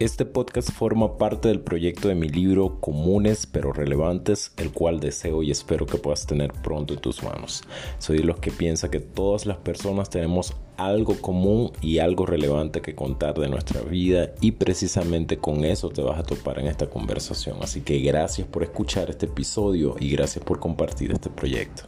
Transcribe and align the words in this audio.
Este 0.00 0.24
podcast 0.24 0.72
forma 0.72 1.18
parte 1.18 1.46
del 1.46 1.60
proyecto 1.60 2.08
de 2.08 2.16
mi 2.16 2.28
libro 2.28 2.80
Comunes 2.80 3.46
pero 3.46 3.72
Relevantes, 3.72 4.50
el 4.56 4.72
cual 4.72 4.98
deseo 4.98 5.44
y 5.44 5.52
espero 5.52 5.86
que 5.86 5.98
puedas 5.98 6.26
tener 6.26 6.52
pronto 6.52 6.94
en 6.94 7.00
tus 7.00 7.22
manos. 7.22 7.62
Soy 7.98 8.18
de 8.18 8.24
los 8.24 8.40
que 8.40 8.50
piensa 8.50 8.90
que 8.90 8.98
todas 8.98 9.46
las 9.46 9.58
personas 9.58 10.10
tenemos 10.10 10.52
algo 10.76 11.14
común 11.20 11.70
y 11.80 12.00
algo 12.00 12.26
relevante 12.26 12.82
que 12.82 12.96
contar 12.96 13.38
de 13.38 13.48
nuestra 13.48 13.82
vida 13.82 14.32
y 14.40 14.50
precisamente 14.50 15.38
con 15.38 15.64
eso 15.64 15.90
te 15.90 16.02
vas 16.02 16.18
a 16.18 16.24
topar 16.24 16.58
en 16.58 16.66
esta 16.66 16.90
conversación. 16.90 17.58
Así 17.62 17.82
que 17.82 18.00
gracias 18.00 18.48
por 18.48 18.64
escuchar 18.64 19.10
este 19.10 19.26
episodio 19.26 19.94
y 20.00 20.10
gracias 20.10 20.44
por 20.44 20.58
compartir 20.58 21.12
este 21.12 21.30
proyecto. 21.30 21.84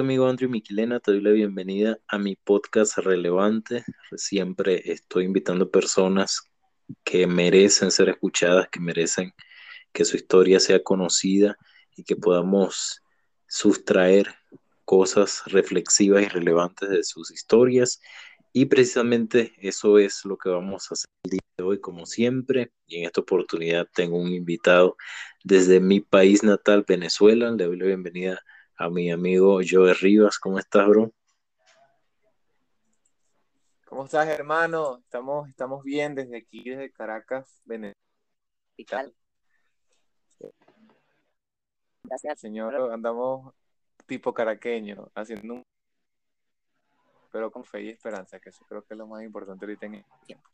Amigo 0.00 0.26
Andrew 0.26 0.50
Miquilena, 0.50 0.98
te 0.98 1.12
doy 1.12 1.20
la 1.20 1.30
bienvenida 1.30 1.98
a 2.08 2.18
mi 2.18 2.36
podcast 2.36 2.98
relevante. 2.98 3.84
Siempre 4.16 4.82
estoy 4.90 5.24
invitando 5.24 5.70
personas 5.70 6.50
que 7.04 7.26
merecen 7.26 7.90
ser 7.90 8.08
escuchadas, 8.08 8.68
que 8.70 8.80
merecen 8.80 9.32
que 9.92 10.04
su 10.04 10.16
historia 10.16 10.58
sea 10.58 10.82
conocida 10.82 11.56
y 11.96 12.04
que 12.04 12.16
podamos 12.16 13.02
sustraer 13.46 14.34
cosas 14.84 15.42
reflexivas 15.46 16.24
y 16.24 16.28
relevantes 16.28 16.88
de 16.88 17.04
sus 17.04 17.30
historias. 17.30 18.00
Y 18.52 18.66
precisamente 18.66 19.52
eso 19.58 19.98
es 19.98 20.24
lo 20.24 20.36
que 20.36 20.48
vamos 20.48 20.90
a 20.90 20.94
hacer 20.94 21.10
el 21.24 21.30
día 21.32 21.40
de 21.58 21.64
hoy, 21.64 21.80
como 21.80 22.06
siempre. 22.06 22.72
Y 22.86 22.98
en 22.98 23.06
esta 23.06 23.20
oportunidad 23.20 23.88
tengo 23.94 24.18
un 24.18 24.32
invitado 24.32 24.96
desde 25.44 25.78
mi 25.80 26.00
país 26.00 26.42
natal, 26.42 26.84
Venezuela. 26.86 27.50
Le 27.50 27.64
doy 27.64 27.78
la 27.78 27.86
bienvenida 27.86 28.34
a 28.34 28.53
mi 28.90 29.10
amigo 29.10 29.60
Joe 29.68 29.94
Rivas. 29.94 30.38
¿Cómo 30.38 30.58
estás, 30.58 30.86
bro? 30.86 31.10
¿Cómo 33.86 34.04
estás, 34.04 34.26
hermano? 34.28 34.98
Estamos, 34.98 35.48
estamos 35.48 35.84
bien 35.84 36.14
desde 36.14 36.36
aquí, 36.36 36.64
desde 36.64 36.90
Caracas, 36.90 37.62
Venezuela. 37.64 37.94
Gracias, 42.02 42.40
señor. 42.40 42.74
Andamos 42.92 43.54
tipo 44.06 44.34
caraqueño, 44.34 45.10
haciendo 45.14 45.54
un... 45.54 45.62
Pero 47.30 47.50
con 47.50 47.64
fe 47.64 47.82
y 47.82 47.88
esperanza, 47.90 48.38
que 48.38 48.50
eso 48.50 48.64
creo 48.68 48.84
que 48.84 48.94
es 48.94 48.98
lo 48.98 49.06
más 49.06 49.22
importante 49.22 49.64
ahorita 49.64 49.86
en 49.86 49.94
el 49.94 50.04
tiempo. 50.26 50.48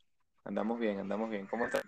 Andamos 0.45 0.79
bien, 0.79 0.99
andamos 0.99 1.29
bien. 1.29 1.47
¿Cómo 1.47 1.65
estás? 1.65 1.83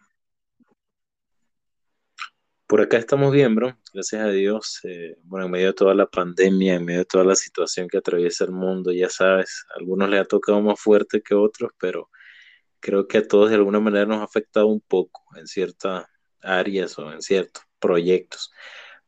Por 2.74 2.82
acá 2.82 2.98
estamos 2.98 3.32
bien, 3.32 3.54
bro. 3.54 3.78
Gracias 3.94 4.20
a 4.20 4.30
Dios. 4.30 4.80
Eh, 4.86 5.16
bueno, 5.26 5.46
en 5.46 5.52
medio 5.52 5.68
de 5.68 5.74
toda 5.74 5.94
la 5.94 6.08
pandemia, 6.08 6.74
en 6.74 6.86
medio 6.86 7.02
de 7.02 7.06
toda 7.06 7.24
la 7.24 7.36
situación 7.36 7.88
que 7.88 8.00
atraviesa 8.00 8.46
el 8.46 8.52
mundo, 8.52 8.92
ya 8.92 9.10
sabes, 9.10 9.64
a 9.70 9.78
algunos 9.78 10.10
les 10.10 10.22
ha 10.22 10.26
tocado 10.26 10.60
más 10.60 10.80
fuerte 10.82 11.22
que 11.22 11.36
otros, 11.36 11.72
pero 11.80 12.10
creo 12.80 13.08
que 13.08 13.20
a 13.20 13.28
todos 13.28 13.52
de 13.52 13.58
alguna 13.58 13.80
manera 13.80 14.08
nos 14.08 14.22
ha 14.22 14.24
afectado 14.24 14.66
un 14.66 14.82
poco 14.82 15.22
en 15.38 15.46
ciertas 15.46 16.08
áreas 16.42 16.98
o 16.98 17.14
en 17.14 17.22
ciertos 17.22 17.62
proyectos. 17.78 18.52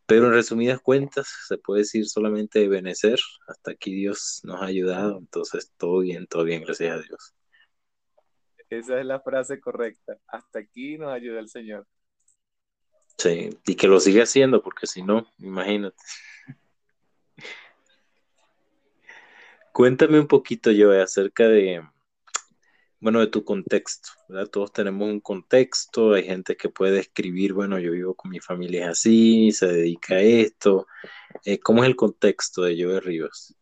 Pero 0.06 0.28
en 0.28 0.34
resumidas 0.34 0.80
cuentas, 0.80 1.28
se 1.48 1.58
puede 1.58 1.80
decir 1.80 2.08
solamente 2.08 2.60
de 2.60 2.68
benecer. 2.68 3.20
Hasta 3.48 3.72
aquí 3.72 3.96
Dios 3.96 4.42
nos 4.44 4.62
ha 4.62 4.66
ayudado, 4.66 5.18
entonces 5.18 5.74
todo 5.76 6.02
bien, 6.02 6.28
todo 6.28 6.44
bien, 6.44 6.62
gracias 6.62 7.00
a 7.00 7.02
Dios. 7.02 7.34
Esa 8.70 9.00
es 9.00 9.06
la 9.08 9.22
frase 9.22 9.60
correcta. 9.60 10.20
Hasta 10.28 10.60
aquí 10.60 11.00
nos 11.00 11.12
ayuda 11.12 11.40
el 11.40 11.50
Señor. 11.50 11.88
Sí, 13.18 13.50
y 13.66 13.76
que 13.76 13.88
lo 13.88 14.00
siga 14.00 14.24
haciendo, 14.24 14.62
porque 14.62 14.88
si 14.88 15.02
no, 15.02 15.28
imagínate. 15.40 15.98
Cuéntame 19.72 20.20
un 20.20 20.28
poquito, 20.28 20.72
yo 20.72 20.92
acerca 20.92 21.48
de, 21.48 21.82
bueno, 23.00 23.20
de 23.20 23.28
tu 23.28 23.44
contexto. 23.44 24.10
Todos 24.52 24.74
tenemos 24.74 25.10
un 25.10 25.20
contexto, 25.20 26.14
hay 26.14 26.24
gente 26.24 26.58
que 26.58 26.70
puede 26.70 27.00
escribir, 27.00 27.54
bueno, 27.54 27.78
yo 27.80 27.92
vivo 27.92 28.16
con 28.16 28.32
mi 28.32 28.40
familia 28.40 28.90
así, 28.90 29.52
se 29.52 29.68
dedica 29.68 30.16
a 30.16 30.22
esto. 30.22 30.88
Eh, 31.44 31.60
¿Cómo 31.60 31.84
es 31.84 31.90
el 31.90 31.96
contexto 31.96 32.64
de 32.64 32.82
Joe 32.82 33.00
Rivas? 33.00 33.56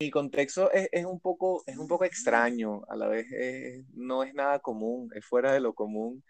Mi 0.00 0.10
contexto 0.10 0.70
es, 0.70 1.04
un 1.04 1.18
poco, 1.18 1.64
es 1.66 1.76
un 1.76 1.88
poco 1.88 2.04
extraño, 2.04 2.82
a 2.88 2.94
la 2.94 3.08
vez 3.08 3.26
no 3.94 4.22
es 4.22 4.32
nada 4.34 4.60
común, 4.60 5.10
es 5.14 5.24
fuera 5.24 5.52
de 5.52 5.60
lo 5.60 5.74
común. 5.74 6.22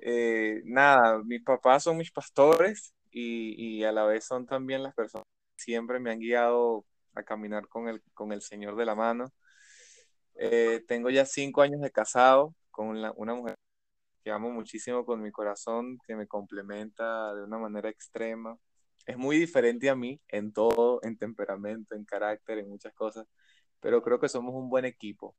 Eh, 0.00 0.62
nada, 0.64 1.22
mis 1.24 1.42
papás 1.42 1.84
son 1.84 1.96
mis 1.96 2.10
pastores 2.10 2.94
y, 3.10 3.84
a 3.84 3.92
la 3.92 4.04
vez 4.04 4.24
son 4.24 4.46
también 4.46 4.82
las 4.82 4.94
personas 4.94 5.26
que 5.56 5.64
siempre 5.64 6.00
me 6.00 6.10
han 6.10 6.18
guiado 6.18 6.84
a 7.14 7.22
caminar 7.22 7.68
con 7.68 7.88
el, 7.88 8.02
con 8.14 8.32
el 8.32 8.42
Señor 8.42 8.76
de 8.76 8.86
la 8.86 8.94
mano. 8.94 9.32
Eh, 10.36 10.82
tengo 10.88 11.10
ya 11.10 11.24
cinco 11.26 11.62
años 11.62 11.80
de 11.80 11.90
casado 11.90 12.54
con 12.70 12.88
una 12.88 13.34
mujer 13.34 13.56
que 14.24 14.30
amo 14.30 14.50
muchísimo 14.50 15.04
con 15.04 15.22
mi 15.22 15.32
corazón, 15.32 15.98
que 16.06 16.16
me 16.16 16.26
complementa 16.26 17.34
de 17.34 17.44
una 17.44 17.58
manera 17.58 17.88
extrema. 17.90 18.58
Es 19.06 19.16
muy 19.18 19.38
diferente 19.38 19.90
a 19.90 19.96
mí 19.96 20.20
en 20.28 20.52
todo, 20.52 21.00
en 21.02 21.16
temperamento, 21.18 21.94
en 21.94 22.04
carácter, 22.04 22.58
en 22.58 22.68
muchas 22.68 22.94
cosas, 22.94 23.26
pero 23.80 24.02
creo 24.02 24.20
que 24.20 24.28
somos 24.28 24.54
un 24.54 24.70
buen 24.70 24.84
equipo. 24.84 25.36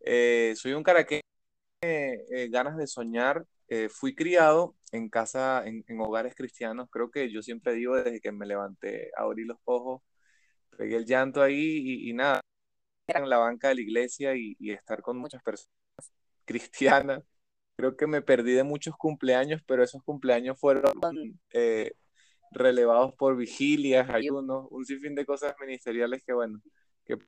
Eh, 0.00 0.54
soy 0.56 0.72
un 0.74 0.82
caraqueño, 0.82 1.22
ganas 2.50 2.76
de 2.76 2.86
soñar, 2.86 3.44
eh, 3.68 3.88
fui 3.90 4.14
criado 4.14 4.76
en 4.92 5.10
casa, 5.10 5.62
en, 5.66 5.84
hogares 6.00 6.34
cristianos. 6.34 6.88
Creo 6.90 7.10
que 7.10 7.30
yo 7.30 7.42
siempre 7.42 7.74
digo 7.74 7.96
desde 7.96 8.20
que 8.20 8.32
me 8.32 8.46
levanté, 8.46 9.10
abrí 9.16 9.44
los 9.44 9.58
ojos, 9.64 10.02
pegué 10.76 10.96
el 10.96 11.06
llanto 11.06 11.42
ahí 11.42 12.08
y, 12.08 12.12
nada, 12.14 12.40
en 13.08 13.28
la 13.30 13.38
banca 13.38 13.68
de 13.68 13.76
la 13.76 13.80
iglesia 13.82 14.34
y, 14.36 14.56
estar 14.70 15.02
con 15.02 15.18
muchas 15.18 15.42
personas 15.42 15.72
cristianas. 16.46 17.24
Creo 17.76 17.96
que 17.96 18.06
me 18.06 18.22
perdí 18.22 18.52
de 18.54 18.64
muchos 18.64 18.96
cumpleaños, 18.96 19.62
pero 19.66 19.84
esos 19.84 20.02
cumpleaños 20.02 20.58
fueron 20.58 20.92
eh, 21.52 21.92
relevados 22.52 23.14
por 23.16 23.36
vigilias, 23.36 24.10
ayunos, 24.10 24.68
un 24.70 24.84
sinfín 24.86 25.14
de 25.14 25.26
cosas 25.26 25.54
ministeriales 25.60 26.24
que, 26.24 26.32
bueno, 26.32 26.60
que 27.04 27.18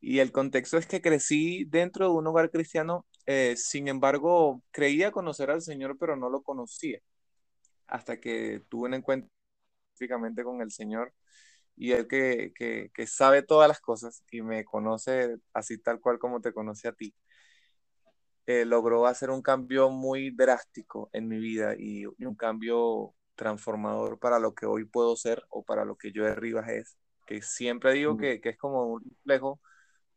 y 0.00 0.20
el 0.20 0.32
contexto 0.32 0.78
es 0.78 0.86
que 0.86 1.00
crecí 1.02 1.64
dentro 1.64 2.06
de 2.06 2.12
un 2.12 2.26
hogar 2.26 2.50
cristiano, 2.50 3.06
eh, 3.26 3.56
sin 3.56 3.88
embargo, 3.88 4.62
creía 4.70 5.12
conocer 5.12 5.50
al 5.50 5.62
Señor, 5.62 5.96
pero 5.98 6.16
no 6.16 6.30
lo 6.30 6.42
conocía. 6.42 7.00
Hasta 7.86 8.20
que 8.20 8.62
tuve 8.68 8.88
un 8.88 8.94
encuentro 8.94 9.30
específicamente 9.92 10.44
con 10.44 10.62
el 10.62 10.70
Señor 10.72 11.14
y 11.76 11.92
Él 11.92 12.08
que, 12.08 12.52
que, 12.54 12.90
que, 12.94 13.06
sabe 13.06 13.42
todas 13.42 13.68
las 13.68 13.80
cosas 13.80 14.24
y 14.30 14.42
me 14.42 14.64
conoce 14.64 15.36
así 15.54 15.78
tal 15.78 16.00
cual 16.00 16.18
como 16.18 16.40
te 16.40 16.52
conoce 16.52 16.88
a 16.88 16.92
ti, 16.92 17.14
eh, 18.46 18.64
logró 18.64 19.06
hacer 19.06 19.30
un 19.30 19.42
cambio 19.42 19.90
muy 19.90 20.30
drástico 20.30 21.10
en 21.12 21.28
mi 21.28 21.38
vida 21.38 21.74
y, 21.78 22.06
un 22.06 22.34
cambio 22.34 23.14
transformador 23.34 24.18
para 24.18 24.38
lo 24.38 24.54
que 24.54 24.66
hoy 24.66 24.84
puedo 24.86 25.16
ser 25.16 25.44
o 25.50 25.62
para 25.62 25.84
lo 25.84 25.96
que 25.96 26.12
yo 26.12 26.24
de 26.24 26.34
Rivas 26.34 26.68
es, 26.70 26.98
que 27.26 27.42
siempre 27.42 27.92
digo 27.92 28.16
que, 28.16 28.40
que 28.40 28.50
es 28.50 28.58
como 28.58 28.86
un 28.86 29.04
reflejo 29.04 29.60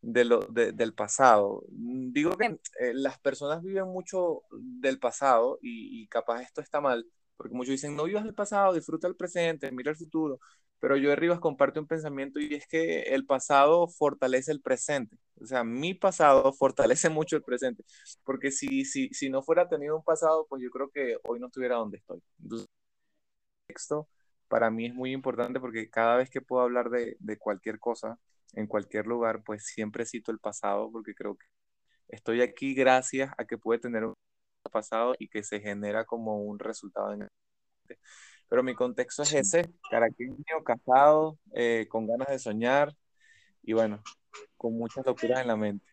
de 0.02 0.26
lo, 0.26 0.40
del 0.50 0.94
pasado. 0.94 1.64
Mm, 1.70 2.12
digo 2.12 2.38
que 2.38 2.46
eh, 2.80 2.94
las 2.94 3.20
personas 3.20 3.62
viven 3.64 3.88
mucho 3.88 4.44
del 4.52 5.00
pasado 5.00 5.60
y, 5.62 6.08
capaz 6.08 6.42
esto 6.42 6.62
está 6.62 6.82
mal, 6.82 7.06
porque 7.38 7.56
muchos 7.56 7.72
dicen, 7.72 7.96
no 7.96 8.06
vivas 8.06 8.26
el 8.26 8.34
pasado, 8.34 8.74
disfruta 8.74 9.08
el 9.08 9.16
presente, 9.16 9.72
mira 9.72 9.92
el 9.92 9.98
futuro, 9.98 10.40
pero 10.80 10.98
yo 10.98 11.10
de 11.10 11.16
Rivas 11.16 11.40
comparte 11.40 11.80
un 11.80 11.88
pensamiento 11.88 12.40
y 12.40 12.56
es 12.56 12.68
que 12.68 13.02
el 13.04 13.26
pasado 13.26 13.88
fortalece 13.88 14.52
el 14.52 14.62
presente. 14.62 15.18
O 15.40 15.46
sea, 15.46 15.64
mi 15.64 15.94
pasado 15.94 16.52
fortalece 16.54 17.10
mucho 17.10 17.36
el 17.36 17.44
presente, 17.44 17.84
porque 18.24 18.52
si, 18.52 18.86
si, 18.86 19.10
si 19.10 19.30
no 19.30 19.44
fuera 19.44 19.70
tenido 19.70 19.96
un 19.98 20.04
pasado, 20.04 20.48
pues 20.50 20.62
yo 20.64 20.70
creo 20.72 20.90
que 20.90 21.18
hoy 21.24 21.40
no 21.40 21.48
estuviera 21.48 21.76
donde 21.76 21.98
estoy. 21.98 22.22
Entonces, 22.42 22.68
texto 23.68 24.08
para 24.48 24.70
mí 24.70 24.88
es 24.88 24.94
muy 24.94 25.14
importante 25.14 25.60
porque 25.60 25.90
cada 25.90 26.18
vez 26.18 26.30
que 26.30 26.42
puedo 26.42 26.62
hablar 26.64 26.90
de, 26.90 27.16
de 27.20 27.38
cualquier 27.38 27.80
cosa, 27.80 28.20
en 28.54 28.68
cualquier 28.68 29.08
lugar, 29.08 29.44
pues 29.44 29.66
siempre 29.66 30.06
cito 30.06 30.32
el 30.32 30.40
pasado 30.40 30.92
porque 30.92 31.14
creo 31.16 31.36
que 31.36 31.46
estoy 32.10 32.42
aquí 32.42 32.74
gracias 32.74 33.34
a 33.38 33.46
que 33.46 33.58
puede 33.58 33.80
tener 33.80 34.06
un 34.06 34.14
pasado 34.72 35.16
y 35.20 35.28
que 35.30 35.44
se 35.44 35.60
genera 35.60 36.06
como 36.06 36.44
un 36.44 36.60
resultado 36.60 37.14
en 37.14 37.24
el 37.24 37.30
pero 38.52 38.64
mi 38.64 38.76
contexto 38.76 39.24
es 39.24 39.34
ese, 39.34 39.72
caraqueño, 39.90 40.36
casado, 40.66 41.40
eh, 41.54 41.88
con 41.90 42.06
ganas 42.06 42.28
de 42.28 42.38
soñar 42.38 42.94
y 43.64 43.72
bueno, 43.72 44.04
con 44.58 44.78
muchas 44.78 45.06
locuras 45.06 45.40
en 45.40 45.48
la 45.48 45.56
mente. 45.56 45.86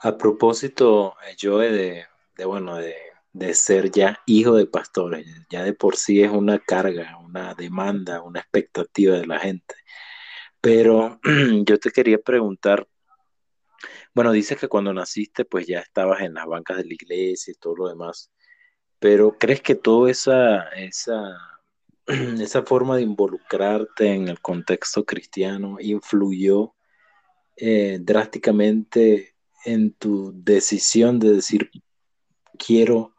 A 0.00 0.14
propósito, 0.18 1.16
yo 1.38 1.56
de, 1.56 2.04
de 2.36 2.44
bueno, 2.44 2.76
de, 2.76 2.96
de, 3.32 3.54
ser 3.54 3.90
ya 3.90 4.20
hijo 4.26 4.56
de 4.56 4.66
pastores, 4.66 5.26
ya 5.48 5.64
de 5.64 5.72
por 5.72 5.96
sí 5.96 6.22
es 6.22 6.30
una 6.30 6.58
carga, 6.58 7.16
una 7.16 7.54
demanda, 7.54 8.20
una 8.20 8.40
expectativa 8.40 9.16
de 9.16 9.26
la 9.26 9.38
gente. 9.38 9.74
Pero 10.66 11.20
yo 11.64 11.78
te 11.78 11.92
quería 11.92 12.18
preguntar, 12.18 12.88
bueno, 14.12 14.32
dices 14.32 14.58
que 14.58 14.66
cuando 14.66 14.92
naciste 14.92 15.44
pues 15.44 15.64
ya 15.64 15.78
estabas 15.78 16.22
en 16.22 16.34
las 16.34 16.44
bancas 16.44 16.78
de 16.78 16.86
la 16.86 16.94
iglesia 16.94 17.52
y 17.52 17.54
todo 17.54 17.76
lo 17.76 17.88
demás, 17.88 18.32
pero 18.98 19.38
¿crees 19.38 19.60
que 19.60 19.76
toda 19.76 20.10
esa, 20.10 20.70
esa, 20.70 21.38
esa 22.08 22.64
forma 22.64 22.96
de 22.96 23.02
involucrarte 23.02 24.12
en 24.12 24.26
el 24.26 24.40
contexto 24.40 25.04
cristiano 25.04 25.76
influyó 25.78 26.74
eh, 27.56 27.98
drásticamente 28.00 29.36
en 29.64 29.92
tu 29.92 30.32
decisión 30.34 31.20
de 31.20 31.34
decir, 31.34 31.70
quiero 32.58 33.14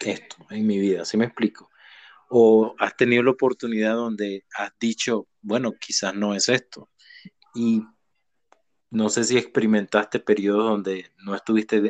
esto 0.00 0.36
en 0.50 0.66
mi 0.66 0.78
vida, 0.78 1.06
¿sí 1.06 1.16
me 1.16 1.24
explico? 1.24 1.70
O 2.28 2.74
has 2.78 2.94
tenido 2.94 3.22
la 3.22 3.30
oportunidad 3.30 3.94
donde 3.94 4.44
has 4.54 4.72
dicho, 4.78 5.29
bueno, 5.42 5.72
quizás 5.72 6.14
no 6.14 6.34
es 6.34 6.48
esto. 6.48 6.90
Y 7.54 7.82
no 8.90 9.08
sé 9.08 9.24
si 9.24 9.38
experimentaste 9.38 10.20
periodos 10.20 10.64
donde 10.64 11.10
no 11.18 11.34
estuviste 11.34 11.80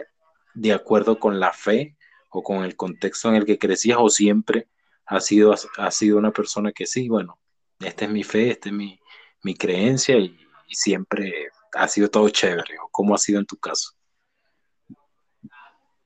de, 0.55 0.73
acuerdo 0.73 1.19
con 1.19 1.41
la 1.41 1.53
fe 1.53 1.97
o 2.31 2.43
con 2.43 2.65
el 2.65 2.77
contexto 2.77 3.29
en 3.29 3.37
el 3.37 3.45
que 3.45 3.59
crecías 3.59 3.99
o 4.01 4.09
siempre 4.09 4.69
has 5.07 5.27
sido, 5.27 5.55
has 5.79 5.95
sido 5.97 6.19
una 6.19 6.33
persona 6.33 6.73
que 6.73 6.87
sí, 6.87 7.09
bueno, 7.09 7.41
esta 7.81 8.05
es 8.05 8.11
mi 8.11 8.23
fe, 8.23 8.51
esta 8.51 8.69
es 8.69 8.75
mi, 8.75 9.01
mi 9.43 9.55
creencia 9.55 10.19
y, 10.19 10.37
siempre 10.73 11.49
ha 11.73 11.89
sido 11.89 12.09
todo 12.09 12.29
chévere. 12.29 12.79
¿O 12.79 12.89
cómo 12.93 13.13
ha 13.13 13.19
sido 13.19 13.41
en 13.41 13.47
tu 13.47 13.57
caso? 13.57 13.91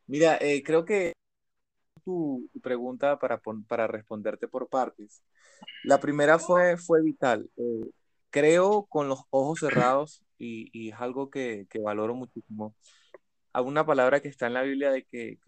Mira, 0.07 0.39
eh, 0.41 0.63
creo 0.63 0.87
que 0.87 1.13
tu, 2.05 2.49
pregunta 2.63 3.19
para, 3.19 3.41
para 3.69 3.87
responderte 3.87 4.49
por 4.49 4.69
partes. 4.69 5.23
La 5.85 6.01
primera 6.01 6.39
fue, 6.39 6.77
fue 6.77 7.03
vital. 7.03 7.51
Eh, 7.57 7.91
creo 8.31 8.87
con 8.87 9.09
los 9.09 9.21
ojos 9.31 9.61
cerrados 9.61 10.23
y, 10.39 10.71
y 10.73 10.91
es 10.91 10.97
algo 11.01 11.31
que, 11.31 11.67
que, 11.71 11.81
valoro 11.81 12.15
muchísimo. 12.15 12.75
Hay 13.53 13.65
una 13.65 13.87
palabra 13.87 14.21
que 14.21 14.29
está 14.29 14.47
en 14.49 14.55
la 14.55 14.63
Biblia 14.63 14.91
de 14.91 15.05
que, 15.05 15.39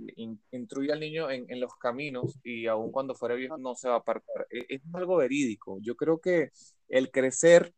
instruye 0.52 0.92
al 0.92 1.00
niño 1.00 1.30
en, 1.30 1.46
en, 1.48 1.60
los 1.60 1.74
caminos 1.76 2.38
y 2.44 2.66
aun 2.68 2.92
cuando 2.92 3.14
fuera 3.14 3.34
viejo 3.34 3.58
no 3.58 3.74
se 3.74 3.88
va 3.88 3.96
a 3.96 3.98
apartar. 3.98 4.46
Es, 4.50 4.64
es 4.68 4.82
algo 4.94 5.16
verídico. 5.16 5.78
Yo 5.82 5.96
creo 5.96 6.20
que 6.20 6.50
el 6.88 7.10
crecer 7.10 7.74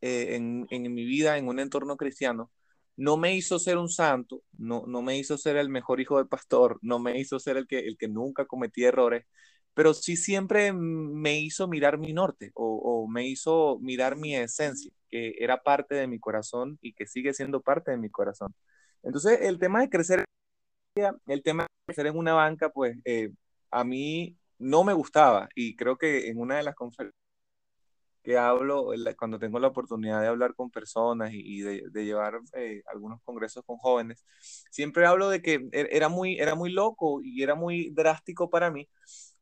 eh, 0.00 0.36
en, 0.36 0.66
en 0.70 0.94
mi 0.94 1.04
vida 1.04 1.38
en 1.38 1.48
un 1.48 1.58
entorno 1.58 1.96
cristiano 1.96 2.50
no 2.96 3.16
me 3.16 3.34
hizo 3.34 3.58
ser 3.58 3.78
un 3.78 3.88
santo, 3.88 4.42
no, 4.58 4.84
no 4.86 5.02
me 5.02 5.18
hizo 5.18 5.36
ser 5.38 5.56
el 5.56 5.68
mejor 5.68 6.00
hijo 6.00 6.18
del 6.18 6.28
pastor, 6.28 6.78
no 6.82 6.98
me 6.98 7.18
hizo 7.20 7.38
ser 7.38 7.56
el 7.56 7.66
que, 7.66 7.80
el 7.80 7.96
que 7.98 8.08
nunca 8.08 8.46
cometía 8.46 8.88
errores, 8.88 9.26
pero 9.74 9.94
sí 9.94 10.16
siempre 10.16 10.72
me 10.72 11.38
hizo 11.40 11.68
mirar 11.68 11.98
mi 11.98 12.12
norte 12.12 12.50
o, 12.54 12.64
o, 12.76 13.08
me 13.08 13.26
hizo 13.28 13.78
mirar 13.80 14.16
mi 14.16 14.34
esencia, 14.34 14.90
que 15.10 15.34
era 15.38 15.62
parte 15.62 15.94
de 15.94 16.06
mi 16.06 16.18
corazón 16.18 16.78
y 16.80 16.94
que 16.94 17.06
sigue 17.06 17.34
siendo 17.34 17.60
parte 17.62 17.90
de 17.90 17.98
mi 17.98 18.10
corazón. 18.10 18.54
Entonces, 19.02 19.40
el 19.42 19.58
tema 19.58 19.80
de 19.80 19.90
crecer, 19.90 20.24
el 21.26 21.42
tema 21.42 21.64
de 21.64 21.68
crecer 21.86 22.06
en 22.06 22.16
una 22.18 22.34
banca, 22.34 22.70
pues 22.70 22.96
eh, 23.04 23.30
a 23.70 23.84
mí 23.84 24.36
no 24.58 24.84
me 24.84 24.94
gustaba 24.94 25.48
y 25.54 25.76
creo 25.76 25.98
que 25.98 26.28
en 26.28 26.38
una 26.38 26.56
de 26.56 26.62
las 26.62 26.74
conferencias 26.74 27.25
que 28.26 28.36
hablo 28.36 28.88
cuando 29.16 29.38
tengo 29.38 29.60
la 29.60 29.68
oportunidad 29.68 30.20
de 30.20 30.26
hablar 30.26 30.56
con 30.56 30.68
personas 30.68 31.30
y, 31.32 31.60
de, 31.60 31.84
de, 31.92 32.04
llevar 32.04 32.40
eh, 32.54 32.82
algunos 32.86 33.22
congresos 33.22 33.62
con 33.64 33.76
jóvenes, 33.76 34.26
siempre 34.68 35.06
hablo 35.06 35.28
de 35.28 35.40
que 35.40 35.68
er, 35.70 35.88
era 35.92 36.08
muy, 36.08 36.36
era 36.36 36.56
muy 36.56 36.72
loco 36.72 37.20
y 37.22 37.44
era 37.44 37.54
muy 37.54 37.90
drástico 37.90 38.50
para 38.50 38.68
mí, 38.72 38.88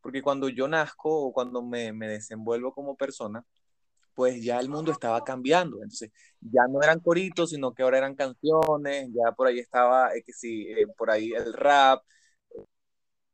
porque 0.03 0.21
cuando 0.21 0.51
yo 0.51 0.69
nazco 0.69 1.09
o 1.29 1.33
cuando 1.33 1.63
me, 1.63 1.95
me 1.95 2.09
desenvuelvo 2.09 2.75
como 2.75 2.95
persona, 2.95 3.43
pues 4.15 4.45
ya 4.45 4.61
el 4.61 4.69
mundo 4.69 4.93
estaba 4.93 5.25
cambiando. 5.25 5.79
Entonces, 5.79 6.13
ya 6.43 6.67
no 6.69 6.83
eran 6.83 7.01
coritos, 7.01 7.51
sino 7.51 7.73
que 7.73 7.83
ahora 7.83 7.99
eran 7.99 8.15
canciones, 8.15 9.09
ya 9.15 9.33
por 9.33 9.47
ahí 9.47 9.61
estaba, 9.61 10.15
eh, 10.15 10.23
que 10.27 10.35
sí, 10.35 10.69
eh, 10.69 10.87
por 10.99 11.11
ahí 11.11 11.33
el 11.33 11.55
rap, 11.55 12.03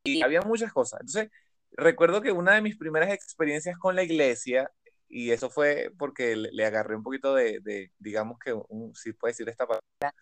y 0.05 0.21
había 0.23 0.41
muchas 0.43 0.71
cosas. 0.71 1.01
Entonces, 1.01 1.29
recuerdo 1.71 2.21
que 2.21 2.31
una 2.31 2.53
de 2.55 2.61
mis 2.61 2.77
primeras 2.77 3.11
experiencias 3.13 3.77
con 3.77 3.95
la 3.97 4.03
iglesia 4.03 4.71
y 5.11 5.31
eso 5.31 5.49
fue 5.49 5.91
porque 5.97 6.35
le, 6.35 6.51
le 6.51 6.65
agarré 6.65 6.95
un 6.95 7.03
poquito 7.03 7.35
de, 7.35 7.59
de 7.61 7.91
digamos 7.99 8.39
que, 8.39 8.53
un, 8.53 8.95
si 8.95 9.13
puede 9.13 9.33
decir 9.33 9.49
esta 9.49 9.67
palabra, 9.67 10.15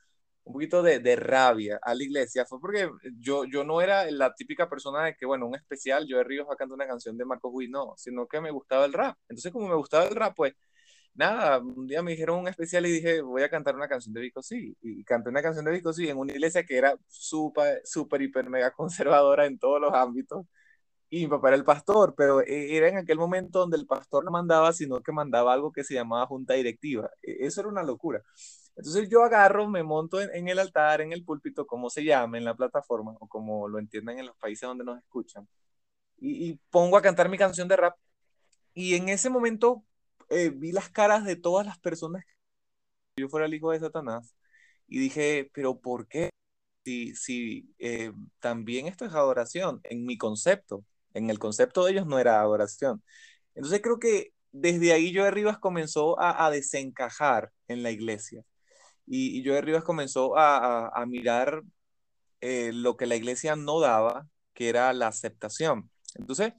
un 0.43 0.53
poquito 0.53 0.81
de, 0.81 0.99
de, 0.99 1.15
rabia 1.15 1.79
a 1.81 1.93
la 1.93 2.03
iglesia, 2.03 2.45
fue 2.45 2.59
porque 2.59 2.89
yo, 3.19 3.45
yo 3.45 3.63
no 3.63 3.81
era 3.81 4.09
la 4.11 4.33
típica 4.33 4.67
persona 4.67 5.05
de 5.05 5.15
que, 5.15 5.25
bueno, 5.25 5.47
un 5.47 5.55
especial, 5.55 6.07
yo 6.07 6.17
de 6.17 6.23
Ríos 6.23 6.47
va 6.49 6.53
a 6.55 6.57
cantar 6.57 6.75
una 6.75 6.87
canción 6.87 7.17
de 7.17 7.25
Marcos 7.25 7.51
Witt, 7.53 7.69
no, 7.69 7.93
sino 7.97 8.27
que 8.27 8.41
me 8.41 8.51
gustaba 8.51 8.85
el 8.85 8.93
rap. 8.93 9.15
Entonces, 9.29 9.51
como 9.51 9.67
me 9.67 9.75
gustaba 9.75 10.05
el 10.05 10.15
rap, 10.15 10.33
pues, 10.35 10.53
nada, 11.13 11.59
un 11.59 11.87
día 11.87 12.01
me 12.01 12.11
dijeron 12.11 12.39
un 12.39 12.47
especial 12.47 12.85
y 12.85 12.91
dije, 12.91 13.21
voy 13.21 13.43
a 13.43 13.49
cantar 13.49 13.75
una 13.75 13.87
canción 13.87 14.13
de 14.13 14.21
Vico 14.21 14.41
Sí, 14.41 14.75
y 14.81 15.03
canté 15.03 15.29
una 15.29 15.41
canción 15.43 15.65
de 15.65 15.71
Vico 15.71 15.93
Sí 15.93 16.09
en 16.09 16.17
una 16.17 16.33
iglesia 16.33 16.63
que 16.63 16.77
era 16.77 16.95
súper, 17.07 17.81
súper, 17.85 18.21
hiper, 18.21 18.49
mega 18.49 18.71
conservadora 18.71 19.45
en 19.45 19.59
todos 19.59 19.79
los 19.81 19.93
ámbitos, 19.93 20.45
y 21.09 21.21
mi 21.23 21.27
papá 21.27 21.49
era 21.49 21.57
el 21.57 21.63
pastor, 21.63 22.13
pero 22.15 22.41
e, 22.41 22.75
era 22.77 22.87
en 22.89 22.97
aquel 22.97 23.17
momento 23.17 23.59
donde 23.59 23.77
el 23.77 23.87
pastor 23.87 24.23
no 24.23 24.31
mandaba, 24.31 24.73
sino 24.73 25.01
que 25.01 25.11
mandaba 25.11 25.53
algo 25.53 25.71
que 25.71 25.83
se 25.83 25.95
llamaba 25.95 26.27
junta 26.27 26.53
directiva. 26.53 27.09
E, 27.21 27.45
eso 27.45 27.61
era 27.61 27.69
una 27.69 27.83
locura. 27.83 28.21
Entonces 28.75 29.09
yo 29.09 29.23
agarro, 29.23 29.67
me 29.67 29.83
monto 29.83 30.21
en, 30.21 30.29
en 30.33 30.47
el 30.47 30.59
altar, 30.59 31.01
en 31.01 31.11
el 31.13 31.23
púlpito, 31.25 31.65
como 31.67 31.89
se 31.89 32.03
llame, 32.03 32.37
en 32.37 32.45
la 32.45 32.55
plataforma, 32.55 33.15
o 33.19 33.27
como 33.27 33.67
lo 33.67 33.79
entiendan 33.79 34.19
en 34.19 34.27
los 34.27 34.37
países 34.37 34.67
donde 34.67 34.85
nos 34.85 34.97
escuchan, 34.99 35.47
y, 36.17 36.49
y 36.49 36.59
pongo 36.69 36.97
a 36.97 37.01
cantar 37.01 37.29
mi 37.29 37.37
canción 37.37 37.67
de 37.67 37.77
rap. 37.77 37.97
Y 38.73 38.95
en 38.95 39.09
ese 39.09 39.29
momento 39.29 39.83
eh, 40.29 40.51
vi 40.55 40.71
las 40.71 40.89
caras 40.89 41.25
de 41.25 41.35
todas 41.35 41.65
las 41.65 41.79
personas 41.79 42.23
que 42.25 43.23
yo 43.23 43.29
fuera 43.29 43.47
el 43.47 43.53
hijo 43.53 43.71
de 43.71 43.79
Satanás, 43.79 44.35
y 44.87 44.99
dije, 44.99 45.51
pero 45.53 45.79
¿por 45.79 46.07
qué? 46.07 46.29
Si, 46.85 47.15
si 47.15 47.75
eh, 47.79 48.13
también 48.39 48.87
esto 48.87 49.05
es 49.05 49.13
adoración, 49.13 49.81
en 49.83 50.05
mi 50.05 50.17
concepto 50.17 50.85
en 51.13 51.29
el 51.29 51.39
concepto 51.39 51.85
de 51.85 51.91
ellos 51.93 52.07
no 52.07 52.19
era 52.19 52.41
adoración. 52.41 53.03
Entonces 53.55 53.81
creo 53.81 53.99
que 53.99 54.33
desde 54.51 54.93
ahí 54.93 55.15
Joe 55.15 55.31
Rivas 55.31 55.59
comenzó 55.59 56.19
a, 56.19 56.49
desencajar 56.51 57.51
en 57.67 57.83
la 57.83 57.91
iglesia. 57.91 58.43
Y, 59.05 59.39
y 59.39 59.45
Joe 59.47 59.61
Rivas 59.61 59.83
comenzó 59.83 60.37
a, 60.37 60.87
a, 60.87 61.01
a 61.01 61.05
mirar 61.05 61.63
eh, 62.41 62.71
lo 62.73 62.97
que 62.97 63.05
la 63.05 63.15
iglesia 63.15 63.55
no 63.55 63.79
daba, 63.79 64.27
que 64.53 64.69
era 64.69 64.93
la 64.93 65.07
aceptación. 65.07 65.89
Entonces, 66.15 66.53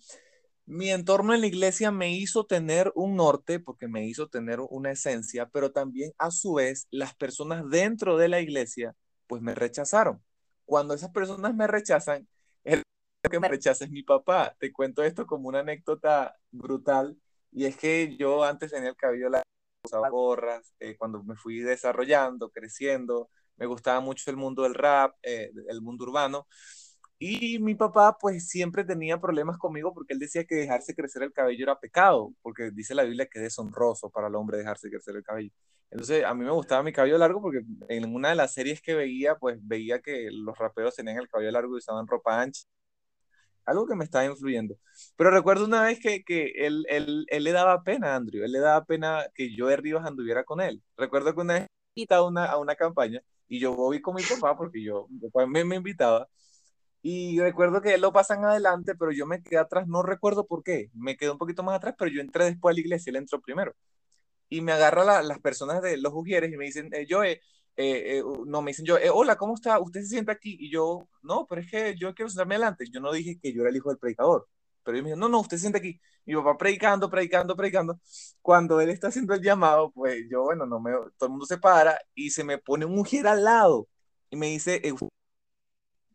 mi 0.67 0.91
entorno 0.91 1.35
en 1.35 1.41
la 1.41 1.47
iglesia 1.49 1.91
me 1.91 2.13
hizo 2.15 2.47
tener 2.47 2.93
un 2.95 3.17
norte, 3.17 3.61
porque 3.61 3.89
me 3.89 4.07
hizo 4.07 4.29
tener 4.29 4.61
una 4.61 4.93
esencia, 4.93 5.49
pero 5.49 5.73
también 5.73 6.13
a 6.19 6.31
su 6.31 6.55
vez 6.55 6.87
las 6.91 7.15
personas 7.15 7.69
dentro 7.69 8.17
de 8.17 8.29
la 8.29 8.41
iglesia, 8.41 8.95
pues 9.27 9.43
me 9.43 9.55
rechazaron. 9.55 10.23
Cuando 10.65 10.95
esas 10.95 11.11
personas 11.11 11.55
me 11.55 11.67
rechazan, 11.67 12.29
el 12.65 12.83
que 13.29 13.41
me 13.41 13.49
rechaza 13.49 13.85
es 13.85 13.91
mi 13.91 14.03
papá. 14.03 14.55
Te 14.59 14.73
cuento 14.73 15.03
esto 15.03 15.27
como 15.27 15.49
una 15.49 15.61
anécdota 15.61 16.37
brutal. 16.51 17.17
Y 17.53 17.65
es 17.67 17.77
que 17.77 18.17
yo 18.17 18.45
antes 18.45 18.71
tenía 18.71 18.91
el 18.91 18.97
cabello 18.97 19.29
largo, 19.29 19.45
usaba 19.85 20.09
gorras, 20.09 20.75
eh, 20.79 20.97
cuando 20.97 21.23
me 21.25 21.37
fui 21.37 21.61
desarrollando, 21.61 22.51
creciendo, 22.51 23.31
me 23.57 23.67
gustaba 23.67 24.01
mucho 24.01 24.31
el 24.31 24.37
mundo 24.37 24.63
del 24.63 24.75
rap, 24.75 25.17
eh, 25.23 25.51
el 25.69 25.83
mundo 25.83 26.05
urbano. 26.05 26.47
Y 27.19 27.59
mi 27.59 27.75
papá 27.75 28.17
pues 28.19 28.49
siempre 28.49 28.85
tenía 28.85 29.21
problemas 29.21 29.59
conmigo 29.59 29.93
porque 29.93 30.15
él 30.15 30.19
decía 30.19 30.45
que 30.45 30.55
dejarse 30.55 30.95
crecer 30.95 31.23
el 31.23 31.33
cabello 31.33 31.65
era 31.65 31.79
pecado, 31.79 32.33
porque 32.43 32.71
dice 32.71 32.95
la 32.95 33.03
Biblia 33.03 33.27
que 33.27 33.41
es 33.41 33.45
deshonroso 33.45 34.11
para 34.11 34.29
el 34.29 34.35
hombre 34.37 34.59
dejarse 34.59 34.89
crecer 34.91 35.17
el 35.17 35.23
cabello. 35.23 35.51
Entonces 35.91 36.25
a 36.25 36.35
mí 36.35 36.45
me 36.45 36.53
gustaba 36.53 36.83
mi 36.83 36.93
cabello 36.93 37.19
largo 37.19 37.43
porque 37.43 37.63
en 37.89 38.15
una 38.15 38.31
de 38.31 38.37
las 38.37 38.55
series 38.55 38.81
que 38.81 38.95
veía 38.95 39.37
pues 39.37 39.59
veía 39.61 40.01
que 40.01 40.29
los 40.31 40.57
raperos 40.57 40.97
tenían 40.97 41.19
el 41.19 41.29
cabello 41.29 41.51
largo 41.51 41.75
y 41.75 41.79
usaban 41.79 42.07
ropa 42.07 42.41
ancha 42.41 42.63
algo 43.65 43.87
que 43.87 43.95
me 43.95 44.05
estaba 44.05 44.25
influyendo. 44.25 44.77
Pero 45.17 45.31
recuerdo 45.31 45.65
una 45.65 45.83
vez 45.83 46.01
que, 46.01 46.23
que 46.25 46.53
él, 46.57 46.85
él, 46.89 47.27
él, 47.29 47.45
le 47.45 47.53
daba 47.53 47.83
pena 47.83 48.13
a 48.13 48.17
Andrew, 48.17 48.45
él 48.45 48.53
le 48.53 48.61
daba 48.61 48.85
pena 48.85 49.27
que 49.35 49.55
yo 49.55 49.67
de 49.69 49.77
Rivas 49.77 50.07
anduviera 50.07 50.45
con 50.45 50.61
él. 50.61 50.83
Recuerdo 50.97 51.35
que 51.35 51.41
una 51.41 51.55
vez 51.55 51.67
invitaba 51.95 52.23
a 52.27 52.29
una, 52.29 52.45
a 52.47 52.59
una 52.59 52.75
campaña 52.77 53.23
y 53.49 53.59
yo 53.61 53.75
voy 53.75 54.01
con 54.01 54.15
mi 54.15 54.23
papá 54.23 54.57
porque 54.57 54.83
yo 54.83 55.09
me, 55.49 55.65
me 55.65 55.77
invitaba. 55.77 56.29
Y 57.03 57.41
recuerdo 57.41 57.81
que 57.81 57.95
él 57.95 58.01
lo 58.03 58.13
pasan 58.13 58.45
adelante, 58.45 58.95
pero 58.95 59.11
yo 59.13 59.27
me 59.27 59.43
quedé 59.43 59.59
atrás, 59.59 59.89
no 59.89 60.03
recuerdo 60.03 60.47
por 60.47 60.63
qué. 60.63 60.91
Me 60.95 61.17
quedé 61.17 61.31
un 61.31 61.39
poquito 61.39 61.63
más 61.63 61.77
atrás, 61.77 61.95
pero 61.99 62.11
yo 62.11 62.21
entré 62.21 62.45
después 62.45 62.73
a 62.73 62.75
la 62.75 62.81
iglesia, 62.81 63.11
él 63.11 63.17
entró 63.17 63.41
primero. 63.41 63.75
Y 64.49 64.61
me 64.63 64.73
agarra 64.73 65.05
la, 65.05 65.23
las 65.23 65.41
personas 65.41 65.83
de 65.83 65.97
los 65.97 66.13
ujieres 66.15 66.53
y 66.53 66.57
me 66.57 66.67
dicen, 66.67 66.91
eh, 66.93 67.07
yo, 67.07 67.25
eh, 67.25 67.41
eh, 67.77 68.19
eh, 68.19 68.23
no, 68.47 68.63
me 68.63 68.71
dicen 68.73 68.85
yo, 68.85 68.99
eh, 68.99 69.11
hola, 69.11 69.37
¿cómo 69.37 69.55
está? 69.55 69.79
¿Usted 69.81 70.03
se 70.03 70.09
sienta 70.09 70.33
aquí? 70.33 70.57
Y 70.61 70.71
yo, 70.71 71.09
no, 71.23 71.47
pero 71.49 71.61
es 71.63 71.71
que 71.71 71.97
yo 71.97 72.15
quiero 72.15 72.29
sentarme 72.29 72.57
adelante. 72.57 72.85
Yo 72.93 73.01
no 73.01 73.13
dije 73.13 73.39
que 73.41 73.53
yo 73.53 73.63
era 73.63 73.71
el 73.71 73.77
hijo 73.77 73.89
del 73.91 73.99
predicador, 73.99 74.49
pero 74.83 74.97
él 74.97 75.03
me 75.03 75.11
dijo, 75.11 75.19
no, 75.19 75.29
no, 75.29 75.41
usted 75.41 75.57
se 75.57 75.63
sienta 75.63 75.79
aquí. 75.79 76.01
Mi 76.27 76.35
papá 76.35 76.57
predicando, 76.59 77.09
predicando, 77.11 77.57
predicando. 77.57 78.01
Cuando 78.43 78.81
él 78.81 78.91
está 78.91 79.09
haciendo 79.09 79.35
el 79.35 79.43
llamado, 79.43 79.91
pues 79.93 80.27
yo, 80.31 80.43
bueno, 80.45 80.67
no 80.67 80.81
me, 80.81 80.93
todo 81.17 81.27
el 81.27 81.31
mundo 81.31 81.47
se 81.47 81.59
para 81.59 81.99
y 82.15 82.31
se 82.31 82.45
me 82.45 82.59
pone 82.59 82.85
un 82.85 82.95
mujer 82.95 83.27
al 83.27 83.45
lado 83.45 83.89
y 84.31 84.37
me 84.37 84.49
dice, 84.49 84.81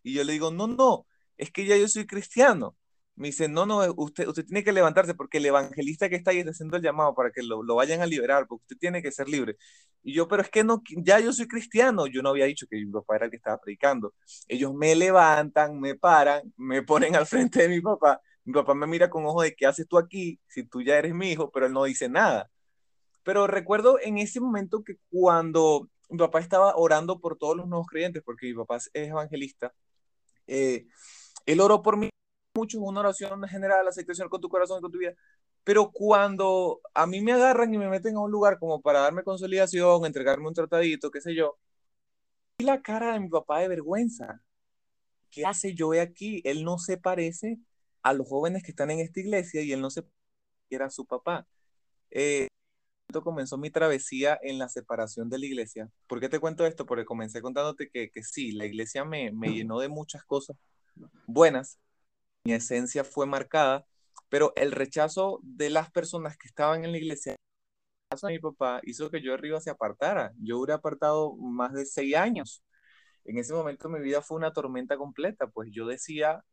y 0.04 0.14
yo 0.14 0.24
le 0.24 0.34
digo, 0.34 0.52
no, 0.52 0.68
no, 0.68 1.08
es 1.38 1.52
que 1.52 1.66
ya 1.66 1.76
yo 1.78 1.88
soy 1.88 2.06
cristiano 2.08 2.76
me 3.16 3.28
dice, 3.28 3.48
no, 3.48 3.66
no, 3.66 3.82
usted, 3.98 4.28
usted 4.28 4.46
tiene 4.46 4.64
que 4.64 4.74
levantarse 4.74 5.14
porque 5.16 5.38
el 5.38 5.46
evangelista 5.46 6.10
que 6.10 6.16
está 6.16 6.32
ahí 6.32 6.40
está 6.40 6.52
haciendo 6.52 6.78
el 6.78 6.84
llamado 6.84 7.16
para 7.16 7.32
que 7.32 7.42
lo, 7.44 7.64
lo, 7.64 7.76
vayan 7.76 8.02
a 8.02 8.06
liberar, 8.06 8.46
porque 8.48 8.64
usted 8.64 8.78
tiene 8.78 9.02
que 9.02 9.12
ser 9.12 9.30
libre. 9.30 9.58
Y 10.04 10.14
yo, 10.14 10.28
pero 10.28 10.42
es 10.42 10.50
que 10.50 10.64
no, 10.64 10.82
ya 10.98 11.20
yo 11.20 11.32
soy 11.34 11.48
cristiano, 11.48 12.08
yo 12.08 12.22
no 12.22 12.30
había 12.30 12.46
dicho 12.46 12.68
que 12.70 12.78
mi 12.78 12.92
papá 12.92 13.16
era 13.16 13.26
el 13.26 13.32
que 13.32 13.38
estaba 13.38 13.60
predicando. 13.60 14.14
Ellos 14.48 14.74
me 14.74 14.96
levantan, 14.96 15.80
me 15.80 15.96
paran, 15.96 16.54
me 16.58 16.84
ponen 16.84 17.16
al 17.16 17.26
frente 17.26 17.64
de 17.64 17.70
mi 17.70 17.82
papá. 17.82 18.22
Mi 18.44 18.54
papá 18.54 18.76
me 18.76 18.86
mira 18.86 19.10
con 19.10 19.26
ojo 19.26 19.42
de 19.42 19.56
qué 19.56 19.66
haces 19.66 19.88
tú 19.88 19.98
aquí, 19.98 20.40
si 20.48 20.64
tú 20.64 20.82
ya 20.82 20.98
eres 20.98 21.14
mi 21.16 21.32
hijo, 21.32 21.50
pero 21.52 21.66
él 21.66 21.74
no 21.74 21.86
dice 21.86 22.10
nada. 22.10 22.50
Pero 23.24 23.48
recuerdo 23.48 24.00
en 24.00 24.20
ese 24.20 24.40
momento 24.40 24.84
que 24.84 24.98
cuando 25.10 25.90
mi 26.10 26.18
papá 26.20 26.40
estaba 26.40 26.76
orando 26.76 27.20
por 27.20 27.38
todos 27.38 27.58
los 27.58 27.68
nuevos 27.68 27.88
creyentes, 27.88 28.22
porque 28.24 28.48
mi 28.48 28.54
papá 28.54 28.78
es 28.78 28.90
evangelista. 28.94 29.74
Eh, 30.48 30.86
él 31.46 31.60
oró 31.62 31.82
por 31.82 31.98
mí 31.98 32.10
mucho, 32.56 32.80
una 32.80 33.02
oración 33.02 33.44
general, 33.48 33.88
acepta 33.88 34.14
Señor 34.14 34.30
con 34.30 34.42
tu 34.42 34.50
corazón 34.50 34.80
y 34.80 34.82
con 34.82 34.92
tu 34.92 35.00
vida. 35.00 35.14
Pero 35.64 35.92
cuando 35.92 36.82
a 36.94 37.08
mí 37.08 37.22
me 37.22 37.34
agarran 37.34 37.74
y 37.74 37.78
me 37.78 37.90
meten 37.90 38.16
a 38.16 38.22
un 38.22 38.32
lugar 38.32 38.60
como 38.60 38.82
para 38.82 39.02
darme 39.02 39.24
consolidación, 39.24 40.06
entregarme 40.06 40.48
un 40.48 40.54
tratadito, 40.54 41.12
qué 41.12 41.22
sé 41.22 41.36
yo, 41.36 41.58
y 42.60 42.66
la 42.66 42.82
cara 42.82 43.14
de 43.14 43.20
mi 43.20 43.30
papá 43.30 43.60
de 43.60 43.68
vergüenza. 43.68 44.42
¿Qué 45.30 45.46
hace 45.46 45.74
yo 45.76 45.92
aquí? 46.02 46.42
Él 46.46 46.64
no 46.64 46.78
se 46.78 46.98
parece 46.98 47.60
a 48.04 48.14
los 48.14 48.28
jóvenes 48.28 48.64
que 48.64 48.72
están 48.72 48.92
en 48.92 49.00
esta 49.00 49.20
iglesia 49.20 49.62
y 49.62 49.74
él 49.74 49.82
no 49.82 49.90
se 49.90 50.04
era 50.70 50.90
su 50.90 51.06
papá. 51.06 51.48
Eh, 52.12 52.48
comenzó 53.22 53.58
mi 53.58 53.70
travesía 53.70 54.40
en 54.42 54.60
la 54.60 54.70
separación 54.70 55.30
de 55.30 55.40
la 55.40 55.46
iglesia. 55.46 55.90
¿Por 56.08 56.20
qué 56.20 56.30
te 56.30 56.40
cuento 56.40 56.66
esto? 56.66 56.86
Porque 56.86 57.06
comencé 57.06 57.42
contándote 57.42 57.90
que, 57.90 58.10
que 58.10 58.24
sí, 58.24 58.52
la 58.52 58.66
iglesia 58.66 59.06
me, 59.06 59.32
me 59.32 59.50
llenó 59.54 59.80
de 59.80 59.90
muchas 59.90 60.24
cosas 60.24 60.58
buenas, 61.28 61.80
mi 62.46 62.54
esencia 62.54 63.04
fue 63.04 63.26
marcada, 63.26 63.86
pero 64.30 64.54
el 64.56 64.72
rechazo 64.72 65.40
de 65.44 65.70
las 65.70 65.92
personas 65.92 66.38
que 66.38 66.48
estaban 66.48 66.86
en 66.86 66.92
la 66.92 66.98
iglesia 66.98 67.36
a 68.24 68.28
mi 68.28 68.40
papá 68.40 68.80
hizo 68.84 69.10
que 69.12 69.22
yo 69.22 69.34
arriba 69.34 69.60
se 69.60 69.70
apartara. 69.70 70.32
Yo 70.40 70.60
hubiera 70.60 70.76
apartado 70.76 71.36
más 71.38 71.74
de 71.74 71.86
seis 71.86 72.16
años. 72.16 72.64
En 73.26 73.38
ese 73.38 73.54
momento 73.54 73.90
mi 73.90 74.00
vida 74.00 74.22
fue 74.22 74.38
una 74.38 74.54
tormenta 74.54 74.98
completa, 74.98 75.48
pues 75.48 75.70
yo 75.72 75.88
decía 75.88 76.44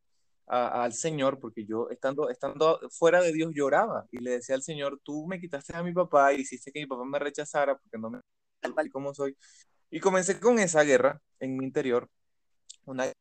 al 0.46 0.92
Señor, 0.94 1.38
porque 1.40 1.64
yo 1.64 1.88
estando, 1.90 2.28
estando 2.30 2.80
fuera 2.90 3.22
de 3.22 3.32
Dios 3.32 3.52
lloraba 3.54 4.06
y 4.10 4.18
le 4.18 4.32
decía 4.32 4.54
al 4.56 4.62
Señor, 4.62 5.00
tú 5.02 5.26
me 5.26 5.40
quitaste 5.40 5.74
a 5.76 5.82
mi 5.82 5.92
papá 5.92 6.32
y 6.34 6.40
hiciste 6.40 6.72
que 6.72 6.80
mi 6.80 6.86
papá 6.86 7.04
me 7.04 7.18
rechazara 7.18 7.76
porque 7.78 7.98
no 7.98 8.10
me 8.10 8.20
tal 8.60 8.90
como 8.90 9.14
soy. 9.14 9.36
Y 9.90 10.00
comencé 10.00 10.40
con 10.40 10.58
esa 10.58 10.82
guerra 10.82 11.20
en 11.40 11.56
mi 11.56 11.64
interior, 11.64 12.08
una 12.86 13.12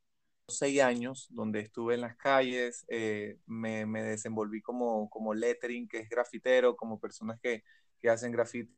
seis 0.48 0.80
años 0.82 1.28
donde 1.30 1.60
estuve 1.60 1.94
en 1.94 2.02
las 2.02 2.16
calles, 2.16 2.84
eh, 2.88 3.38
me, 3.46 3.86
me, 3.86 4.02
desenvolví 4.02 4.60
como, 4.62 5.08
como 5.10 5.34
lettering, 5.34 5.88
que 5.88 5.98
es 6.00 6.08
grafitero, 6.08 6.76
como 6.76 7.00
personas 7.00 7.40
que, 7.40 7.64
que 8.00 8.10
hacen 8.10 8.32
grafite. 8.32 8.72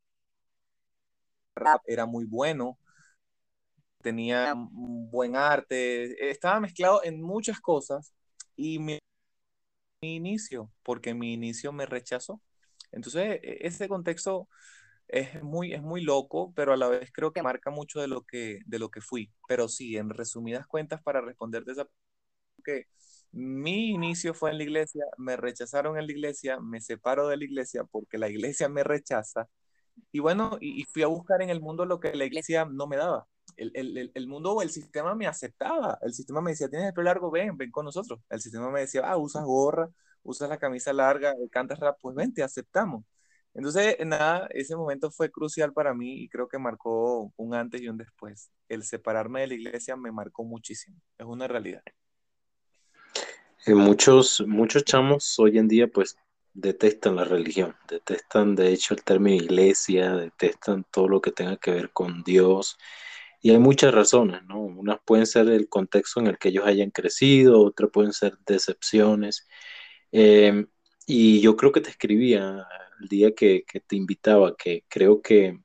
Era 1.86 2.06
muy 2.06 2.24
bueno, 2.26 2.78
tenía 4.02 4.54
buen 4.56 5.34
arte, 5.36 6.30
estaba 6.30 6.60
mezclado 6.60 7.02
en 7.04 7.22
muchas 7.22 7.60
cosas 7.60 8.14
y 8.56 8.78
mi, 8.78 8.98
mi 10.02 10.16
inicio, 10.16 10.70
porque 10.82 11.14
mi 11.14 11.32
inicio 11.32 11.72
me 11.72 11.86
rechazó. 11.86 12.40
Entonces, 12.92 13.40
e, 13.42 13.66
ese 13.66 13.88
contexto 13.88 14.48
es 15.08 15.42
muy, 15.42 15.72
es 15.74 15.82
muy 15.82 16.02
loco, 16.02 16.52
pero 16.54 16.72
a 16.72 16.76
la 16.76 16.88
vez 16.88 17.10
creo 17.12 17.32
que 17.32 17.42
marca 17.42 17.70
mucho 17.70 18.00
de 18.00 18.08
lo 18.08 18.22
que, 18.22 18.60
de 18.66 18.78
lo 18.78 18.90
que 18.90 19.00
fui. 19.00 19.32
Pero 19.48 19.68
sí, 19.68 19.96
en 19.96 20.10
resumidas 20.10 20.66
cuentas, 20.66 21.02
para 21.02 21.20
responderte 21.20 21.72
esa 21.72 21.88
que 22.64 22.86
mi 23.32 23.90
inicio 23.90 24.34
fue 24.34 24.50
en 24.50 24.58
la 24.58 24.64
iglesia, 24.64 25.04
me 25.18 25.36
rechazaron 25.36 25.98
en 25.98 26.06
la 26.06 26.12
iglesia, 26.12 26.60
me 26.60 26.80
separo 26.80 27.28
de 27.28 27.36
la 27.36 27.44
iglesia 27.44 27.84
porque 27.84 28.18
la 28.18 28.28
iglesia 28.30 28.68
me 28.68 28.84
rechaza. 28.84 29.48
Y 30.12 30.20
bueno, 30.20 30.58
y, 30.60 30.80
y 30.82 30.84
fui 30.84 31.02
a 31.02 31.08
buscar 31.08 31.42
en 31.42 31.50
el 31.50 31.60
mundo 31.60 31.86
lo 31.86 32.00
que 32.00 32.14
la 32.14 32.24
iglesia 32.24 32.64
no 32.66 32.86
me 32.86 32.96
daba. 32.96 33.26
El, 33.56 33.70
el, 33.74 34.12
el, 34.14 34.26
mundo 34.28 34.52
o 34.54 34.62
el 34.62 34.70
sistema 34.70 35.14
me 35.14 35.26
aceptaba. 35.26 35.98
El 36.02 36.14
sistema 36.14 36.40
me 36.40 36.52
decía, 36.52 36.68
tienes 36.68 36.88
el 36.88 36.94
pelo 36.94 37.04
largo, 37.06 37.30
ven, 37.30 37.56
ven 37.56 37.70
con 37.70 37.84
nosotros. 37.84 38.20
El 38.30 38.40
sistema 38.40 38.70
me 38.70 38.80
decía, 38.80 39.02
ah, 39.04 39.16
usas 39.16 39.44
gorra, 39.44 39.90
usas 40.22 40.48
la 40.48 40.58
camisa 40.58 40.92
larga, 40.92 41.34
cantas 41.50 41.78
rap, 41.80 41.98
pues 42.00 42.16
ven, 42.16 42.32
te 42.34 42.42
aceptamos. 42.42 43.04
Entonces, 43.54 43.96
nada, 44.04 44.48
ese 44.50 44.74
momento 44.74 45.10
fue 45.12 45.30
crucial 45.30 45.72
para 45.72 45.94
mí 45.94 46.22
y 46.22 46.28
creo 46.28 46.48
que 46.48 46.58
marcó 46.58 47.32
un 47.36 47.54
antes 47.54 47.80
y 47.80 47.88
un 47.88 47.96
después. 47.96 48.50
El 48.68 48.82
separarme 48.82 49.42
de 49.42 49.46
la 49.46 49.54
iglesia 49.54 49.96
me 49.96 50.10
marcó 50.10 50.44
muchísimo, 50.44 51.00
es 51.16 51.24
una 51.24 51.46
realidad. 51.46 51.82
Eh, 53.66 53.74
muchos, 53.74 54.42
muchos 54.46 54.84
chamos 54.84 55.38
hoy 55.38 55.58
en 55.58 55.68
día 55.68 55.86
pues 55.86 56.18
detestan 56.52 57.16
la 57.16 57.24
religión, 57.24 57.74
detestan 57.88 58.54
de 58.56 58.72
hecho 58.72 58.94
el 58.94 59.02
término 59.02 59.42
iglesia, 59.42 60.14
detestan 60.14 60.84
todo 60.90 61.08
lo 61.08 61.20
que 61.20 61.32
tenga 61.32 61.56
que 61.56 61.70
ver 61.70 61.90
con 61.90 62.22
Dios. 62.24 62.76
Y 63.40 63.50
hay 63.50 63.58
muchas 63.58 63.94
razones, 63.94 64.42
¿no? 64.44 64.60
Unas 64.60 64.98
pueden 65.04 65.26
ser 65.26 65.48
el 65.48 65.68
contexto 65.68 66.18
en 66.20 66.26
el 66.28 66.38
que 66.38 66.48
ellos 66.48 66.66
hayan 66.66 66.90
crecido, 66.90 67.60
otras 67.62 67.90
pueden 67.90 68.12
ser 68.12 68.36
decepciones. 68.46 69.46
Eh, 70.12 70.66
y 71.06 71.40
yo 71.40 71.56
creo 71.56 71.70
que 71.70 71.80
te 71.82 71.90
escribía 71.90 72.66
el 73.04 73.08
día 73.08 73.34
que, 73.34 73.64
te 73.86 73.96
invitaba, 73.96 74.56
que 74.56 74.84
creo 74.88 75.20
que, 75.20 75.60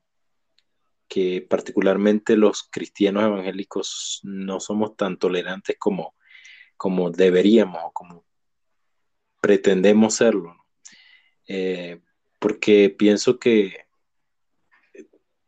que 1.08 1.44
particularmente 1.48 2.36
los 2.36 2.68
cristianos 2.70 3.24
evangélicos 3.24 4.20
no 4.22 4.60
somos 4.60 4.96
tan 4.96 5.18
tolerantes 5.18 5.76
como, 5.78 6.14
como 6.76 7.10
deberíamos 7.10 7.82
o 7.84 7.92
como 7.92 8.24
pretendemos 9.40 10.14
serlo. 10.14 10.54
Eh, 11.48 12.00
porque 12.38 12.90
pienso 12.90 13.38
que 13.38 13.86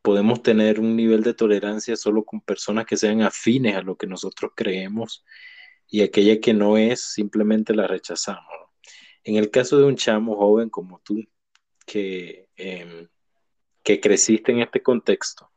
podemos 0.01 0.43
tener 0.43 0.81
un 0.81 0.97
nivel 0.97 1.23
de 1.23 1.35
tolerancia 1.35 1.95
solo 1.97 2.25
con 2.25 2.41
personas 2.41 2.87
que 2.87 2.97
sean 2.97 3.23
afines 3.23 3.77
a 3.77 3.83
lo 3.83 3.97
que 3.97 4.07
nosotros 4.07 4.53
creemos 4.57 5.25
y 5.89 6.01
aquella 6.01 6.41
que 6.41 6.55
no 6.55 6.79
es, 6.79 7.13
simplemente 7.13 7.75
la 7.75 7.87
rechazamos. 7.87 8.63
En 9.25 9.37
el 9.37 9.51
caso 9.51 9.79
de 9.79 9.85
un 9.85 9.97
chamo 9.97 10.37
joven 10.37 10.69
como 10.69 11.01
tú, 11.05 11.23
que, 11.85 12.49
em, 12.57 13.09
que 13.83 14.01
creciste 14.01 14.53
en 14.53 14.61
este 14.61 14.83
contexto, 14.83 15.51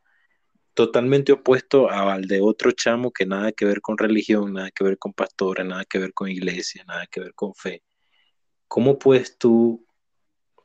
totalmente 0.74 1.32
opuesto 1.32 1.90
al 1.90 2.26
de 2.26 2.40
otro 2.42 2.70
chamo 2.72 3.10
que 3.10 3.24
nada 3.24 3.52
que 3.52 3.64
ver 3.64 3.80
con 3.80 3.96
religión, 3.96 4.52
nada 4.52 4.70
que 4.70 4.84
ver 4.84 4.98
con 4.98 5.14
pastores, 5.14 5.66
nada 5.66 5.84
que 5.86 5.98
ver 5.98 6.12
con 6.12 6.28
iglesia, 6.28 6.84
nada 6.86 7.06
que 7.06 7.20
ver 7.20 7.34
con 7.34 7.54
fe. 7.54 7.82
¿Cómo 8.68 8.98
puedes 8.98 9.38
tú 9.38 9.86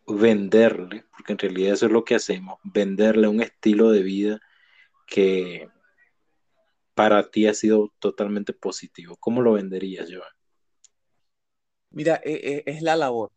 venderle, 0.05 1.05
porque 1.11 1.31
en 1.31 1.39
realidad 1.39 1.73
eso 1.73 1.85
es 1.85 1.91
lo 1.93 2.03
que 2.03 2.15
hacemos, 2.15 2.59
venderle 2.63 3.27
un 3.29 3.41
estilo 3.41 3.91
de 3.91 4.03
vida 4.03 4.39
que 5.07 5.69
para 6.93 7.31
ti 7.31 7.47
ha 7.47 7.53
sido 7.53 7.93
totalmente 7.99 8.51
positivo? 8.51 9.15
¿Cómo 9.17 9.41
lo 9.41 9.53
venderías, 9.53 10.09
Joan? 10.11 10.33
Mira, 11.91 12.21
e, 12.23 12.63
e, 12.65 12.71
es 12.71 12.81
la 12.81 12.95
labor, 12.95 13.31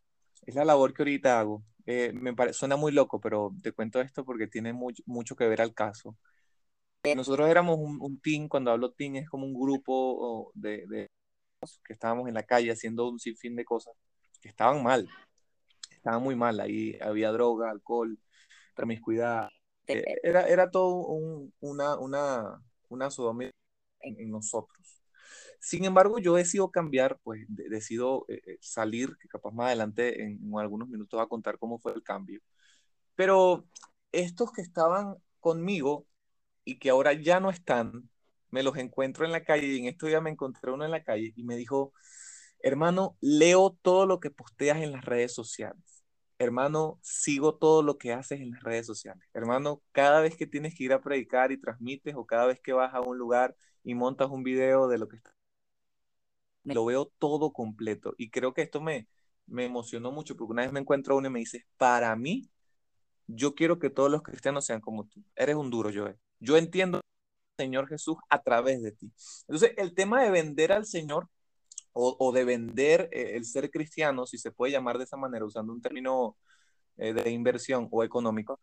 es 0.47 0.55
la 0.55 0.65
labor 0.65 0.93
que 0.93 1.03
ahorita 1.03 1.39
hago. 1.39 1.63
Eh, 1.87 2.13
me 2.15 2.35
parece, 2.35 2.59
suena 2.59 2.77
muy 2.77 2.93
loco, 2.93 3.21
pero 3.21 3.53
te 3.63 3.73
cuento 3.73 4.01
esto 4.01 4.25
porque 4.25 4.47
tiene 4.47 4.73
mucho 4.73 5.37
que 5.37 5.47
ver 5.47 5.61
al 5.61 5.75
caso. 5.75 6.17
Nosotros 7.15 7.51
éramos 7.51 7.79
un, 7.79 8.19
team, 8.21 8.49
cuando 8.49 8.71
hablo 8.71 8.93
team 8.93 9.17
es 9.17 9.29
como 9.29 9.45
un 9.45 9.53
grupo 9.53 10.51
de, 10.55 11.11
que 11.85 11.93
estábamos 11.93 12.29
en 12.29 12.35
la 12.35 12.45
calle 12.45 12.73
haciendo 12.73 13.09
un 13.11 13.19
sinfín 13.19 13.57
de 13.57 13.65
cosas 13.65 13.95
que 14.41 14.49
estaban 14.49 14.83
mal, 14.83 15.09
estaban 15.91 16.23
muy 16.23 16.35
mal. 16.35 16.61
Ahí 16.61 16.99
había 17.03 17.31
droga, 17.31 17.71
alcohol, 17.71 18.19
promiscuidad. 18.75 19.49
Eh, 19.87 20.03
era, 20.23 20.49
era 20.49 20.71
todo 20.71 21.07
una, 21.61 21.99
una, 21.99 22.63
una 22.89 23.11
sodomía 23.11 23.51
en 24.01 24.31
nosotros. 24.31 24.84
Sin 25.65 25.87
embargo, 25.87 26.19
yo 26.19 26.35
decido 26.35 26.71
cambiar, 26.71 27.19
pues 27.23 27.47
decido 27.49 28.27
eh, 28.29 28.41
eh, 28.47 28.59
salir, 28.61 29.17
que 29.19 29.29
capaz 29.29 29.51
más 29.53 29.69
adelante 29.69 30.23
en, 30.23 30.39
algunos 30.59 30.89
minutos 30.89 31.19
va 31.19 31.25
a 31.25 31.27
contar 31.29 31.59
cómo 31.59 31.79
fue 31.79 31.95
el 31.95 32.03
cambio. 32.03 32.41
Pero 33.17 33.67
estos 34.13 34.53
que 34.53 34.63
estaban 34.63 35.17
conmigo 35.41 36.07
y 36.65 36.79
que 36.79 36.91
ahora 36.91 37.15
ya 37.15 37.41
no 37.41 37.51
están, 37.51 38.11
me 38.51 38.63
los 38.63 38.77
encuentro 38.79 39.25
en 39.27 39.33
la 39.33 39.45
calle 39.45 39.67
y 39.69 39.79
en 39.81 39.87
estos 39.87 40.09
días 40.11 40.23
me 40.23 40.31
encontré 40.31 40.71
uno 40.73 40.85
en 40.85 40.91
la 40.93 41.03
calle 41.05 41.33
y 41.37 41.45
me 41.45 41.57
dijo, 41.57 41.95
hermano, 42.61 43.17
leo 43.21 43.79
todo 43.83 44.07
lo 44.07 44.21
que 44.21 44.31
posteas 44.31 44.79
en 44.83 44.93
las 44.93 45.05
redes 45.05 45.35
sociales. 45.35 46.05
Hermano, 46.39 47.01
sigo 47.03 47.57
todo 47.57 47.83
lo 47.83 47.99
que 47.99 48.13
haces 48.13 48.41
en 48.41 48.51
las 48.53 48.63
redes 48.63 48.87
sociales. 48.87 49.25
Hermano, 49.35 49.83
cada 49.93 50.21
vez 50.21 50.37
que 50.37 50.47
tienes 50.47 50.75
que 50.75 50.85
ir 50.85 50.93
a 50.93 51.03
predicar 51.03 51.53
y 51.53 51.61
transmites 51.61 52.15
o 52.17 52.27
cada 52.27 52.47
vez 52.47 52.61
que 52.61 52.73
vas 52.75 52.95
a 52.95 53.01
un 53.01 53.19
lugar 53.19 53.57
y 53.85 53.95
montas 53.95 54.31
un 54.31 54.43
video 54.45 54.89
de 54.89 54.99
lo 54.99 55.09
que 55.09 55.17
estás 55.17 55.34
lo 56.65 56.85
veo 56.85 57.13
todo 57.19 57.53
completo. 57.53 58.15
Y 58.19 58.31
creo 58.31 58.55
que 58.55 58.63
esto 58.63 58.81
me, 58.81 59.09
me 59.47 59.65
emocionó 59.65 60.13
mucho 60.13 60.37
porque 60.37 60.53
una 60.53 60.63
vez 60.63 60.73
me 60.73 60.81
encuentro 60.81 61.17
uno 61.17 61.29
y 61.29 61.31
me 61.31 61.39
dice, 61.41 61.67
para 61.77 62.15
mí, 62.17 62.51
yo 63.27 63.55
quiero 63.55 63.79
que 63.79 63.91
todos 63.91 64.11
los 64.11 64.23
cristianos 64.23 64.67
sean 64.67 64.81
como 64.81 65.07
tú. 65.07 65.23
Eres 65.37 65.57
un 65.57 65.71
duro, 65.71 65.91
Joel. 65.95 66.19
Yo 66.41 66.57
entiendo 66.57 66.99
al 66.99 67.65
Señor 67.65 67.89
Jesús 67.89 68.17
a 68.29 68.43
través 68.43 68.83
de 68.83 68.93
ti. 68.93 69.13
Entonces, 69.49 69.73
el 69.77 69.95
tema 69.95 70.23
de 70.23 70.31
vender 70.31 70.73
al 70.73 70.87
Señor 70.87 71.29
o, 71.97 72.33
de 72.33 72.45
vender 72.45 73.09
eh, 73.13 73.37
el 73.37 73.45
ser 73.45 73.71
cristiano, 73.71 74.27
si 74.27 74.37
se 74.37 74.51
puede 74.51 74.73
llamar 74.73 74.99
de 74.99 75.05
esa 75.05 75.17
manera, 75.17 75.45
usando 75.45 75.73
un 75.73 75.81
término 75.81 76.37
eh, 76.97 77.13
de 77.13 77.31
inversión 77.31 77.89
o 77.93 78.03
económico, 78.03 78.61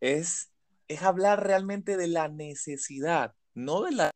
es, 0.00 0.50
es 0.88 1.02
hablar 1.02 1.44
realmente 1.46 1.98
de 1.98 2.08
la 2.08 2.28
necesidad, 2.28 3.34
no 3.54 3.82
de 3.82 3.92
la 3.92 4.13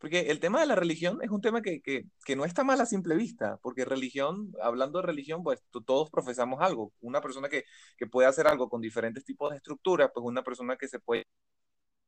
porque 0.00 0.30
el 0.30 0.40
tema 0.40 0.60
de 0.60 0.66
la 0.66 0.74
religión 0.74 1.18
es 1.22 1.30
un 1.30 1.42
tema 1.42 1.62
que, 1.62 1.82
que, 1.82 2.06
que, 2.24 2.36
no 2.36 2.44
está 2.46 2.64
mal 2.64 2.80
a 2.80 2.86
simple 2.86 3.16
vista, 3.16 3.58
porque 3.62 3.84
religión, 3.84 4.52
hablando 4.62 5.00
de 5.00 5.06
religión, 5.06 5.42
pues 5.44 5.62
todos 5.86 6.10
profesamos 6.10 6.60
algo. 6.62 6.92
Una 7.00 7.20
persona 7.20 7.48
que, 7.50 7.64
que, 7.98 8.06
puede 8.06 8.26
hacer 8.28 8.46
algo 8.46 8.68
con 8.70 8.80
diferentes 8.80 9.24
tipos 9.24 9.50
de 9.50 9.58
estructuras, 9.58 10.10
pues 10.14 10.24
una 10.24 10.42
persona 10.42 10.76
que 10.76 10.88
se 10.88 11.00
puede 11.00 11.26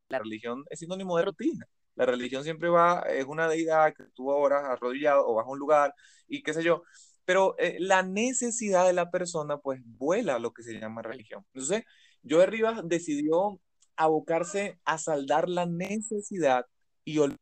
la 0.09 0.19
religión 0.21 0.65
es 0.71 0.79
sinónimo 0.81 1.17
de 1.19 1.25
rutina. 1.25 1.67
La 1.97 2.07
religión 2.07 2.45
siempre 2.45 2.69
va, 2.69 3.01
es 3.11 3.27
una 3.27 3.49
deidad 3.49 3.95
que 3.95 4.05
tú 4.15 4.31
oras 4.31 4.65
arrodillado 4.65 5.27
o 5.27 5.35
vas 5.35 5.47
a 5.47 5.51
un 5.51 5.59
lugar 5.59 5.95
y 6.29 6.43
qué 6.43 6.55
sé 6.55 6.63
yo. 6.63 6.83
Pero 7.25 7.57
eh, 7.59 7.77
la 7.81 8.03
necesidad 8.03 8.87
de 8.87 8.93
la 8.95 9.11
persona 9.11 9.59
pues 9.59 9.81
vuela 9.85 10.39
lo 10.39 10.53
que 10.53 10.63
se 10.63 10.79
llama 10.81 11.03
religión. 11.03 11.45
Entonces, 11.55 11.85
Joe 12.29 12.47
Rivas 12.47 12.81
decidió 12.85 13.61
abocarse 13.97 14.79
a 14.85 14.99
saldar 14.99 15.49
la 15.49 15.67
necesidad 15.67 16.67
y 17.05 17.19
olvidar 17.19 17.42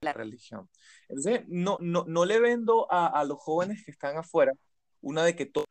la 0.00 0.12
religión. 0.12 0.68
Entonces, 1.08 1.42
no, 1.48 1.76
no, 1.80 2.04
no 2.06 2.24
le 2.24 2.40
vendo 2.40 2.90
a, 2.90 3.06
a, 3.06 3.24
los 3.24 3.38
jóvenes 3.38 3.84
que 3.84 3.90
están 3.90 4.16
afuera 4.16 4.52
una 5.00 5.24
de 5.24 5.36
que 5.36 5.46
todo 5.46 5.64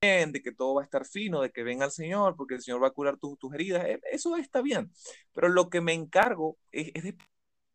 de 0.00 0.42
que 0.42 0.50
todo 0.50 0.74
va 0.74 0.82
a 0.82 0.84
estar 0.84 1.06
fino, 1.06 1.42
de 1.42 1.52
que 1.52 1.62
venga 1.62 1.84
el 1.84 1.92
Señor, 1.92 2.34
porque 2.36 2.56
el 2.56 2.60
Señor 2.60 2.82
va 2.82 2.88
a 2.88 2.90
curar 2.90 3.18
tus 3.18 3.54
heridas. 3.54 3.84
E, 3.84 4.00
eso 4.10 4.36
está 4.36 4.60
bien. 4.60 4.90
Pero 5.32 5.48
lo 5.48 5.70
que 5.70 5.80
me 5.80 5.92
encargo 5.92 6.58
es, 6.72 6.90
es 6.94 7.04
de 7.04 7.16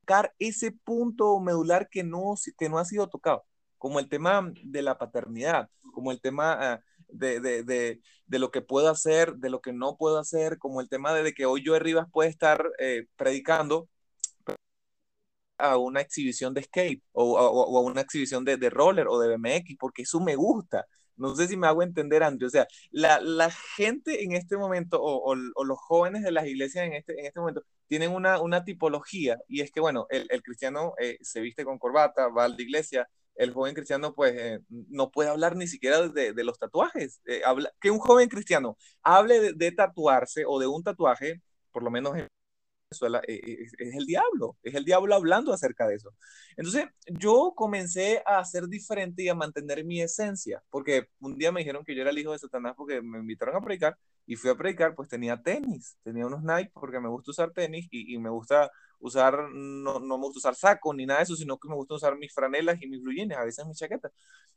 tocar 0.02 0.34
ese 0.38 0.74
punto 0.74 1.40
medular 1.40 1.88
que 1.90 2.04
no, 2.04 2.36
que 2.58 2.68
no 2.68 2.80
ha 2.80 2.86
sido 2.86 3.08
tocado, 3.08 3.46
como 3.78 4.00
el 4.00 4.10
tema 4.10 4.52
de 4.62 4.82
la 4.82 4.98
paternidad, 4.98 5.70
como 5.94 6.12
el 6.12 6.20
tema... 6.22 6.82
Uh, 6.82 6.98
de, 7.10 7.40
de, 7.40 7.64
de, 7.64 8.02
de, 8.26 8.40
lo 8.40 8.52
que 8.52 8.62
puedo 8.62 8.90
hacer, 8.90 9.36
de 9.36 9.50
lo 9.50 9.62
que 9.62 9.72
no 9.72 9.96
puedo 9.96 10.20
hacer, 10.20 10.58
como 10.58 10.82
el 10.82 10.90
tema 10.90 11.14
de, 11.14 11.34
que 11.34 11.46
hoy 11.46 11.64
yo 11.64 11.80
Rivas 11.80 12.08
puede 12.12 12.30
estar 12.30 12.70
eh, 12.80 13.08
predicando 13.16 13.88
a 15.58 15.78
una 15.78 16.02
exhibición 16.02 16.54
de 16.54 16.64
skate 16.64 17.04
o, 17.14 17.38
a 17.38 17.82
una 17.82 18.02
exhibición 18.02 18.46
de, 18.46 18.70
roller 18.70 19.08
o 19.08 19.20
de 19.20 19.36
BMX, 19.36 19.76
porque 19.80 20.04
eso 20.04 20.20
me 20.20 20.36
gusta. 20.36 20.86
No 21.16 21.36
sé 21.36 21.48
si 21.48 21.58
me 21.58 21.68
hago 21.68 21.82
entender, 21.84 22.24
Andrew. 22.24 22.48
O 22.48 22.52
sea, 22.52 22.68
la, 22.92 23.20
la 23.22 23.50
gente 23.76 24.24
en 24.24 24.34
este 24.34 24.56
momento 24.58 25.02
o, 25.02 25.32
o, 25.32 25.64
los 25.66 25.78
jóvenes 25.80 26.24
de 26.24 26.32
las 26.32 26.46
iglesias 26.46 26.86
en 26.86 26.94
este, 26.94 27.20
en 27.20 27.26
este 27.26 27.40
momento 27.40 27.64
tienen 27.88 28.12
una, 28.12 28.40
una 28.42 28.64
tipología 28.64 29.40
y 29.48 29.62
es 29.62 29.72
que, 29.72 29.80
bueno, 29.80 30.06
el, 30.10 30.28
el 30.30 30.44
cristiano 30.44 30.94
eh, 31.00 31.18
se 31.22 31.42
viste 31.42 31.66
con 31.66 31.80
corbata, 31.80 32.28
va 32.28 32.46
a 32.46 32.50
la 32.50 32.62
iglesia, 32.62 33.08
el 33.38 33.54
joven 33.54 33.76
cristiano 33.76 34.14
pues 34.14 34.34
eh, 34.36 34.60
no 34.70 35.12
puede 35.12 35.30
hablar 35.30 35.56
ni 35.56 35.68
siquiera 35.68 36.08
de, 36.08 36.34
de 36.34 36.44
los 36.44 36.60
tatuajes. 36.60 37.22
Eh, 37.26 37.42
habla, 37.46 37.72
que 37.80 37.92
un 37.92 38.00
joven 38.00 38.30
cristiano 38.30 38.78
hable 39.04 39.40
de, 39.40 39.54
de, 39.54 39.72
tatuarse 39.72 40.44
o 40.46 40.60
de 40.60 40.68
un 40.68 40.84
tatuaje, 40.84 41.42
por 41.72 41.84
lo 41.84 41.92
menos 41.92 42.18
en 42.18 42.28
Venezuela, 42.90 43.22
eh, 43.28 43.42
es, 43.44 43.74
es, 43.78 43.96
el 43.96 44.06
diablo, 44.06 44.58
es 44.64 44.74
el 44.76 44.86
diablo 44.86 45.14
hablando 45.16 45.54
acerca 45.54 45.88
de 45.88 45.96
eso. 45.96 46.14
Entonces 46.56 46.86
yo 47.08 47.54
comencé 47.56 48.22
a 48.26 48.44
ser 48.46 48.68
diferente 48.68 49.24
y 49.24 49.30
a 49.30 49.36
mantener 49.36 49.84
mi 49.84 50.02
esencia, 50.02 50.64
porque 50.70 51.10
un 51.20 51.38
día 51.38 51.52
me 51.52 51.62
dijeron 51.62 51.84
que 51.84 51.96
yo 51.96 52.02
era 52.02 52.12
el 52.12 52.18
hijo 52.18 52.32
de 52.32 52.40
Satanás 52.40 52.76
porque 52.78 53.02
me 53.02 53.20
invitaron 53.20 53.56
a 53.56 53.62
predicar 53.62 53.98
y 54.26 54.36
fui 54.36 54.50
a 54.50 54.56
predicar, 54.56 54.96
pues 54.96 55.10
tenía 55.10 55.42
tenis, 55.42 55.98
tenía 56.04 56.26
unos 56.26 56.44
Nike 56.44 56.72
porque 56.74 57.00
me 57.00 57.10
gusta 57.10 57.32
usar 57.32 57.52
tenis 57.52 57.88
y, 57.92 58.14
y 58.16 58.18
me 58.20 58.30
gusta 58.30 58.72
usar, 59.00 59.50
no, 59.52 60.00
no, 60.00 60.18
me 60.18 60.26
gusta 60.26 60.40
usar 60.40 60.56
saco 60.56 60.94
ni 60.94 61.06
nada 61.06 61.20
de 61.20 61.24
eso, 61.24 61.36
sino 61.36 61.58
que 61.58 61.68
me 61.70 61.76
gusta 61.76 61.96
usar 61.96 62.18
mis 62.18 62.34
franelas 62.34 62.82
y 62.82 62.88
mis 62.88 63.02
blue 63.02 63.14
jeans, 63.14 63.34
a 63.34 63.44
veces 63.44 63.66
mis 63.66 63.78
chaquetas. 63.78 64.12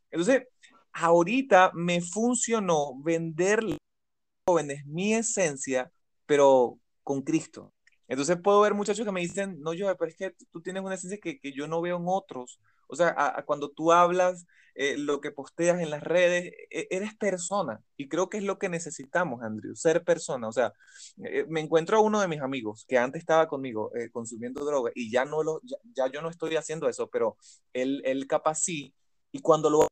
Entonces, 0.09 0.47
ahorita 0.93 1.71
me 1.73 2.01
funcionó 2.01 2.93
vender 3.03 3.61
jóvenes 4.45 4.85
mi 4.85 5.13
esencia, 5.13 5.91
pero 6.25 6.79
con 7.03 7.21
Cristo. 7.21 7.73
Entonces 8.11 8.37
puedo 8.43 8.59
ver 8.59 8.73
muchachos 8.73 9.05
que 9.05 9.11
me 9.13 9.21
dicen, 9.21 9.61
no, 9.61 9.73
yo, 9.73 9.95
pero 9.95 10.09
es 10.11 10.17
que 10.17 10.35
tú 10.51 10.61
tienes 10.61 10.83
una 10.83 10.95
esencia 10.95 11.17
que, 11.17 11.39
que 11.39 11.53
yo 11.53 11.65
no 11.65 11.79
veo 11.79 11.95
en 11.95 12.03
otros. 12.07 12.59
O 12.87 12.95
sea, 12.97 13.15
a, 13.17 13.39
a 13.39 13.45
cuando 13.45 13.69
tú 13.71 13.93
hablas, 13.93 14.45
eh, 14.75 14.97
lo 14.97 15.21
que 15.21 15.31
posteas 15.31 15.79
en 15.79 15.89
las 15.89 16.03
redes, 16.03 16.51
e, 16.69 16.87
eres 16.91 17.15
persona. 17.15 17.81
Y 17.95 18.09
creo 18.09 18.29
que 18.29 18.37
es 18.37 18.43
lo 18.43 18.59
que 18.59 18.67
necesitamos, 18.67 19.41
Andrew, 19.43 19.75
ser 19.77 20.03
persona. 20.03 20.49
O 20.49 20.51
sea, 20.51 20.73
eh, 21.23 21.45
me 21.47 21.61
encuentro 21.61 21.97
a 21.97 22.01
uno 22.01 22.19
de 22.19 22.27
mis 22.27 22.41
amigos 22.41 22.85
que 22.85 22.97
antes 22.97 23.21
estaba 23.21 23.47
conmigo 23.47 23.95
eh, 23.95 24.09
consumiendo 24.11 24.65
droga 24.65 24.91
y 24.93 25.09
ya, 25.09 25.23
no 25.23 25.41
lo, 25.41 25.61
ya, 25.63 25.77
ya, 25.95 26.07
yo 26.11 26.21
no 26.21 26.29
estoy 26.29 26.57
haciendo 26.57 26.89
eso, 26.89 27.09
pero 27.09 27.37
él, 27.71 28.01
él 28.03 28.27
capaz 28.27 28.55
sí. 28.55 28.93
Y 29.31 29.39
cuando 29.39 29.69
lo 29.69 29.87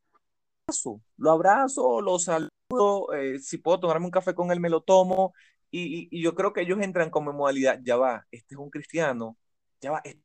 abrazo, 0.68 1.00
lo 1.16 1.30
abrazo, 1.30 2.00
lo 2.02 2.18
saludo, 2.18 3.14
eh, 3.14 3.38
si 3.40 3.58
puedo 3.58 3.80
tomarme 3.80 4.06
un 4.06 4.12
café 4.12 4.34
con 4.34 4.52
él, 4.52 4.60
me 4.60 4.70
lo 4.70 4.82
tomo. 4.82 5.32
Y, 5.70 6.08
y, 6.10 6.22
yo 6.22 6.34
creo 6.34 6.52
que 6.52 6.62
ellos 6.62 6.80
entran 6.80 7.10
como 7.10 7.32
modalidad, 7.32 7.80
ya 7.82 7.96
va, 7.96 8.26
este 8.32 8.54
es 8.54 8.58
un 8.60 8.70
cristiano, 8.70 9.36
ya 9.80 9.92
va, 9.92 10.00
este 10.04 10.22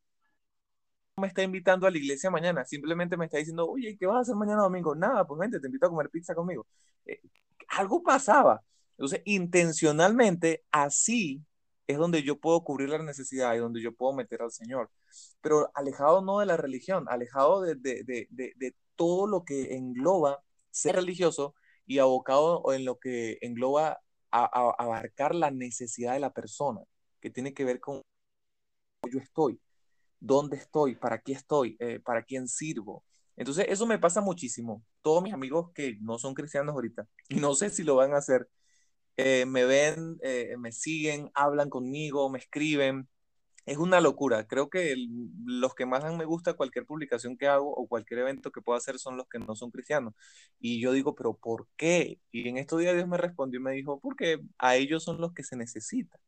me 1.18 1.28
está 1.28 1.44
invitando 1.44 1.88
a 1.88 1.92
la 1.92 1.98
iglesia 1.98 2.30
mañana, 2.30 2.66
simplemente 2.66 3.16
me 3.18 3.26
está 3.26 3.38
diciendo, 3.38 3.68
oye, 3.68 3.98
¿qué 3.98 4.06
vas 4.06 4.18
a 4.18 4.22
hacer 4.22 4.36
mañana 4.36 4.64
domingo? 4.64 4.96
Nada, 4.96 5.26
pues 5.26 5.40
vente, 5.40 5.60
te 5.60 5.68
invito 5.68 5.86
a 5.88 5.90
comer 5.90 6.10
pizza 6.10 6.36
conmigo. 6.36 6.68
Eh, 7.06 7.22
algo 7.70 8.04
pasaba. 8.04 8.62
Entonces, 8.98 9.22
intencionalmente, 9.26 10.64
así 10.72 11.44
es 11.88 11.98
donde 11.98 12.24
yo 12.24 12.40
puedo 12.40 12.64
cubrir 12.64 12.90
la 12.90 13.02
necesidad 13.04 13.54
y 13.56 13.60
donde 13.60 13.82
yo 13.82 13.94
puedo 13.94 14.14
meter 14.14 14.42
al 14.42 14.52
Señor. 14.52 14.90
Pero 15.42 15.72
alejado 15.76 16.22
no 16.22 16.40
de 16.40 16.48
la 16.48 16.58
religión, 16.58 17.06
alejado 17.10 17.62
de, 17.62 17.76
de, 17.76 18.04
de, 18.04 18.28
de 18.30 18.76
todo 18.96 19.28
lo 19.28 19.46
que 19.46 19.76
engloba 19.76 20.44
ser 20.72 20.96
religioso 20.96 21.56
y 21.86 22.00
abocado 22.00 22.64
en 22.74 22.86
lo 22.86 23.00
que 23.00 23.38
engloba 23.42 24.00
a, 24.44 24.76
abarcar 24.78 25.34
la 25.36 25.52
necesidad 25.52 26.14
de 26.14 26.20
la 26.20 26.34
persona, 26.34 26.82
que 27.22 27.30
tiene 27.30 27.54
que 27.54 27.66
ver 27.66 27.80
con 27.80 28.02
yo 29.12 29.20
estoy 29.20 29.60
dónde 30.20 30.58
estoy, 30.58 30.96
para 30.96 31.20
qué 31.20 31.34
estoy, 31.34 31.78
eh, 31.80 32.00
para 32.00 32.24
quién 32.24 32.48
sirvo. 32.48 33.04
Entonces, 33.36 33.66
eso 33.70 33.86
me 33.86 34.00
pasa 34.00 34.22
muchísimo. 34.22 34.84
Todos 35.02 35.22
mis 35.22 35.34
amigos 35.34 35.72
que 35.74 35.98
no 36.02 36.18
son 36.18 36.34
cristianos 36.34 36.74
ahorita, 36.74 37.08
y 37.30 37.36
no 37.36 37.54
sé 37.54 37.70
si 37.70 37.84
lo 37.84 37.96
van 37.96 38.14
a 38.14 38.18
hacer, 38.18 38.50
eh, 39.18 39.46
me 39.46 39.66
ven, 39.66 40.18
eh, 40.24 40.56
me 40.58 40.72
siguen, 40.72 41.32
hablan 41.36 41.70
conmigo, 41.70 42.30
me 42.30 42.40
escriben. 42.40 43.08
Es 43.66 43.78
una 43.78 44.00
locura. 44.02 44.48
Creo 44.48 44.70
que 44.70 44.96
los 45.46 45.74
que 45.76 45.86
más 45.86 46.04
me 46.16 46.26
gusta 46.26 46.54
cualquier 46.54 46.86
publicación 46.86 47.38
que 47.38 47.48
hago 47.48 47.74
o 47.74 47.88
cualquier 47.88 48.22
evento 48.22 48.52
que 48.52 48.62
pueda 48.62 48.78
hacer 48.78 49.00
son 49.00 49.18
los 49.18 49.28
que 49.28 49.40
no 49.40 49.56
son 49.56 49.72
cristianos. 49.72 50.14
Y 50.60 50.80
yo 50.82 50.92
digo, 50.92 51.16
pero 51.16 51.36
¿por 51.36 51.68
qué? 51.76 52.20
Y 52.32 52.48
en 52.50 52.58
estos 52.58 52.80
días 52.80 52.96
Dios 52.96 53.08
me 53.08 53.18
respondió 53.18 53.60
y 53.60 53.64
me 53.64 53.72
dijo, 53.74 54.00
porque 54.00 54.42
a 54.60 54.76
ellos 54.76 55.04
son 55.04 55.20
los 55.20 55.34
que 55.34 55.44
se 55.44 55.56
necesitan. 55.58 56.20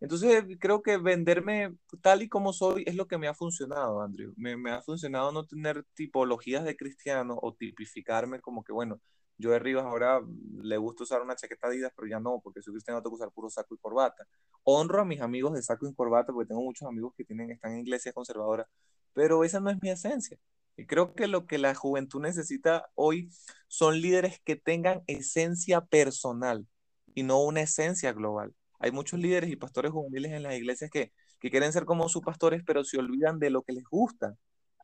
Entonces, 0.00 0.44
creo 0.60 0.82
que 0.82 0.96
venderme 0.96 1.74
tal 2.02 2.22
y 2.22 2.28
como 2.28 2.52
soy 2.52 2.84
es 2.86 2.94
lo 2.94 3.08
que 3.08 3.18
me 3.18 3.28
ha 3.28 3.34
funcionado, 3.34 4.00
Andrew. 4.00 4.32
Me, 4.36 4.56
me, 4.56 4.70
ha 4.70 4.82
funcionado 4.82 5.32
no 5.32 5.44
tener 5.46 5.84
tipologías 5.94 6.64
de 6.64 6.76
cristiano 6.76 7.38
o 7.42 7.54
tipificarme 7.54 8.40
como 8.40 8.62
que, 8.64 8.72
bueno, 8.72 9.00
yo 9.38 9.50
de 9.50 9.58
Rivas 9.60 9.84
ahora 9.84 10.20
le 10.62 10.76
gusta 10.76 11.04
usar 11.04 11.22
una 11.22 11.36
chaqueta 11.36 11.68
Adidas, 11.68 11.92
pero 11.96 12.08
ya 12.08 12.20
no, 12.20 12.40
porque 12.42 12.60
soy 12.60 12.74
cristiano, 12.74 13.00
tengo 13.00 13.16
que 13.16 13.22
usar 13.22 13.32
puro 13.32 13.48
saco 13.48 13.74
y 13.74 13.78
corbata. 13.78 14.26
Honro 14.64 15.02
a 15.02 15.04
mis 15.04 15.20
amigos 15.20 15.54
de 15.54 15.62
saco 15.62 15.88
y 15.88 15.94
corbata, 15.94 16.32
porque 16.32 16.48
tengo 16.48 16.62
muchos 16.62 16.88
amigos 16.88 17.14
que 17.16 17.24
tienen, 17.24 17.50
están 17.52 17.72
en 17.72 17.80
iglesias 17.80 18.14
conservadoras, 18.14 18.66
pero 19.14 19.44
esa 19.44 19.60
no 19.60 19.70
es 19.70 19.78
mi 19.80 19.90
esencia. 19.90 20.38
Y 20.76 20.86
creo 20.86 21.14
que 21.14 21.26
lo 21.26 21.46
que 21.46 21.58
la 21.58 21.74
juventud 21.74 22.20
necesita 22.20 22.88
hoy 22.94 23.30
son 23.68 24.00
líderes 24.00 24.40
que 24.44 24.56
tengan 24.56 25.02
esencia 25.06 25.80
personal 25.80 26.66
y 27.14 27.22
no 27.22 27.42
una 27.42 27.62
esencia 27.62 28.12
global. 28.12 28.54
Hay 28.80 28.92
muchos 28.92 29.18
líderes 29.20 29.50
y 29.50 29.56
pastores 29.56 29.92
juveniles 29.92 30.32
en 30.32 30.44
las 30.44 30.54
iglesias 30.54 30.90
que, 30.90 31.12
que 31.40 31.50
quieren 31.50 31.72
ser 31.72 31.84
como 31.84 32.08
sus 32.08 32.22
pastores, 32.22 32.62
pero 32.64 32.84
se 32.84 32.98
olvidan 32.98 33.38
de 33.38 33.50
lo 33.50 33.62
que 33.62 33.72
les 33.72 33.84
gusta. 33.84 34.36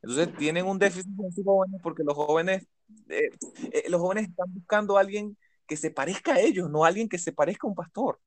Entonces 0.05 0.37
tienen 0.37 0.67
un 0.67 0.77
déficit 0.77 1.19
en 1.19 1.31
sus 1.31 1.43
jóvenes 1.43 1.81
porque 1.81 2.03
los 2.03 2.13
jóvenes, 2.13 2.67
eh, 3.09 3.31
eh, 3.71 3.85
los 3.89 3.99
jóvenes 3.99 4.29
están 4.29 4.53
buscando 4.53 4.97
a 4.97 5.01
alguien 5.01 5.35
que 5.65 5.75
se 5.75 5.89
parezca 5.89 6.35
a 6.35 6.39
ellos, 6.39 6.69
no 6.69 6.85
a 6.85 6.89
alguien 6.89 7.09
que 7.09 7.17
se 7.17 7.31
parezca 7.33 7.65
a 7.65 7.71
un 7.71 7.75
pastor. 7.75 8.19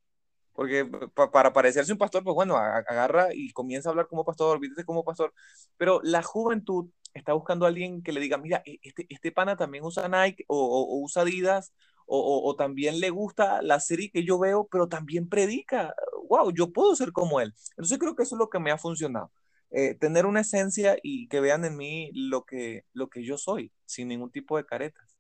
Porque 0.55 0.85
pa 1.15 1.31
para 1.31 1.53
parecerse 1.53 1.93
un 1.93 1.99
pastor, 1.99 2.25
pues 2.25 2.35
bueno, 2.35 2.57
agarra 2.57 3.29
y 3.33 3.53
comienza 3.53 3.89
a 3.89 3.93
hablar 3.93 4.09
como 4.09 4.25
pastor, 4.25 4.57
olvídate 4.57 4.85
como 4.85 5.05
pastor. 5.05 5.33
Pero 5.77 6.01
la 6.03 6.21
juventud 6.25 6.91
está 7.15 7.33
buscando 7.33 7.65
a 7.65 7.69
alguien 7.69 8.03
que 8.03 8.11
le 8.11 8.19
diga, 8.19 8.39
mira, 8.39 8.61
e-, 8.67 8.81
este, 8.83 9.07
este 9.09 9.31
pana 9.31 9.57
también 9.57 9.85
usa 9.85 10.09
Nike 10.09 10.47
o, 10.49 10.59
o, 10.59 10.97
o 10.97 11.05
usa 11.05 11.23
Adidas 11.23 11.73
o, 12.07 12.19
o, 12.19 12.51
o, 12.51 12.57
también 12.57 12.99
le 12.99 13.11
gusta 13.11 13.63
la 13.63 13.79
serie 13.79 14.11
que 14.11 14.25
yo 14.25 14.37
veo, 14.41 14.67
pero 14.69 14.89
también 14.89 15.29
predica. 15.29 15.95
Wow, 16.29 16.51
yo 16.51 16.73
puedo 16.73 16.97
ser 16.97 17.13
como 17.13 17.41
él. 17.41 17.55
Entonces 17.77 17.99
creo 17.99 18.17
que 18.17 18.25
eso 18.25 18.35
es 18.35 18.41
lo 18.41 18.51
que 18.51 18.59
me 18.59 18.73
ha 18.73 18.79
funcionado. 18.79 19.31
Eh, 19.71 19.95
tener 19.95 20.25
una 20.25 20.41
esencia 20.41 20.97
y 21.03 21.29
que 21.29 21.41
vean 21.41 21.65
en 21.65 21.77
mí 21.77 22.11
lo 22.15 22.45
que, 22.45 22.85
lo 22.95 23.09
que 23.11 23.23
yo 23.23 23.37
soy, 23.37 23.71
sin 23.85 24.09
ningún 24.09 24.31
tipo 24.31 24.57
de 24.57 24.65
caretas. 24.65 25.17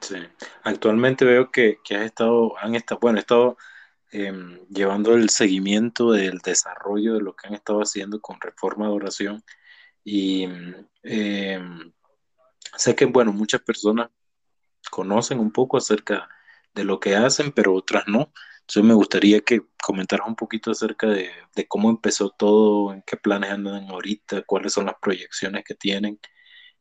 Sí, 0.00 0.16
actualmente 0.64 1.26
veo 1.26 1.50
que, 1.50 1.78
que 1.84 1.96
has 1.96 2.06
estado, 2.06 2.56
han 2.58 2.74
estado, 2.74 2.98
bueno, 3.00 3.18
he 3.18 3.20
estado 3.20 3.58
eh, 4.12 4.32
llevando 4.70 5.14
el 5.14 5.28
seguimiento 5.28 6.12
del 6.12 6.38
desarrollo 6.38 7.14
de 7.14 7.20
lo 7.20 7.36
que 7.36 7.48
han 7.48 7.54
estado 7.54 7.80
haciendo 7.80 8.20
con 8.20 8.40
Reforma 8.40 8.86
de 8.86 8.92
Oración 8.92 9.44
y 10.02 10.48
eh, 11.02 11.60
sé 12.76 12.94
que, 12.94 13.04
bueno, 13.04 13.32
muchas 13.32 13.60
personas 13.60 14.10
conocen 14.90 15.38
un 15.38 15.52
poco 15.52 15.76
acerca 15.76 16.28
de 16.74 16.84
lo 16.84 16.98
que 16.98 17.14
hacen, 17.14 17.52
pero 17.52 17.74
otras 17.74 18.04
no. 18.06 18.32
Entonces 18.70 18.84
me 18.84 18.94
gustaría 18.94 19.40
que 19.40 19.62
comentaras 19.82 20.28
un 20.28 20.36
poquito 20.36 20.70
acerca 20.70 21.08
de, 21.08 21.28
de, 21.56 21.66
cómo 21.66 21.90
empezó 21.90 22.30
todo, 22.30 22.94
en 22.94 23.02
qué 23.02 23.16
planes 23.16 23.50
andan 23.50 23.90
ahorita, 23.90 24.42
cuáles 24.42 24.74
son 24.74 24.86
las 24.86 24.94
proyecciones 25.02 25.64
que 25.64 25.74
tienen 25.74 26.20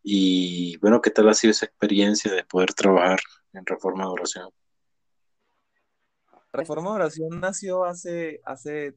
y 0.04 0.78
bueno, 0.78 1.02
qué 1.02 1.10
tal 1.10 1.30
ha 1.30 1.34
sido 1.34 1.50
esa 1.50 1.66
experiencia 1.66 2.32
de 2.32 2.44
poder 2.44 2.76
trabajar 2.76 3.20
en 3.54 3.66
Reforma 3.66 4.04
de 4.04 4.12
Oración. 4.12 4.52
Reforma 6.54 6.92
de 6.92 6.96
Oración 6.98 7.40
nació 7.40 7.84
hace, 7.84 8.40
hace 8.46 8.96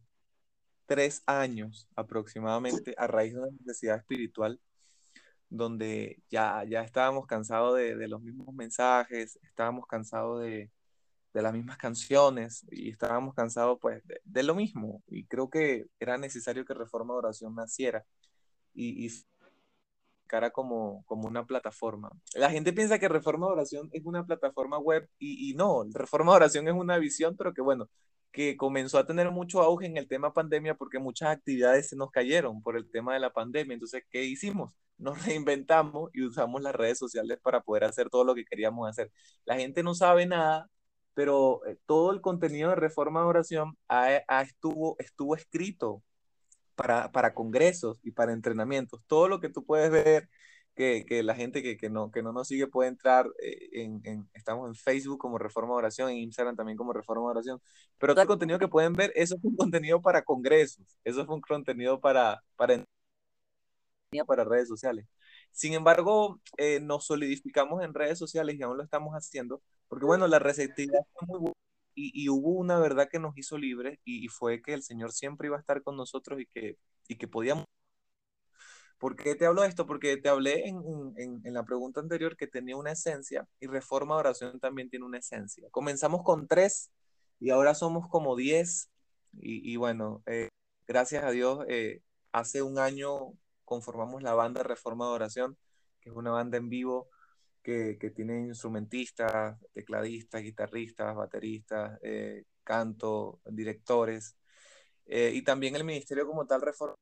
tres 0.85 1.23
años 1.25 1.89
aproximadamente 1.97 2.95
a 2.99 3.07
raíz 3.07 3.33
de 3.33 3.41
una 3.41 3.53
necesidad 3.59 3.97
espiritual 3.97 4.61
donde 5.49 6.23
ya, 6.29 6.63
ya 6.69 6.83
estábamos 6.83 7.25
cansados 7.27 7.79
de, 7.79 8.07
los 8.07 8.21
mismos 8.21 8.55
mensajes, 8.55 9.39
estábamos 9.43 9.87
cansados 9.87 10.43
de, 10.43 10.71
las 11.41 11.55
mismas 11.55 11.79
canciones 11.79 12.67
y 12.71 12.91
estábamos 12.91 13.35
cansados 13.35 13.79
pues 13.81 14.03
de, 14.25 14.43
lo 14.43 14.55
mismo 14.55 15.03
y 15.07 15.25
creo 15.25 15.49
que 15.49 15.87
era 15.99 16.19
necesario 16.19 16.65
que 16.67 16.75
Reforma 16.75 17.15
de 17.15 17.19
Oración 17.19 17.55
naciera 17.55 18.05
y, 18.75 19.07
y 19.07 19.11
cara 20.27 20.51
como, 20.51 21.05
como 21.07 21.29
una 21.29 21.47
plataforma. 21.47 22.11
La 22.35 22.51
gente 22.51 22.73
piensa 22.73 22.99
que 22.99 23.09
Reforma 23.09 23.47
de 23.47 23.53
Oración 23.53 23.89
es 23.93 24.05
una 24.05 24.27
plataforma 24.27 24.79
web 24.79 25.09
y, 25.19 25.51
y 25.51 25.55
no, 25.55 25.85
Reforma 25.93 26.33
de 26.33 26.37
Oración 26.37 26.69
es 26.69 26.75
una 26.75 26.99
visión, 26.99 27.37
pero 27.37 27.55
que 27.55 27.63
bueno, 27.63 27.89
que 28.33 28.57
comenzó 28.57 28.99
a 28.99 29.07
tener 29.07 29.31
mucho 29.31 29.61
auge 29.63 29.87
en 29.87 29.97
el 29.99 30.09
tema 30.09 30.33
pandemia 30.33 30.75
porque 30.75 30.99
muchas 30.99 31.29
actividades 31.29 31.89
se 31.91 31.97
nos 31.97 32.11
cayeron 32.11 32.63
por 32.63 32.77
el 32.77 32.91
tema 32.91 33.15
de 33.15 33.21
la 33.21 33.33
pandemia. 33.33 33.75
Entonces, 33.75 34.05
¿qué 34.11 34.25
hicimos? 34.25 34.75
Nos 34.99 35.25
reinventamos 35.27 36.11
y 36.15 36.23
usamos 36.25 36.63
las 36.63 36.75
redes 36.75 36.99
sociales 36.99 37.39
para 37.43 37.61
poder 37.61 37.85
hacer 37.85 38.09
todo 38.09 38.25
lo 38.25 38.35
que 38.35 38.45
queríamos 38.45 38.89
hacer. 38.89 39.11
La 39.45 39.57
gente 39.57 39.83
no 39.83 39.95
sabe 39.95 40.27
nada, 40.27 40.69
pero 41.15 41.65
eh, 41.67 41.79
todo 41.87 42.13
el 42.13 42.21
contenido 42.21 42.71
de 42.71 42.77
Reforma 42.77 43.21
de 43.21 43.27
Oración 43.27 43.77
estuvo, 44.43 44.97
estuvo 44.99 45.37
escrito 45.37 46.03
para, 46.75 47.13
para 47.13 47.35
congresos 47.35 47.99
y 48.03 48.13
para 48.13 48.33
entrenamientos. 48.33 49.01
Todo 49.07 49.29
lo 49.29 49.41
que 49.41 49.49
tú 49.49 49.65
puedes 49.65 49.91
ver 49.91 50.29
que, 50.75 51.05
que, 51.07 51.23
la 51.23 51.35
gente 51.35 51.63
que, 51.63 51.77
que, 51.77 51.91
no, 51.91 52.11
que 52.11 52.23
no 52.23 52.33
nos 52.33 52.49
sigue 52.49 52.67
puede 52.67 52.89
entrar 52.91 53.27
eh, 53.43 53.69
en, 53.73 54.01
en, 54.05 54.31
estamos 54.35 54.69
en 54.69 54.75
Facebook 54.75 55.19
como 55.19 55.39
Reforma 55.39 55.75
de 55.75 55.79
Oración, 55.79 56.11
en 56.11 56.19
Instagram 56.19 56.57
también 56.57 56.79
como 56.79 56.93
Reforma 56.93 57.25
de 57.25 57.31
Oración, 57.33 57.61
pero 57.99 58.15
todo 58.15 58.23
el 58.23 58.29
contenido 58.29 58.59
que 58.59 58.69
pueden 58.69 58.95
ver, 58.95 59.13
eso 59.15 59.37
es 59.37 59.45
un 59.45 59.57
contenido 59.57 60.01
para 60.03 60.23
congresos, 60.23 60.85
eso 61.05 61.23
es 61.23 61.29
un 61.29 61.41
contenido 61.41 62.01
para, 62.01 62.43
para, 62.57 62.85
para 64.27 64.45
redes 64.45 64.69
sociales. 64.69 65.07
Sin 65.53 65.75
embargo, 65.75 66.41
eh, 66.57 66.81
nos 66.81 67.07
solidificamos 67.07 67.83
en 67.85 67.95
redes 67.95 68.19
sociales 68.19 68.57
y 68.59 68.63
aún 68.63 68.79
lo 68.79 68.85
estamos 68.85 69.15
haciendo, 69.15 69.63
porque 69.93 70.07
bueno, 70.07 70.27
la 70.27 70.39
receptividad 70.39 71.01
fue 71.13 71.29
muy 71.29 71.39
buena 71.39 71.57
y, 71.95 72.25
y, 72.25 72.31
hubo 72.31 72.53
una 72.53 72.79
verdad 72.79 73.11
que 73.11 73.19
nos 73.19 73.37
hizo 73.37 73.59
libres 73.59 73.99
y, 74.07 74.25
y, 74.25 74.29
fue 74.29 74.63
que 74.63 74.73
el 74.73 74.83
Señor 74.83 75.13
siempre 75.13 75.49
iba 75.49 75.59
a 75.59 75.61
estar 75.61 75.83
con 75.83 75.99
nosotros 75.99 76.41
y 76.41 76.47
que, 76.47 76.79
y 77.09 77.19
que 77.19 77.29
podíamos 77.29 77.67
¿Por 78.97 79.17
qué 79.17 79.35
te 79.35 79.45
hablo 79.45 79.61
de 79.61 79.69
esto? 79.69 79.85
Porque 79.85 80.17
te 80.17 80.31
hablé 80.31 80.67
en, 80.67 80.83
en, 81.19 81.43
en, 81.45 81.53
la 81.53 81.67
pregunta 81.67 82.01
anterior 82.01 82.39
que 82.39 82.47
tenía 82.47 82.75
una 82.75 82.93
esencia 82.93 83.47
y 83.61 83.67
reforma 83.67 84.15
de 84.15 84.21
oración 84.21 84.61
también 84.61 84.89
tiene 84.89 85.05
una 85.05 85.19
esencia. 85.19 85.69
Comenzamos 85.71 86.23
con 86.23 86.49
tres 86.49 86.91
y 87.39 87.51
ahora 87.51 87.75
somos 87.75 88.09
como 88.09 88.35
diez 88.35 88.91
y, 89.35 89.71
y 89.71 89.77
bueno, 89.77 90.23
eh, 90.25 90.49
gracias 90.87 91.23
a 91.23 91.33
Dios, 91.33 91.67
eh, 91.69 92.01
hace 92.33 92.63
un 92.63 92.79
año 92.79 93.35
conformamos 93.67 94.23
la 94.23 94.33
banda 94.33 94.63
Reforma 94.63 95.05
de 95.05 95.13
Oración, 95.13 95.59
que 96.01 96.09
es 96.09 96.17
una 96.17 96.31
banda 96.31 96.57
en 96.57 96.71
vivo 96.71 97.11
que, 97.63 97.99
que 97.99 98.11
tiene 98.11 98.41
instrumentistas, 98.49 99.59
tecladistas, 99.73 100.43
guitarristas, 100.43 101.15
bateristas, 101.15 101.99
eh, 102.03 102.45
canto, 102.65 103.41
directores, 103.47 104.37
y 105.07 105.43
también 105.43 105.77
el 105.77 105.85
ministerio 105.85 106.27
como 106.27 106.47
tal 106.47 106.63
Reforma 106.63 106.95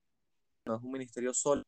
no 0.66 0.77
es 0.77 0.83
un 0.83 0.92
ministerio 0.92 1.35
solo. 1.35 1.62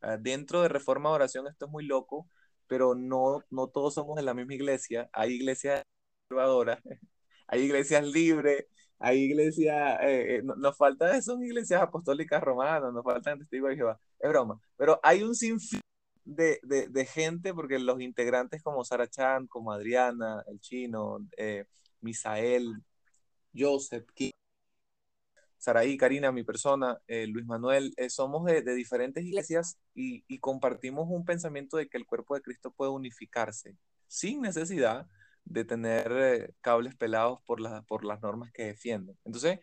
Ah, 0.00 0.16
dentro 0.16 0.62
de 0.62 0.68
Reforma 0.68 1.10
Oración 1.10 1.46
esto 1.48 1.66
es 1.66 1.72
muy 1.72 1.84
loco, 1.84 2.28
pero 2.66 2.94
no, 2.94 3.42
no 3.50 3.68
todos 3.68 3.94
somos 3.94 4.16
de 4.16 4.22
la 4.22 4.34
misma 4.34 4.54
iglesia. 4.54 5.08
Hay 5.12 5.32
iglesias 5.34 5.82
conservadoras, 6.28 6.80
hay 7.48 7.62
iglesias 7.62 8.06
libres, 8.06 8.66
hay 8.98 9.18
iglesias, 9.24 10.00
eh, 10.02 10.36
eh, 10.38 10.42
nos 10.44 10.76
faltan, 10.76 11.22
son 11.22 11.42
iglesias 11.44 11.82
apostólicas 11.82 12.42
romanas, 12.42 12.92
nos 12.92 13.04
faltan 13.04 13.38
testigos 13.38 13.70
de 13.70 13.76
Jehová. 13.76 14.00
Es 14.18 14.30
broma, 14.30 14.60
pero 14.76 15.00
hay 15.02 15.22
un 15.22 15.34
sinfín 15.34 15.80
de, 16.28 16.60
de, 16.62 16.88
de, 16.88 17.06
gente, 17.06 17.54
porque 17.54 17.78
los 17.78 18.00
integrantes 18.00 18.62
como 18.62 18.84
Sara 18.84 19.08
Chan, 19.08 19.46
como 19.46 19.72
Adriana, 19.72 20.44
el 20.48 20.60
chino, 20.60 21.18
eh, 21.36 21.64
Misael, 22.00 22.82
Joseph, 23.56 24.06
Saraí, 25.56 25.96
Karina, 25.96 26.30
mi 26.30 26.44
persona, 26.44 26.98
eh, 27.08 27.26
Luis 27.26 27.46
Manuel, 27.46 27.92
eh, 27.96 28.10
somos 28.10 28.44
de, 28.44 28.62
diferentes 28.74 29.24
iglesias 29.24 29.78
y, 29.94 30.22
compartimos 30.38 31.06
un 31.10 31.24
pensamiento 31.24 31.76
de 31.76 31.88
que 31.88 31.98
el 31.98 32.06
cuerpo 32.06 32.34
de 32.34 32.42
Cristo 32.42 32.70
puede 32.70 32.92
unificarse 32.92 33.76
sin 34.06 34.40
necesidad 34.40 35.06
de 35.44 35.64
tener 35.64 36.12
eh, 36.12 36.54
cables 36.60 36.94
pelados 36.94 37.40
por, 37.44 37.60
por 37.86 38.04
las 38.04 38.20
normas 38.22 38.52
que 38.52 38.66
defienden. 38.66 39.18
Entonces, 39.24 39.58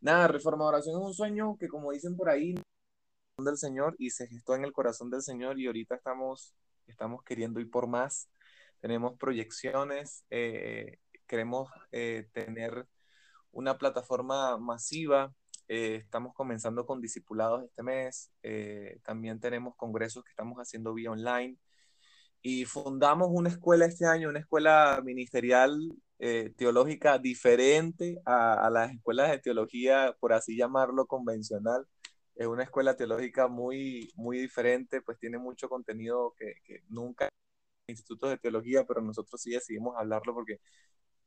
nada, 0.00 0.28
reforma 0.28 0.66
oración 0.66 1.00
es 1.00 1.06
un 1.06 1.14
sueño 1.14 1.56
que 1.58 1.68
como 1.68 1.90
dicen 1.92 2.16
por 2.16 2.28
ahí, 2.30 2.54
del 3.44 3.58
Señor 3.58 3.94
y 3.98 4.10
se 4.10 4.26
gestó 4.26 4.54
en 4.54 4.64
el 4.64 4.72
corazón 4.72 5.10
del 5.10 5.22
Señor 5.22 5.58
y 5.58 5.66
ahorita 5.66 5.94
estamos, 5.96 6.54
estamos 6.86 7.22
queriendo 7.24 7.60
ir 7.60 7.70
por 7.70 7.86
más. 7.86 8.28
Tenemos 8.80 9.16
proyecciones, 9.18 10.24
queremos 11.26 11.70
tener 12.32 12.86
una 13.52 13.78
plataforma 13.78 14.58
masiva. 14.58 15.32
Eh, 15.68 15.96
estamos 15.96 16.34
comenzando 16.34 16.84
con 16.86 17.00
discipulados 17.00 17.64
este 17.64 17.82
mes. 17.82 18.32
Eh, 18.42 18.98
también 19.04 19.40
tenemos 19.40 19.76
congresos 19.76 20.24
que 20.24 20.30
estamos 20.30 20.58
haciendo 20.58 20.92
vía 20.94 21.10
online. 21.10 21.56
Y 22.42 22.64
fundamos 22.64 23.28
una 23.30 23.50
escuela 23.50 23.86
este 23.86 24.04
año, 24.06 24.28
una 24.28 24.40
escuela 24.40 25.00
ministerial 25.04 25.78
eh, 26.18 26.52
teológica 26.56 27.18
diferente 27.18 28.20
a, 28.24 28.66
a, 28.66 28.70
las 28.70 28.92
escuelas 28.92 29.30
de 29.30 29.38
teología, 29.38 30.16
por 30.18 30.32
así 30.32 30.56
llamarlo, 30.56 31.06
convencional. 31.06 31.86
Es 32.34 32.46
una 32.46 32.64
escuela 32.64 32.96
teológica 32.96 33.48
muy, 33.48 34.10
muy 34.16 34.38
diferente, 34.38 35.02
pues 35.02 35.18
tiene 35.18 35.38
mucho 35.38 35.68
contenido 35.68 36.34
que, 36.38 36.54
que 36.64 36.82
nunca 36.88 37.28
institutos 37.88 38.30
de 38.30 38.38
teología, 38.38 38.84
pero 38.84 39.00
nosotros 39.00 39.40
sí 39.40 39.50
decidimos 39.50 39.96
hablarlo 39.96 40.34
porque 40.34 40.60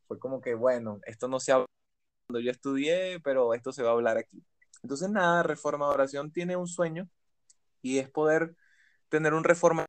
fue 0.07 0.19
como 0.19 0.41
que, 0.41 0.55
bueno, 0.55 0.99
esto 1.05 1.27
no 1.27 1.39
se 1.39 1.51
habla 1.51 1.65
cuando 2.27 2.39
yo 2.41 2.51
estudié, 2.51 3.19
pero 3.23 3.53
esto 3.53 3.71
se 3.71 3.83
va 3.83 3.89
a 3.89 3.93
hablar 3.93 4.17
aquí. 4.17 4.43
Entonces, 4.83 5.09
nada, 5.09 5.43
Reforma 5.43 5.87
de 5.87 5.93
Oración 5.93 6.31
tiene 6.31 6.55
un 6.55 6.67
sueño 6.67 7.09
y 7.81 7.99
es 7.99 8.09
poder 8.09 8.55
tener 9.09 9.33
un 9.33 9.43
reforma 9.43 9.83
de 9.83 9.87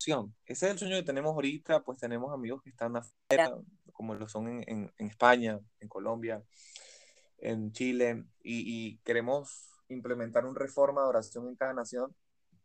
oración. 0.00 0.34
Ese 0.44 0.66
es 0.66 0.72
el 0.72 0.78
sueño 0.78 0.96
que 0.96 1.02
tenemos 1.04 1.34
ahorita, 1.34 1.82
pues 1.82 1.98
tenemos 1.98 2.32
amigos 2.32 2.62
que 2.62 2.70
están 2.70 2.96
afuera, 2.96 3.56
como 3.92 4.14
lo 4.14 4.28
son 4.28 4.48
en, 4.48 4.64
en, 4.66 4.92
en 4.98 5.06
España, 5.06 5.60
en 5.80 5.88
Colombia, 5.88 6.42
en 7.38 7.72
Chile, 7.72 8.24
y, 8.42 8.64
y, 8.66 8.98
queremos 8.98 9.70
implementar 9.88 10.46
un 10.46 10.54
reforma 10.54 11.02
de 11.02 11.08
oración 11.08 11.48
en 11.48 11.56
cada 11.56 11.74
nación 11.74 12.14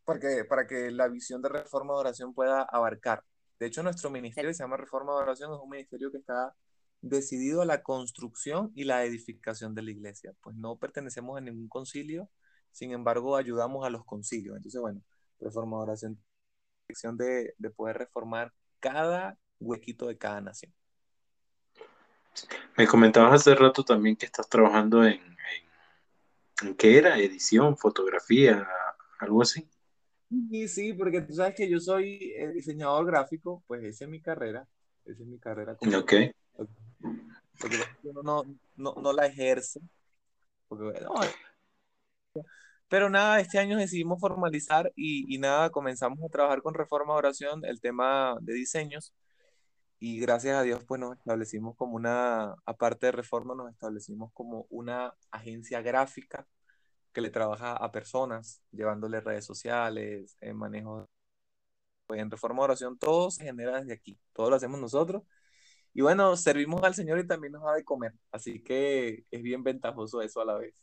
porque, 0.06 0.46
para 0.46 0.68
que 0.68 0.92
la 0.92 1.08
visión 1.08 1.42
de 1.42 1.50
reforma 1.50 1.94
de 1.94 2.00
oración 2.00 2.34
pueda 2.34 2.64
abarcar. 2.64 3.24
De 3.60 3.68
hecho, 3.68 3.84
nuestro 3.84 4.10
ministerio 4.10 4.54
se 4.54 4.64
llama 4.64 4.78
Reforma 4.78 5.14
de 5.14 5.20
Oración, 5.20 5.54
es 5.54 5.60
un 5.60 5.70
ministerio 5.70 6.12
que 6.12 6.18
está 6.18 6.56
decidido 7.02 7.62
a 7.62 7.66
la 7.66 7.84
construcción 7.84 8.72
y 8.76 8.84
la 8.86 9.06
edificación 9.06 9.76
de 9.76 9.84
la 9.84 9.92
iglesia. 9.92 10.34
Pues 10.42 10.56
no 10.56 10.78
pertenecemos 10.78 11.38
a 11.38 11.42
ningún 11.42 11.70
concilio, 11.70 12.30
sin 12.72 12.92
embargo 12.92 13.36
ayudamos 13.36 13.86
a 13.86 13.90
los 13.90 14.04
concilios. 14.04 14.56
Entonces, 14.58 14.82
bueno, 14.82 15.02
reformadora 15.40 15.94
dirección 16.88 17.18
de, 17.18 17.54
de 17.58 17.70
poder 17.70 18.00
reformar 18.00 18.52
cada 18.80 19.38
huequito 19.60 20.08
de 20.08 20.18
cada 20.18 20.42
nación. 20.42 20.74
Me 22.78 22.88
comentabas 22.88 23.34
hace 23.34 23.54
rato 23.54 23.84
también 23.84 24.16
que 24.16 24.26
estás 24.26 24.50
trabajando 24.50 25.06
en 25.06 25.31
¿qué 26.78 26.98
era? 26.98 27.20
Edición, 27.20 27.78
fotografía, 27.78 28.68
algo 29.20 29.42
así. 29.42 29.68
Sí, 30.50 30.68
sí, 30.68 30.94
porque 30.94 31.22
tú 31.22 31.34
sabes 31.34 31.56
que 31.56 31.70
yo 31.70 31.80
soy 31.80 32.34
eh, 32.36 32.52
diseñador 32.54 33.06
gráfico, 33.06 33.64
pues 33.68 33.84
esa 33.84 34.06
es 34.06 34.10
mi 34.10 34.22
carrera, 34.22 34.68
esa 35.06 35.24
es 35.24 35.28
mi 35.28 35.40
carrera. 35.40 35.76
Como 35.76 35.98
ok 35.98 36.14
porque 37.62 37.78
no, 38.24 38.44
no, 38.76 38.96
no 38.96 39.14
la 39.14 39.28
ejerce. 39.28 39.80
pero 42.90 43.10
nada, 43.10 43.40
este 43.40 43.60
año 43.60 43.78
decidimos 43.78 44.20
formalizar 44.20 44.92
y, 44.96 45.34
y, 45.34 45.38
nada, 45.38 45.70
comenzamos 45.70 46.20
a 46.24 46.30
trabajar 46.30 46.62
con 46.62 46.74
Reforma 46.74 47.14
Oración, 47.14 47.64
el 47.66 47.80
tema 47.80 48.36
de 48.42 48.54
diseños. 48.54 49.14
Y 50.04 50.20
gracias 50.20 50.58
a 50.58 50.64
Dios, 50.64 50.84
pues 50.84 51.00
nos 51.00 51.16
establecimos 51.16 51.76
como 51.78 51.96
una, 51.96 52.56
aparte 52.66 53.06
de 53.06 53.12
Reforma, 53.12 53.54
nos 53.54 53.72
establecimos 53.72 54.32
como 54.34 54.66
una 54.72 55.14
agencia 55.30 55.82
gráfica 55.82 56.48
que 57.14 57.22
le 57.22 57.30
trabaja 57.30 57.74
a 57.74 57.92
personas, 57.92 58.64
llevándole 58.72 59.22
redes 59.22 59.46
sociales, 59.46 60.38
en 60.42 60.58
manejo. 60.58 61.08
Pues 62.08 62.20
en 62.20 62.32
Reforma 62.32 62.64
de 62.64 62.66
Oración 62.66 62.98
todo 62.98 63.30
se 63.30 63.44
genera 63.44 63.80
desde 63.80 63.94
aquí, 63.94 64.20
todo 64.34 64.50
lo 64.50 64.56
hacemos 64.56 64.80
nosotros 64.80 65.22
y 65.94 66.02
bueno, 66.02 66.36
servimos 66.36 66.82
al 66.84 66.96
Señor 66.96 67.20
y 67.20 67.28
también 67.28 67.54
nos 67.54 67.64
da 67.64 67.74
de 67.74 67.84
comer, 67.84 68.14
así 68.32 68.64
que 68.64 69.26
es 69.30 69.42
bien 69.44 69.64
ventajoso 69.64 70.22
eso 70.22 70.42
a 70.42 70.46
la 70.46 70.56
vez. 70.58 70.74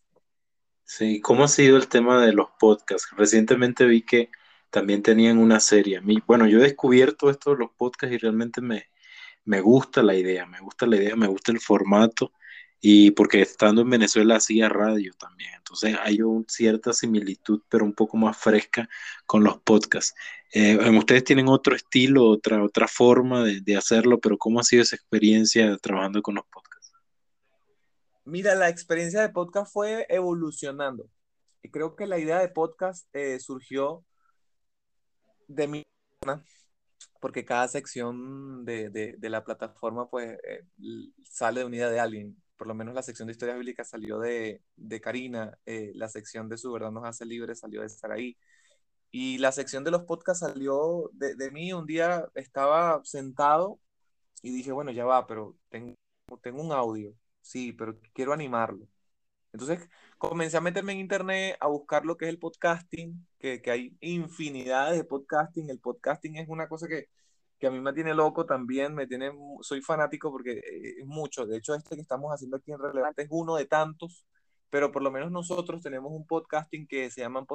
Sí, 0.85 1.20
¿cómo 1.20 1.44
ha 1.44 1.48
sido 1.48 1.76
el 1.76 1.88
tema 1.88 2.24
de 2.24 2.33
los 2.33 2.50
podcasts? 2.59 3.11
Recientemente 3.16 3.85
vi 3.85 4.02
que 4.02 4.31
también 4.70 5.02
tenían 5.02 5.38
una 5.38 5.61
serie. 5.61 6.00
bueno, 6.26 6.46
yo 6.46 6.59
he 6.59 6.62
descubierto 6.62 7.31
esto 7.31 7.50
de 7.50 7.59
los 7.59 7.70
podcasts 7.72 8.14
y 8.14 8.18
realmente 8.18 8.61
me, 8.61 8.87
me 9.44 9.61
gusta 9.61 10.03
la 10.03 10.14
idea, 10.14 10.46
me 10.46 10.61
gusta 10.61 10.87
la 10.87 10.96
idea, 10.96 11.16
me 11.16 11.27
gusta 11.27 11.53
el 11.53 11.61
formato 11.61 12.33
y 12.81 13.11
porque 13.12 13.40
estando 13.42 13.83
en 13.83 13.90
Venezuela 13.90 14.37
hacía 14.37 14.68
radio 14.68 15.12
también. 15.18 15.51
Entonces 15.57 15.96
hay 16.03 16.22
una 16.22 16.44
cierta 16.48 16.92
similitud, 16.92 17.62
pero 17.68 17.85
un 17.85 17.92
poco 17.92 18.16
más 18.16 18.37
fresca 18.37 18.88
con 19.27 19.42
los 19.42 19.59
podcasts. 19.61 20.14
Eh, 20.53 20.79
ustedes 20.96 21.24
tienen 21.24 21.48
otro 21.48 21.74
estilo, 21.74 22.27
otra, 22.27 22.62
otra 22.62 22.88
forma 22.88 23.44
de, 23.44 23.61
de, 23.61 23.77
hacerlo, 23.77 24.18
pero 24.18 24.38
¿cómo 24.38 24.61
ha 24.61 24.64
sido 24.64 24.83
esa 24.83 24.96
experiencia 24.96 25.77
trabajando 25.79 26.22
con 26.22 26.37
los 26.37 26.44
podcasts? 26.46 26.92
Mira, 28.24 28.55
la 28.55 28.68
experiencia 28.68 29.20
de 29.20 29.29
podcast 29.31 29.72
fue 29.72 30.07
evolucionando. 30.09 31.11
Y 31.62 31.70
creo 31.70 31.96
que 31.96 32.07
la 32.07 32.18
idea 32.18 32.38
de 32.38 32.48
podcast 32.48 33.09
eh, 33.14 33.40
surgió 33.40 34.05
de 35.48 35.66
mi 35.66 35.87
porque 37.20 37.44
cada 37.44 37.68
sección 37.68 38.64
de, 38.64 38.90
de, 38.90 39.14
de 39.18 39.30
la 39.30 39.44
plataforma 39.44 40.08
pues 40.08 40.38
eh, 40.46 40.64
sale 41.24 41.61
de 41.61 41.66
unidad 41.66 41.90
de 41.90 42.00
alguien 42.00 42.37
por 42.58 42.66
lo 42.66 42.74
menos 42.74 42.94
la 42.94 43.02
sección 43.02 43.28
de 43.28 43.32
historia 43.32 43.54
bíblica 43.54 43.84
salió 43.84 44.18
de, 44.18 44.62
de 44.76 45.00
Karina, 45.00 45.58
eh, 45.64 45.92
la 45.94 46.08
sección 46.08 46.48
de 46.48 46.58
Su 46.58 46.72
Verdad 46.72 46.90
nos 46.90 47.06
hace 47.06 47.24
libres 47.24 47.61
salió 47.61 47.82
de 47.82 47.88
Saraí, 47.88 48.37
y 49.11 49.38
la 49.38 49.52
sección 49.52 49.84
de 49.84 49.90
los 49.92 50.04
podcasts 50.04 50.40
salió 50.40 51.11
de, 51.14 51.34
de, 51.37 51.50
mí. 51.50 51.72
Un 51.72 51.87
día 51.87 52.28
estaba 52.34 53.02
sentado 53.04 53.80
y 54.42 54.52
dije, 54.54 54.72
bueno, 54.72 54.92
ya 54.92 55.04
va, 55.06 55.26
pero 55.26 55.56
tengo 55.70 56.62
un 56.62 56.72
audio, 56.72 57.14
sí, 57.42 57.72
pero 57.72 57.98
quiero 58.14 58.32
animarlo. 58.32 58.88
Entonces 59.52 59.88
comencé 60.18 60.56
a 60.58 60.61
meterme 60.61 60.92
en 60.92 61.00
internet 61.00 61.56
a 61.61 61.68
buscar 61.68 62.04
lo 62.06 62.16
que 62.16 62.26
es 62.26 62.30
el 62.30 62.38
podcasting, 62.38 63.26
que, 63.38 63.62
que 63.62 63.70
hay 63.70 63.96
infinidades 64.01 64.98
de 64.98 65.05
podcasting. 65.05 65.70
El 65.70 65.81
podcasting 65.81 66.37
es 66.37 66.48
una 66.48 66.68
cosa 66.68 66.88
que 66.88 67.09
que 67.59 67.66
a 67.66 67.70
mí 67.70 67.81
me 67.81 67.92
tiene 67.92 68.14
loco 68.14 68.46
también, 68.46 68.94
me 68.94 69.07
tiene, 69.07 69.33
soy 69.62 69.83
fanático 69.83 70.31
porque 70.31 70.53
eh, 70.59 71.01
es 71.01 71.07
mucho. 71.07 71.46
De 71.46 71.59
hecho, 71.59 71.74
este 71.74 71.96
que 71.96 72.03
estamos 72.03 72.33
haciendo 72.33 72.57
aquí 72.57 72.72
en 72.72 72.79
Relevante 72.79 73.22
es 73.22 73.29
uno 73.31 73.57
de 73.57 73.66
tantos, 73.66 74.24
pero 74.70 74.92
por 74.92 75.03
lo 75.03 75.11
menos 75.11 75.31
nosotros 75.33 75.83
tenemos 75.83 76.12
un 76.12 76.27
podcasting 76.27 76.87
que 76.87 77.11
se 77.11 77.20
llaman 77.20 77.46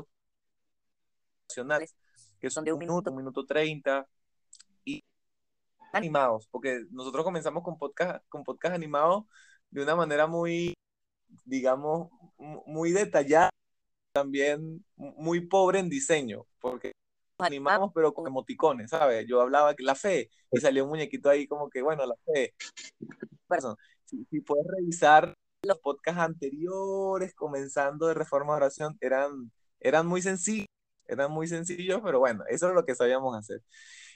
nacionales, 1.48 1.96
que 2.39 2.50
son 2.50 2.65
de 2.65 2.74
un 2.74 2.80
minuto, 2.80 3.12
un 3.12 3.17
minuto 3.17 3.46
treinta, 3.46 4.08
y 4.86 5.04
animados, 5.93 6.48
porque 6.52 6.84
nosotros 6.91 7.24
comenzamos 7.24 7.63
con 7.63 7.78
podcast, 7.78 8.26
con 8.30 8.43
podcast 8.43 8.76
animados 8.76 9.26
de 9.72 9.84
una 9.84 9.96
manera 9.96 10.28
muy, 10.28 10.76
digamos, 11.46 12.10
muy 12.65 12.91
detallada, 12.91 13.50
también 14.13 14.86
muy 14.95 15.41
pobre 15.41 15.80
en 15.80 15.89
diseño, 15.89 16.45
porque 16.60 16.93
animamos, 17.39 17.91
pero 17.93 18.13
con 18.13 18.28
emoticones, 18.28 18.91
¿sabes? 18.91 19.26
Yo 19.28 19.41
hablaba 19.41 19.76
que 19.76 19.84
la 19.84 19.95
fe 19.95 20.30
y 20.52 20.60
salió 20.60 20.84
un 20.84 20.91
muñequito 20.91 21.30
ahí 21.30 21.47
como 21.47 21.69
que, 21.69 21.82
bueno, 21.82 22.06
la 22.06 22.15
fe. 22.26 22.54
Si, 24.06 24.26
si 24.30 24.41
puedes 24.41 24.65
revisar 24.67 25.34
los 25.63 25.80
podcasts 25.80 26.21
anteriores, 26.21 27.34
comenzando 27.34 28.08
de 28.08 28.13
Reforma 28.13 28.54
de 28.54 28.58
Oración, 28.58 28.97
eran, 29.02 29.52
eran 29.80 30.08
muy 30.08 30.21
sencillos, 30.21 30.67
eran 31.08 31.32
muy 31.32 31.47
sencillos, 31.47 32.02
pero 32.04 32.19
bueno, 32.19 32.43
eso 32.49 32.69
es 32.69 32.76
lo 32.76 32.86
que 32.86 32.95
sabíamos 32.95 33.36
hacer. 33.36 33.62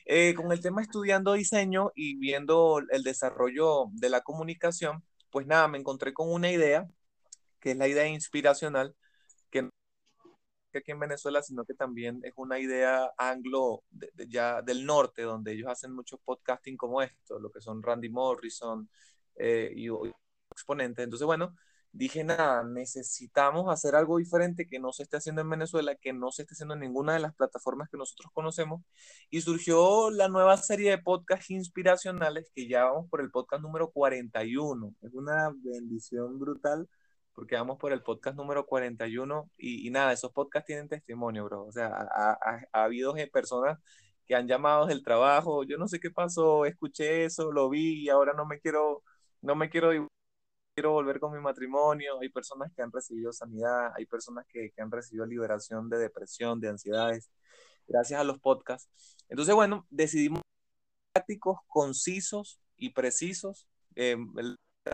Eh, 0.05 0.33
con 0.35 0.51
el 0.51 0.61
tema 0.61 0.81
estudiando 0.81 1.33
diseño 1.33 1.91
y 1.95 2.17
viendo 2.17 2.79
el 2.91 3.03
desarrollo 3.03 3.87
de 3.91 4.09
la 4.09 4.21
comunicación, 4.21 5.03
pues 5.29 5.47
nada, 5.47 5.67
me 5.67 5.77
encontré 5.77 6.13
con 6.13 6.31
una 6.31 6.51
idea, 6.51 6.87
que 7.59 7.71
es 7.71 7.77
la 7.77 7.87
idea 7.87 8.07
inspiracional, 8.07 8.95
que 9.49 9.69
aquí 10.75 10.91
en 10.91 10.99
Venezuela, 10.99 11.41
sino 11.41 11.65
que 11.65 11.73
también 11.73 12.19
es 12.23 12.33
una 12.35 12.59
idea 12.59 13.11
anglo 13.17 13.83
de, 13.89 14.09
de, 14.13 14.27
ya 14.27 14.61
del 14.61 14.85
norte, 14.85 15.23
donde 15.23 15.53
ellos 15.53 15.69
hacen 15.69 15.93
mucho 15.93 16.17
podcasting 16.17 16.77
como 16.77 17.01
esto, 17.01 17.39
lo 17.39 17.51
que 17.51 17.61
son 17.61 17.81
Randy 17.81 18.09
Morrison 18.09 18.89
eh, 19.35 19.71
y, 19.75 19.87
y 19.89 20.11
exponentes. 20.51 21.03
Entonces, 21.03 21.25
bueno, 21.25 21.55
dije, 21.91 22.23
nada, 22.23 22.63
necesitamos 22.63 23.71
hacer 23.71 23.95
algo 23.95 24.17
diferente 24.17 24.67
que 24.67 24.79
no 24.79 24.91
se 24.91 25.03
esté 25.03 25.17
haciendo 25.17 25.41
en 25.41 25.49
Venezuela, 25.49 25.95
que 25.95 26.13
no 26.13 26.31
se 26.31 26.43
esté 26.43 26.53
haciendo 26.53 26.75
en 26.75 26.81
ninguna 26.81 27.13
de 27.13 27.19
las 27.19 27.35
plataformas 27.35 27.89
que 27.89 27.97
nosotros 27.97 28.31
conocemos. 28.33 28.81
Y 29.29 29.41
surgió 29.41 30.09
la 30.11 30.27
nueva 30.29 30.57
serie 30.57 30.91
de 30.91 30.97
podcasts 30.99 31.49
inspiracionales 31.49 32.51
que 32.53 32.67
ya 32.67 32.85
vamos 32.85 33.09
por 33.09 33.21
el 33.21 33.31
podcast 33.31 33.63
número 33.63 33.91
41. 33.91 34.95
Es 35.01 35.13
una 35.13 35.51
bendición 35.63 36.39
brutal 36.39 36.87
porque 37.37 37.55
vamos 37.55 37.77
por 37.77 37.93
el 37.93 38.01
podcast 38.01 38.35
número 38.35 38.65
41 38.65 39.51
y, 39.59 39.87
y 39.87 39.91
nada, 39.91 40.11
esos 40.11 40.31
podcasts 40.31 40.65
tienen 40.65 40.89
testimonio, 40.89 41.45
bro. 41.45 41.65
O 41.65 41.71
sea, 41.71 41.89
ha, 41.89 42.31
ha, 42.31 42.61
ha 42.71 42.83
habido 42.83 43.13
personas 43.31 43.77
que 44.25 44.33
han 44.33 44.47
llamado 44.47 44.87
del 44.87 45.03
trabajo, 45.03 45.63
yo 45.63 45.77
no 45.77 45.87
sé 45.87 45.99
qué 45.99 46.09
pasó, 46.09 46.65
escuché 46.65 47.25
eso, 47.25 47.51
lo 47.51 47.69
vi 47.69 48.05
y 48.05 48.09
ahora 48.09 48.33
no 48.33 48.47
me 48.47 48.59
quiero, 48.59 49.03
no 49.41 49.55
me 49.55 49.69
quiero, 49.69 49.91
quiero 50.73 50.91
volver 50.93 51.19
con 51.19 51.31
mi 51.31 51.39
matrimonio. 51.39 52.19
Hay 52.21 52.29
personas 52.29 52.71
que 52.75 52.81
han 52.81 52.91
recibido 52.91 53.31
sanidad, 53.31 53.91
hay 53.95 54.07
personas 54.07 54.45
que, 54.49 54.71
que 54.71 54.81
han 54.81 54.91
recibido 54.91 55.27
liberación 55.27 55.89
de 55.89 55.99
depresión, 55.99 56.59
de 56.59 56.69
ansiedades, 56.69 57.29
gracias 57.87 58.19
a 58.19 58.23
los 58.23 58.39
podcasts. 58.39 58.89
Entonces, 59.29 59.53
bueno, 59.53 59.85
decidimos 59.91 60.41
prácticos, 61.13 61.59
concisos 61.67 62.59
y 62.77 62.91
precisos. 62.91 63.67
Eh, 63.95 64.17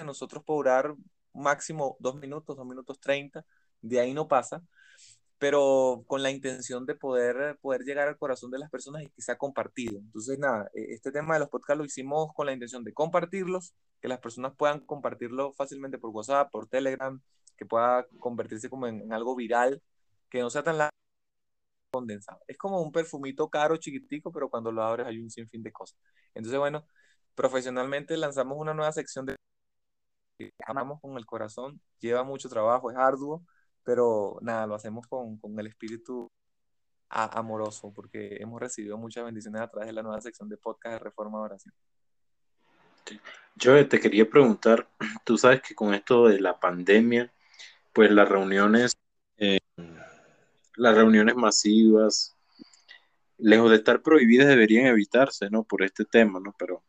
nosotros 0.04 0.44
por 0.44 0.58
durar 0.58 0.96
máximo 1.34 1.98
dos 2.00 2.15
minutos, 2.15 2.56
dos 2.58 2.65
minutos 2.65 3.00
treinta, 3.00 3.46
de 3.82 4.00
ahí 4.00 4.13
no 4.13 4.28
pasa, 4.28 4.63
pero 5.43 6.06
con 6.08 6.24
la 6.24 6.32
intención 6.32 6.86
de 6.86 6.96
poder, 6.96 7.58
poder 7.62 7.82
llegar 7.84 8.08
al 8.08 8.17
corazón 8.17 8.50
de 8.52 8.60
las 8.60 8.69
personas 8.69 9.04
y 9.04 9.10
que 9.10 9.22
sea 9.22 9.38
compartido. 9.38 10.00
Entonces, 10.00 10.39
nada, 10.39 10.69
e, 10.74 10.93
este 10.93 11.12
tema 11.12 11.34
de 11.34 11.41
los 11.41 11.50
podcasts 11.50 11.78
lo 11.78 11.86
hicimos 11.86 12.34
con 12.34 12.46
la 12.46 12.54
intención 12.54 12.84
de 12.84 12.93
compartirlos, 12.93 13.74
que 14.02 14.08
las 14.08 14.19
personas 14.19 14.54
puedan 14.58 14.80
compartirlo 14.82 15.54
fácilmente 15.54 15.98
por 15.98 16.12
WhatsApp, 16.12 16.50
por 16.52 16.67
Telegram, 16.67 17.22
que 17.58 17.65
pueda 17.65 18.08
convertirse 18.19 18.69
como 18.69 18.88
en, 18.88 19.12
algo 19.13 19.36
viral, 19.36 19.82
que 20.30 20.39
no 20.39 20.50
sea 20.50 20.63
tan 20.63 20.89
condensado. 21.91 22.39
Es 22.48 22.58
como 22.58 22.82
un 22.82 22.91
perfumito 22.91 23.50
caro, 23.50 23.78
chiquitico, 23.78 24.32
pero 24.32 24.50
cuando 24.50 24.72
lo 24.72 24.84
abres 24.84 25.08
hay 25.08 25.19
un 25.19 25.30
sinfín 25.30 25.63
de 25.63 25.72
cosas. 25.72 25.98
Entonces, 26.34 26.60
bueno, 26.60 26.86
profesionalmente 27.36 28.17
lanzamos 28.17 28.58
una 28.58 28.74
nueva 28.74 28.91
sección 28.91 29.26
de 29.26 29.36
amamos 30.65 31.00
con 31.02 31.17
el 31.17 31.26
corazón, 31.26 31.80
lleva 32.00 32.24
mucho 32.24 32.50
trabajo, 32.50 32.91
es 32.91 32.98
arduo, 32.98 33.43
pero 33.84 34.38
nada, 34.41 34.67
lo 34.67 34.76
hacemos 34.76 35.08
con, 35.08 35.38
con 35.38 35.60
el 35.60 35.67
espíritu 35.67 36.32
a, 37.10 37.39
amoroso, 37.39 37.91
porque 37.93 38.38
hemos 38.39 38.60
recibido 38.60 38.98
muchas 38.98 39.26
bendiciones 39.26 39.62
a 39.62 39.67
través 39.67 39.88
de 39.88 39.93
la 39.93 40.04
nueva 40.04 40.22
sección 40.22 40.50
de 40.50 40.58
podcast 40.58 40.93
de 40.93 41.00
Reforma 41.00 41.41
Oración. 41.41 41.74
Yo 43.56 43.88
te 43.88 44.00
quería 44.00 44.30
preguntar, 44.30 44.88
tú 45.26 45.38
sabes 45.38 45.62
que 45.62 45.76
con 45.76 45.93
esto 45.93 46.28
de 46.28 46.39
la 46.39 46.60
pandemia, 46.60 47.32
pues 47.91 48.12
las 48.12 48.28
reuniones, 48.28 48.98
eh, 49.38 49.60
las 50.76 50.96
reuniones 50.96 51.36
masivas, 51.36 52.36
lejos 53.38 53.69
de 53.69 53.78
estar 53.78 54.02
prohibidas, 54.02 54.48
deberían 54.48 54.88
evitarse, 54.88 55.50
¿no? 55.50 55.63
Por 55.63 55.84
este 55.84 56.06
tema, 56.06 56.39
¿no? 56.39 56.56
Pero 56.58 56.84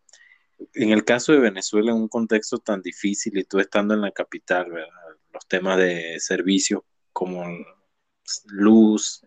en 0.73 0.91
el 0.91 1.05
caso 1.05 1.33
de 1.33 1.39
Venezuela, 1.39 1.91
en 1.93 1.99
un 1.99 2.09
contexto 2.09 2.59
tan 2.59 2.83
difícil 2.83 3.37
y 3.39 3.45
tú 3.45 3.59
estando 3.59 3.95
en 3.95 4.01
la 4.01 4.13
capital, 4.13 4.71
¿verdad? 4.71 4.89
los 5.33 5.47
temas 5.49 5.79
de 5.79 6.19
servicios 6.21 6.83
como 7.13 7.45
luz, 8.47 9.23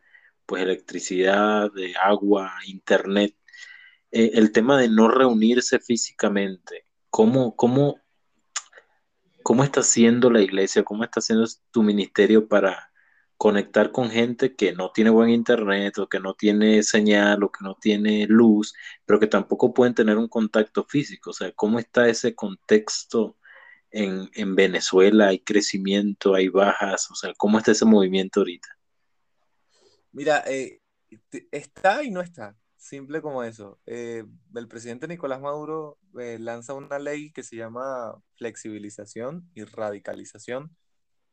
pues 0.45 0.63
electricidad, 0.63 1.71
de 1.73 1.93
agua, 2.02 2.54
internet, 2.65 3.36
eh, 4.12 4.32
el 4.34 4.52
tema 4.52 4.80
de 4.80 4.89
no 4.89 5.10
reunirse 5.10 5.80
físicamente, 5.80 6.86
¿cómo, 7.10 7.56
cómo, 7.56 8.00
¿cómo 9.43 9.63
está 9.63 9.82
haciendo 9.82 10.32
la 10.32 10.41
iglesia? 10.41 10.84
¿Cómo 10.84 11.04
está 11.04 11.19
haciendo 11.19 11.45
tu 11.71 11.84
ministerio 11.84 12.47
para 12.47 12.87
conectar 13.38 13.91
con 13.91 14.10
gente 14.10 14.56
que 14.56 14.73
no 14.73 14.91
tiene 14.91 15.12
buen 15.12 15.30
internet 15.30 15.97
o 16.00 16.10
que 16.10 16.19
no 16.19 16.34
tiene 16.34 16.82
señal 16.84 17.43
o 17.43 17.52
que 17.52 17.63
no 17.63 17.76
tiene 17.76 18.26
luz, 18.28 18.73
pero 19.06 19.19
que 19.19 19.28
tampoco 19.28 19.73
pueden 19.73 19.93
tener 19.93 20.17
un 20.17 20.28
contacto 20.28 20.84
físico. 20.84 21.30
O 21.30 21.34
sea, 21.34 21.52
¿cómo 21.52 21.80
está 21.80 22.10
ese 22.10 22.34
contexto 22.34 23.38
en, 23.91 24.30
en 24.34 24.56
Venezuela? 24.56 25.28
¿Hay 25.28 25.39
crecimiento? 25.39 26.34
¿Hay 26.34 26.50
bajas? 26.50 27.12
O 27.12 27.15
sea, 27.15 27.34
¿cómo 27.38 27.60
está 27.60 27.71
ese 27.71 27.86
movimiento 27.86 28.39
ahorita? 28.39 28.69
Mira, 30.12 30.43
eh, 30.47 30.82
está 31.52 32.04
y 32.04 32.10
no 32.10 32.21
está. 32.21 32.56
Simple 32.76 33.21
como 33.21 33.43
eso. 33.43 33.80
Eh, 33.86 34.23
el 34.56 34.67
presidente 34.67 35.08
Nicolás 35.08 35.41
Maduro 35.41 36.00
eh, 36.19 36.38
lanza 36.39 36.73
una 36.73 36.97
ley 36.97 37.32
que 37.32 37.43
se 37.43 37.56
llama 37.56 38.15
flexibilización 38.36 39.50
y 39.54 39.63
radicalización, 39.63 40.76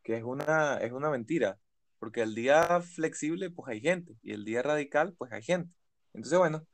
que 0.03 0.17
es 0.17 0.25
una, 0.25 0.79
es 0.79 0.93
una 0.93 1.11
mentira 1.11 1.59
porque 2.05 2.21
el 2.21 2.35
día 2.35 2.83
flexible 2.83 3.51
pues 3.51 3.67
hay 3.71 3.81
gente 3.81 4.15
y 4.23 4.33
el 4.33 4.45
día 4.45 4.61
radical 4.63 5.15
pues 5.17 5.33
hay 5.33 5.43
gente. 5.43 5.73
Entonces, 6.13 6.39
bueno, 6.39 6.67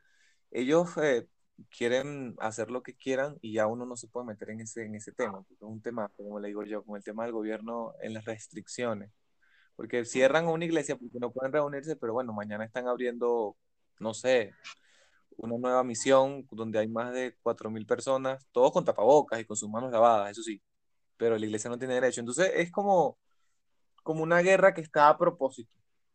ellos 0.51 0.97
eh, 0.99 1.29
quieren 1.71 2.35
hacer 2.40 2.73
lo 2.73 2.83
que 2.83 2.97
quieran 2.97 3.38
y 3.40 3.53
ya 3.55 3.69
uno 3.69 3.87
no 3.87 3.97
se 3.97 4.09
puede 4.09 4.27
meter 4.27 4.51
en 4.51 4.61
ese, 4.62 4.85
en 4.87 4.97
ese 4.97 5.12
tema, 5.12 5.45
es 5.49 5.62
un 5.62 5.81
tema, 5.83 6.09
como 6.16 6.40
le 6.40 6.49
digo 6.49 6.64
yo, 6.64 6.83
como 6.83 6.97
el 6.97 7.05
tema 7.05 7.25
del 7.25 7.33
gobierno 7.33 7.95
en 8.03 8.14
las 8.14 8.25
restricciones, 8.25 9.12
porque 9.77 10.05
cierran 10.05 10.49
una 10.49 10.64
iglesia 10.64 10.97
porque 10.97 11.21
no 11.21 11.31
pueden 11.33 11.53
reunirse, 11.53 11.95
pero 11.95 12.12
bueno, 12.12 12.33
mañana 12.33 12.64
están 12.64 12.88
abriendo, 12.88 13.57
no 14.01 14.14
sé, 14.14 14.53
una 15.37 15.59
nueva 15.59 15.85
misión 15.85 16.45
donde 16.51 16.81
hay 16.81 16.88
más 16.88 17.14
de 17.14 17.37
4.000 17.43 17.87
personas, 17.87 18.45
todos 18.51 18.73
con 18.73 18.85
tapabocas 18.85 19.40
y 19.40 19.45
con 19.45 19.57
sus 19.57 19.71
manos 19.71 19.93
lavadas, 19.93 20.33
eso 20.33 20.43
sí, 20.43 20.61
pero 21.16 21.38
la 21.38 21.47
iglesia 21.47 21.71
no 21.71 21.79
tiene 21.79 21.95
derecho. 21.95 22.21
Entonces 22.21 22.51
es 22.57 22.73
como, 22.73 23.19
como 24.11 24.25
una 24.25 24.40
guerra 24.40 24.75
que 24.75 24.81
está 24.81 25.09
a 25.09 25.16
propósito. 25.16 25.70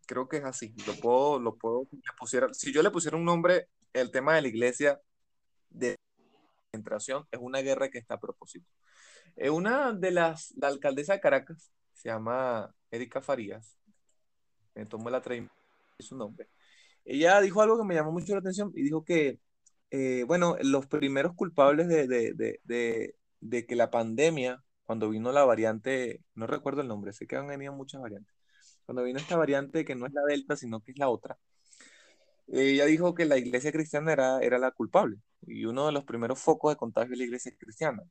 Creo 0.06 0.28
que 0.28 0.38
es 0.38 0.44
así. 0.44 0.76
Lo 0.86 0.94
puedo, 0.96 1.40
lo 1.40 1.56
puedo, 1.56 1.88
pusiera, 2.20 2.54
si 2.54 2.74
yo 2.74 2.84
le 2.84 2.92
pusiera 2.92 3.16
un 3.16 3.24
nombre, 3.24 3.70
el 3.94 4.12
tema 4.12 4.36
de 4.36 4.42
la 4.42 4.50
iglesia 4.50 5.00
de 5.70 5.96
concentración 6.72 7.26
es 7.32 7.40
una 7.42 7.62
guerra 7.62 7.90
que 7.90 8.00
está 8.00 8.16
a 8.16 8.20
propósito. 8.20 8.68
Eh, 9.38 9.50
una 9.50 9.94
de 9.94 10.12
las, 10.12 10.54
la 10.58 10.68
alcaldesa 10.68 11.14
de 11.14 11.22
Caracas, 11.22 11.72
se 11.94 12.10
llama 12.10 12.76
Erika 12.92 13.22
Farías, 13.22 13.78
me 14.74 14.86
tomo 14.86 15.10
la 15.10 15.22
de 15.22 15.50
su 16.00 16.18
nombre, 16.18 16.50
ella 17.06 17.40
dijo 17.40 17.62
algo 17.62 17.78
que 17.78 17.86
me 17.86 17.96
llamó 17.96 18.12
mucho 18.12 18.34
la 18.34 18.40
atención 18.40 18.74
y 18.76 18.84
dijo 18.84 19.06
que, 19.06 19.40
eh, 19.92 20.26
bueno, 20.28 20.58
los 20.62 20.88
primeros 20.88 21.34
culpables 21.36 21.88
de, 21.88 22.08
de, 22.08 22.34
de, 22.34 23.16
de, 23.40 23.66
que 23.66 23.76
la 23.78 23.90
pandemia, 23.90 24.62
cuando 24.86 25.10
vino 25.10 25.32
la 25.32 25.46
variante, 25.46 26.22
no 26.36 26.48
recuerdo 26.48 26.82
el 26.82 26.88
nombre, 26.88 27.14
sé 27.14 27.28
que 27.28 27.36
han 27.38 27.48
venido 27.48 27.74
muchas 27.74 28.02
variantes, 28.02 28.34
cuando 28.86 29.04
vino 29.04 29.20
esta 29.20 29.38
variante 29.38 29.86
que 29.86 29.96
no 29.96 30.06
es 30.06 30.14
la 30.14 30.24
Delta, 30.24 30.56
sino 30.56 30.82
que 30.82 30.92
es 30.92 31.00
la 31.00 31.10
otra, 31.10 31.38
ella 32.48 32.86
dijo 32.86 33.16
que 33.16 33.26
la 33.26 33.38
iglesia 33.38 33.72
cristiana 33.72 34.14
era, 34.14 34.40
era 34.42 34.60
la 34.60 34.72
culpable 34.72 35.18
y 35.48 35.66
uno 35.66 35.88
de 35.88 35.92
los 35.92 36.04
primeros 36.06 36.40
focos 36.40 36.72
de 36.74 36.78
contagio 36.78 37.14
es 37.14 37.20
la 37.20 37.26
iglesia 37.26 37.52
cristiana. 37.58 38.04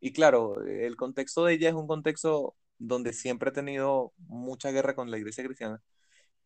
Y 0.00 0.12
claro, 0.12 0.62
el 0.64 0.96
contexto 0.96 1.44
de 1.44 1.54
ella 1.54 1.68
es 1.70 1.74
un 1.74 1.86
contexto 1.88 2.56
donde 2.78 3.12
siempre 3.12 3.50
ha 3.50 3.52
tenido 3.52 4.12
mucha 4.18 4.70
guerra 4.70 4.94
con 4.94 5.10
la 5.10 5.18
iglesia 5.18 5.44
cristiana. 5.44 5.82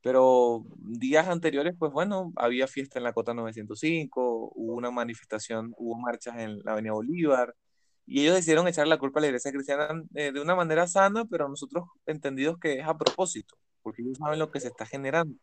Pero 0.03 0.65
días 0.79 1.29
anteriores, 1.29 1.75
pues 1.79 1.93
bueno, 1.93 2.33
había 2.37 2.67
fiesta 2.69 2.99
en 2.99 3.05
la 3.05 3.13
Cota 3.13 3.35
905, 3.35 4.53
hubo 4.55 4.75
una 4.75 4.91
manifestación, 4.91 5.75
hubo 5.79 5.99
marchas 5.99 6.39
en 6.39 6.61
la 6.65 6.73
Avenida 6.73 6.93
Bolívar, 6.93 7.55
y 8.13 8.21
ellos 8.21 8.35
decidieron 8.35 8.69
echar 8.69 8.87
la 8.87 8.99
culpa 8.99 9.21
a 9.21 9.23
la 9.23 9.29
iglesia 9.29 9.51
cristiana 9.51 9.89
eh, 10.15 10.33
de 10.33 10.41
una 10.41 10.55
manera 10.55 10.87
sana, 10.87 11.25
pero 11.25 11.49
nosotros 11.49 11.85
entendidos 12.05 12.59
que 12.59 12.81
es 12.81 12.87
a 12.87 12.99
propósito, 12.99 13.57
porque 13.81 14.03
ellos 14.03 14.19
saben 14.19 14.39
lo 14.39 14.51
que 14.51 14.61
se 14.61 14.69
está 14.69 14.85
generando. 14.85 15.35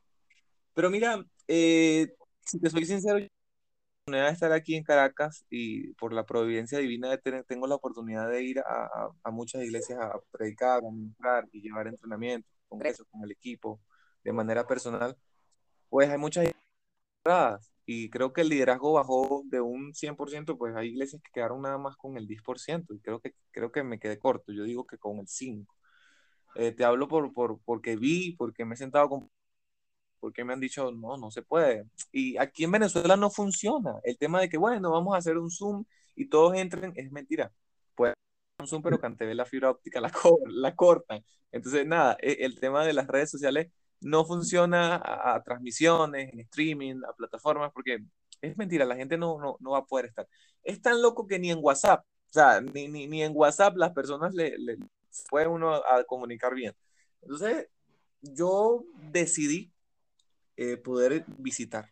Pero 0.76 0.92
mira, 0.92 1.26
eh, 1.48 2.14
si 2.46 2.60
te 2.60 2.70
soy 2.70 2.86
sincero, 2.86 3.18
de 4.06 4.30
estar 4.30 4.52
aquí 4.52 4.76
en 4.76 4.84
Caracas 4.84 5.46
y 5.50 5.94
por 5.94 6.14
la 6.14 6.26
providencia 6.28 6.78
divina 6.78 7.10
de 7.10 7.18
tener, 7.18 7.44
tengo 7.46 7.66
la 7.66 7.76
oportunidad 7.76 8.30
de 8.30 8.44
ir 8.44 8.60
a, 8.60 9.10
a, 9.24 9.32
muchas 9.32 9.64
iglesias 9.64 10.00
a 10.00 10.20
predicar, 10.32 10.80
a 10.86 10.92
ministrar 10.92 11.46
y 11.52 11.62
llevar 11.62 11.88
entrenamientos, 11.88 12.52
congresos 12.68 13.08
con 13.10 13.24
el 13.24 13.32
equipo 13.32 13.82
de 14.24 14.32
manera 14.32 14.68
personal, 14.68 15.18
pues 15.90 16.10
hay 16.10 16.18
muchas 16.20 16.46
y 17.92 18.12
creo 18.12 18.34
que 18.34 18.42
el 18.42 18.50
liderazgo 18.50 18.94
bajó 18.94 19.42
de 19.46 19.62
un 19.62 19.96
100%, 19.96 20.60
pues 20.60 20.76
hay 20.76 20.90
iglesias 20.90 21.24
que 21.24 21.32
quedaron 21.32 21.64
nada 21.64 21.80
más 21.80 21.96
con 21.98 22.18
el 22.18 22.28
10% 22.28 22.94
y 22.94 23.00
creo 23.00 23.20
que, 23.20 23.34
creo 23.50 23.72
que 23.72 23.82
me 23.84 24.00
quedé 24.00 24.20
corto, 24.20 24.52
yo 24.54 24.64
digo 24.64 24.86
que 24.86 25.00
con 25.00 25.18
el 25.18 25.26
5%. 25.28 25.66
Eh, 26.56 26.72
te 26.72 26.84
hablo 26.86 27.08
por, 27.08 27.34
por, 27.34 27.60
porque 27.66 27.96
vi, 27.96 28.34
porque 28.34 28.64
me 28.64 28.76
he 28.76 28.78
sentado 28.78 29.10
con 29.10 29.32
porque 30.20 30.44
me 30.44 30.54
han 30.54 30.60
dicho, 30.60 30.92
no, 30.92 31.18
no 31.18 31.32
se 31.32 31.42
puede. 31.42 31.86
Y 32.12 32.38
aquí 32.38 32.66
en 32.66 32.72
Venezuela 32.74 33.16
no 33.18 33.32
funciona. 33.32 33.96
El 34.04 34.18
tema 34.20 34.42
de 34.42 34.50
que, 34.50 34.58
bueno, 34.58 34.92
vamos 34.92 35.16
a 35.16 35.18
hacer 35.18 35.38
un 35.40 35.50
Zoom 35.50 35.86
y 36.16 36.30
todos 36.30 36.56
entren, 36.56 36.94
es 36.96 37.12
mentira. 37.12 37.52
Puede 37.96 38.14
un 38.60 38.68
Zoom, 38.68 38.84
pero 38.84 39.00
ve 39.02 39.36
la 39.36 39.46
fibra 39.46 39.72
óptica 39.72 40.00
la, 40.02 40.12
la 40.48 40.76
cortan. 40.76 41.24
Entonces, 41.52 41.88
nada, 41.88 42.18
e, 42.22 42.38
el 42.46 42.60
tema 42.60 42.86
de 42.86 42.94
las 42.94 43.08
redes 43.08 43.32
sociales 43.32 43.72
no 44.02 44.26
funciona 44.26 44.96
a, 44.96 45.42
transmisiones, 45.44 46.32
en 46.34 46.40
streaming, 46.42 47.02
a 47.08 47.14
plataformas, 47.14 47.72
porque 47.74 48.00
es 48.42 48.58
mentira, 48.58 48.86
la 48.86 48.96
gente 48.96 49.18
no, 49.18 49.40
no, 49.40 49.58
no, 49.60 49.72
va 49.72 49.80
a 49.80 49.86
poder 49.86 50.08
estar. 50.08 50.28
Es 50.64 50.82
tan 50.82 51.02
loco 51.02 51.28
que 51.28 51.40
ni 51.40 51.52
en 51.52 51.60
WhatsApp, 51.62 52.06
o 52.06 52.34
sea, 52.34 52.62
ni, 52.62 52.88
ni, 52.88 53.08
ni 53.08 53.24
en 53.24 53.34
WhatsApp 53.36 53.76
las 53.78 53.92
personas 53.92 54.34
le, 54.34 54.58
le 54.58 54.78
puede 55.30 55.48
uno 55.48 55.74
a 55.76 56.04
comunicar 56.06 56.54
bien. 56.56 56.74
Entonces, 57.22 57.68
yo 58.22 58.86
decidí 59.12 59.72
eh, 60.58 60.78
poder 60.78 61.26
visitar, 61.38 61.90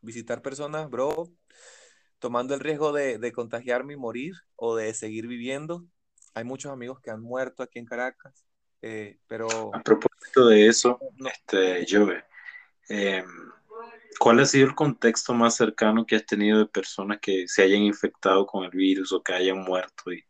visitar 0.00 0.42
personas, 0.42 0.90
bro, 0.90 1.30
tomando 2.18 2.54
el 2.54 2.60
riesgo 2.60 2.92
de, 2.92 3.18
de, 3.18 3.32
contagiarme 3.32 3.94
y 3.94 3.96
morir 3.96 4.34
o 4.56 4.76
de 4.76 4.94
seguir 4.94 5.26
viviendo. 5.26 5.86
Hay 6.34 6.44
muchos 6.44 6.72
amigos 6.72 7.00
que 7.00 7.10
han 7.10 7.22
muerto 7.22 7.62
aquí 7.62 7.78
en 7.78 7.86
Caracas, 7.86 8.44
eh, 8.82 9.18
pero... 9.26 9.74
A 9.74 9.82
propósito 9.82 10.46
de 10.46 10.66
eso, 10.66 10.98
este, 11.26 11.84
yo, 11.86 12.06
eh, 12.88 13.24
¿cuál 14.18 14.40
ha 14.40 14.46
sido 14.46 14.66
el 14.66 14.74
contexto 14.74 15.34
más 15.34 15.56
cercano 15.56 16.06
que 16.06 16.16
has 16.16 16.26
tenido 16.26 16.58
de 16.58 16.66
personas 16.66 17.18
que 17.20 17.46
se 17.48 17.62
hayan 17.62 17.82
infectado 17.82 18.46
con 18.46 18.64
el 18.64 18.70
virus 18.70 19.12
o 19.12 19.22
que 19.22 19.32
hayan 19.32 19.58
muerto 19.58 20.12
y, 20.12 20.24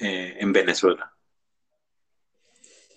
en 0.00 0.52
Venezuela? 0.52 1.12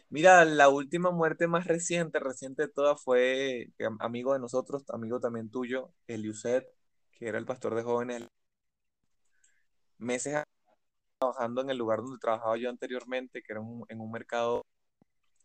Mira, 0.10 0.44
la 0.44 0.68
última 0.68 1.10
muerte 1.10 1.48
más 1.48 1.66
reciente, 1.66 2.20
reciente 2.20 2.64
de 2.64 2.68
todas, 2.68 3.02
fue 3.02 3.70
amigo 4.00 4.34
de 4.34 4.40
nosotros, 4.40 4.84
amigo 4.90 5.22
también 5.22 5.50
tuyo, 5.50 5.94
Eliuset, 6.06 6.68
que 7.14 7.30
era 7.30 7.38
el 7.38 7.46
pastor 7.46 7.76
de 7.76 7.84
jóvenes. 7.84 8.28
Meses 9.98 10.44
trabajando 11.22 11.62
en 11.62 11.70
el 11.70 11.78
lugar 11.78 12.00
donde 12.00 12.18
trabajaba 12.20 12.58
yo 12.58 12.70
anteriormente, 12.70 13.44
que 13.44 13.54
era 13.54 13.62
en 13.90 14.02
un 14.02 14.12
mercado 14.12 14.66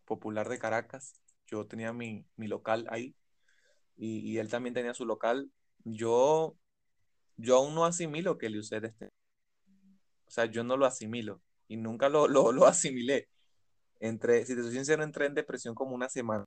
popular 0.07 0.49
de 0.49 0.59
Caracas. 0.59 1.13
Yo 1.47 1.67
tenía 1.67 1.93
mi, 1.93 2.27
local 2.39 2.87
ahí 2.91 3.15
y, 3.97 4.39
él 4.39 4.49
también 4.49 4.75
tenía 4.75 4.95
su 4.95 5.05
local. 5.05 5.51
Yo, 5.85 6.57
yo 7.37 7.57
aún 7.57 7.75
no 7.75 7.85
asimilo 7.85 8.39
que 8.39 8.47
Eliuset 8.47 8.85
esté. 8.85 9.11
O 10.27 10.31
sea, 10.31 10.47
yo 10.47 10.65
no 10.65 10.77
lo 10.77 10.87
asimilo 10.87 11.41
y 11.69 11.77
nunca 11.77 12.09
lo, 12.09 12.27
lo, 12.27 12.53
lo 12.53 12.67
asimilé 12.67 13.29
entre, 14.01 14.45
si 14.47 14.57
te 14.57 14.63
soy 14.63 14.73
sincero, 14.73 15.05
entré 15.05 15.27
en 15.27 15.35
depresión 15.35 15.75
como 15.75 15.95
una 15.95 16.09
semana. 16.09 16.45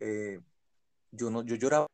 Eh, 0.00 0.40
yo 1.12 1.30
no, 1.30 1.44
yo 1.44 1.56
lloraba, 1.56 1.86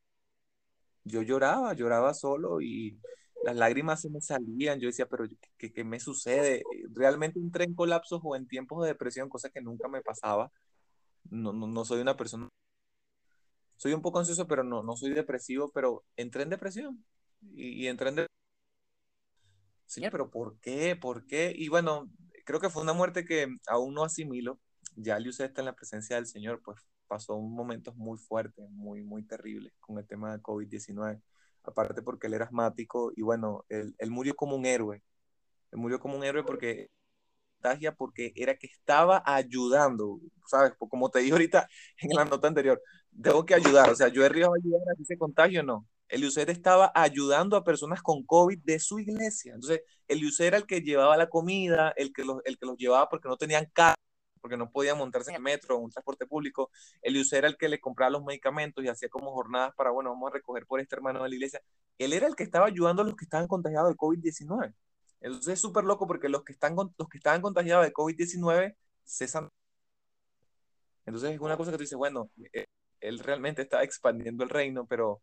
yo 1.05 1.23
lloraba, 1.23 1.75
lloraba 1.75 2.15
solo 2.15 2.61
y 2.61 2.99
las 3.45 3.57
lágrimas 3.57 4.01
se 4.01 4.11
me 4.11 4.21
salían. 4.21 4.81
Yo 4.81 4.89
decía, 4.89 5.07
pero 5.07 5.27
¿qué, 5.59 5.73
qué 5.73 5.85
me 5.85 6.01
sucede? 6.01 6.63
Realmente 6.93 7.39
entré 7.39 7.65
en 7.65 7.75
colapsos 7.75 8.21
o 8.25 8.37
en 8.37 8.47
tiempos 8.49 8.83
de 8.83 8.89
depresión, 8.89 9.29
cosa 9.29 9.51
que 9.51 9.61
nunca 9.61 9.89
me 9.89 10.03
pasaba. 10.03 10.51
No, 11.31 11.53
no, 11.53 11.67
no 11.67 11.85
soy 11.85 12.01
una 12.01 12.17
persona. 12.17 12.49
Soy 13.77 13.93
un 13.93 14.03
poco 14.03 14.19
ansioso, 14.19 14.47
pero 14.47 14.65
no, 14.65 14.83
no 14.83 14.97
soy 14.97 15.11
depresivo, 15.11 15.71
pero 15.73 16.05
entré 16.17 16.43
en 16.45 16.51
depresión. 16.51 17.05
Y, 17.55 17.85
y 17.85 17.89
entré 17.89 18.09
en 18.11 18.17
depresión. 18.17 18.35
Sí, 19.87 20.03
pero 20.11 20.31
¿por 20.31 20.59
qué? 20.61 20.97
¿Por 20.97 21.27
qué? 21.27 21.53
Y 21.55 21.69
bueno, 21.69 22.11
creo 22.45 22.61
que 22.61 22.71
fue 22.71 22.83
una 22.83 22.93
muerte 22.95 23.25
que 23.25 23.49
aún 23.67 23.95
no 23.95 24.05
asimilo 24.05 24.59
ya 24.97 25.19
Lius 25.19 25.41
está 25.41 25.61
en 25.61 25.67
la 25.67 25.75
presencia 25.75 26.17
del 26.17 26.27
Señor, 26.27 26.61
pues 26.63 26.79
pasó 27.07 27.35
un 27.35 27.55
momentos 27.55 27.97
muy 27.97 28.19
fuertes, 28.19 28.69
muy, 28.71 29.03
muy 29.03 29.25
terribles 29.25 29.73
con 29.81 29.99
el 29.99 30.07
tema 30.07 30.33
de 30.33 30.43
COVID-19. 30.43 31.21
Aparte 31.65 32.03
porque 32.03 32.27
él 32.27 32.35
era 32.35 32.45
asmático 32.45 33.13
y 33.17 33.23
bueno, 33.23 33.65
él, 33.69 33.95
él, 33.99 34.11
murió 34.11 34.35
como 34.37 34.57
un 34.57 34.67
héroe. 34.67 35.03
Él 35.73 35.79
murió 35.79 35.99
como 35.99 36.17
un 36.17 36.25
héroe 36.25 36.45
porque 36.45 36.91
porque 37.97 38.33
era 38.37 38.57
que 38.57 38.67
estaba 38.67 39.23
ayudando, 39.25 40.21
¿sabes? 40.47 40.73
Como 40.79 41.11
te 41.11 41.21
dije 41.21 41.33
ahorita 41.33 41.69
en 41.99 42.11
la 42.11 42.25
nota 42.25 42.49
anterior, 42.49 42.81
tengo 43.23 43.45
que 43.45 43.55
ayudar, 43.55 43.91
o 43.91 43.97
sea, 43.97 44.09
yo 44.09 44.25
he 44.25 44.29
río 44.29 44.53
a 44.53 44.57
ayudar 44.57 44.83
a 44.89 45.03
ese 45.03 45.17
contagio, 45.17 45.63
no. 45.63 45.87
Eliuser 46.09 46.51
estaba 46.51 46.93
ayudando 46.95 47.57
a 47.57 47.65
personas 47.65 48.03
con 48.03 48.25
COVID 48.25 48.59
de 48.63 48.79
su 48.79 48.99
iglesia. 49.01 49.55
Entonces, 49.55 49.81
Eliuser 50.07 50.49
era 50.49 50.59
el 50.59 50.67
que 50.67 50.83
llevaba 50.83 51.17
la 51.17 51.31
comida, 51.31 51.93
el 51.97 52.13
que 52.13 52.25
los, 52.25 52.41
el 52.45 52.59
que 52.59 52.67
los 52.67 52.77
llevaba 52.77 53.09
porque 53.09 53.29
no 53.29 53.37
tenían 53.37 53.67
casa 53.73 53.94
porque 54.45 54.59
no 54.59 54.71
podía 54.71 54.95
montarse 54.95 55.31
en 55.31 55.37
el 55.37 55.43
metro 55.43 55.77
o 55.77 55.79
un 55.79 55.91
transporte 55.91 56.27
público. 56.27 56.71
El 57.01 57.17
era 57.33 57.49
el 57.49 57.57
que 57.57 57.67
le 57.67 57.81
compraba 57.81 58.11
los 58.11 58.23
medicamentos 58.23 58.85
y 58.85 58.89
hacía 58.89 59.09
como 59.09 59.33
jornadas 59.33 59.75
para, 59.75 59.91
bueno, 59.91 60.11
vamos 60.11 60.31
a 60.31 60.35
recoger 60.35 60.67
por 60.67 60.81
este 60.81 60.95
hermano 60.97 61.23
de 61.23 61.31
la 61.31 61.35
iglesia. 61.35 61.63
Él 61.97 62.13
era 62.13 62.27
el 62.27 62.37
que 62.37 62.43
estaba 62.43 62.67
ayudando 62.67 63.01
a 63.01 63.07
los 63.07 63.17
que 63.17 63.25
estaban 63.25 63.49
contagiados 63.49 63.89
de 63.89 63.97
COVID-19. 63.97 64.75
Entonces 65.23 65.55
es 65.55 65.61
súper 65.63 65.85
loco 65.85 66.07
porque 66.07 66.29
los 66.29 66.45
que, 66.45 66.53
están, 66.53 66.77
los 66.77 67.09
que 67.09 67.17
estaban 67.17 67.41
contagiados 67.41 67.87
de 67.87 67.95
COVID-19 67.95 68.77
cesan. 69.07 69.49
Entonces 71.07 71.31
es 71.31 71.41
una 71.41 71.57
cosa 71.57 71.71
que 71.71 71.79
tú 71.79 71.85
dices, 71.85 71.97
bueno, 71.97 72.29
eh, 72.53 72.67
él 73.01 73.21
realmente 73.21 73.63
está 73.63 73.83
expandiendo 73.83 74.45
el 74.45 74.51
reino, 74.51 74.85
pero 74.85 75.23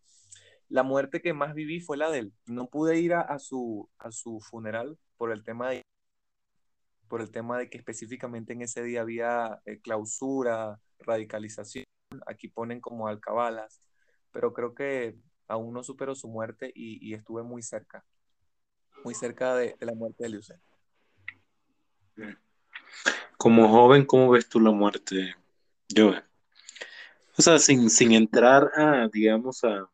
la 0.67 0.81
muerte 0.81 1.21
que 1.21 1.33
más 1.33 1.53
viví 1.53 1.79
fue 1.79 1.95
la 1.95 2.09
de 2.09 2.17
él. 2.17 2.33
No 2.47 2.69
pude 2.69 2.99
ir 2.99 3.13
a, 3.13 3.21
a, 3.21 3.37
su, 3.37 3.87
a 3.99 4.11
su 4.11 4.39
funeral 4.39 4.97
por 5.15 5.31
el 5.31 5.43
tema 5.43 5.69
de 5.69 5.80
por 7.11 7.21
el 7.21 7.29
tema 7.29 7.57
de 7.57 7.69
que 7.69 7.77
específicamente 7.77 8.53
en 8.53 8.61
ese 8.61 8.81
día 8.83 9.01
había 9.01 9.59
eh, 9.65 9.81
clausura, 9.81 10.79
radicalización, 10.99 11.83
aquí 12.25 12.47
ponen 12.47 12.79
como 12.79 13.09
alcabalas, 13.09 13.81
pero 14.31 14.53
creo 14.53 14.73
que 14.73 15.17
aún 15.49 15.73
no 15.73 15.83
superó 15.83 16.15
su 16.15 16.29
muerte 16.29 16.71
y, 16.73 17.13
estuve 17.13 17.43
muy 17.43 17.63
cerca, 17.63 18.05
muy 19.03 19.13
cerca 19.13 19.55
de, 19.55 19.75
la 19.81 19.93
muerte 19.93 20.23
de 20.23 20.29
Liuset. 20.29 20.57
Como 23.35 23.67
joven, 23.67 24.05
¿cómo 24.05 24.29
ves 24.29 24.47
tú 24.47 24.61
la 24.61 24.71
muerte, 24.71 25.35
yo? 25.89 26.13
O 27.37 27.41
sea, 27.41 27.59
sin, 27.59 27.89
sin 27.89 28.13
entrar 28.13 28.71
a, 28.73 29.09
digamos, 29.11 29.65
a... 29.65 29.89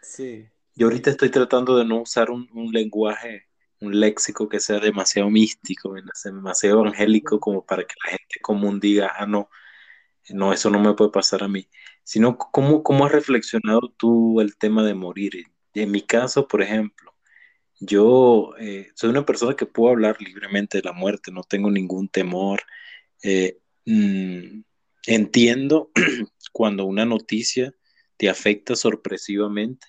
Sí. 0.00 0.48
Yo 0.74 0.86
ahorita 0.86 1.10
estoy 1.10 1.30
tratando 1.30 1.76
de 1.76 1.84
no 1.84 2.00
usar 2.00 2.30
un, 2.30 2.48
un 2.54 2.72
lenguaje 2.72 3.45
un 3.80 4.00
léxico 4.00 4.48
que 4.48 4.60
sea 4.60 4.80
demasiado 4.80 5.30
místico, 5.30 5.94
demasiado 6.24 6.80
evangélico 6.80 7.40
como 7.40 7.64
para 7.64 7.84
que 7.84 7.94
la 8.04 8.10
gente 8.12 8.40
común 8.40 8.80
diga, 8.80 9.12
ah, 9.18 9.26
no, 9.26 9.50
no, 10.30 10.52
eso 10.52 10.70
no 10.70 10.80
me 10.80 10.94
puede 10.94 11.10
pasar 11.10 11.42
a 11.42 11.48
mí, 11.48 11.68
sino 12.04 12.38
cómo, 12.38 12.82
cómo 12.82 13.06
has 13.06 13.12
reflexionado 13.12 13.92
tú 13.96 14.40
el 14.40 14.56
tema 14.56 14.84
de 14.84 14.94
morir. 14.94 15.46
En 15.74 15.90
mi 15.90 16.02
caso, 16.02 16.48
por 16.48 16.62
ejemplo, 16.62 17.14
yo 17.80 18.54
eh, 18.58 18.88
soy 18.94 19.10
una 19.10 19.26
persona 19.26 19.54
que 19.54 19.66
puedo 19.66 19.92
hablar 19.92 20.16
libremente 20.20 20.78
de 20.78 20.84
la 20.84 20.92
muerte, 20.92 21.30
no 21.32 21.42
tengo 21.42 21.70
ningún 21.70 22.08
temor. 22.08 22.62
Eh, 23.22 23.58
mm, 23.84 24.62
entiendo 25.06 25.90
cuando 26.52 26.86
una 26.86 27.04
noticia 27.04 27.74
te 28.16 28.28
afecta 28.30 28.76
sorpresivamente, 28.76 29.86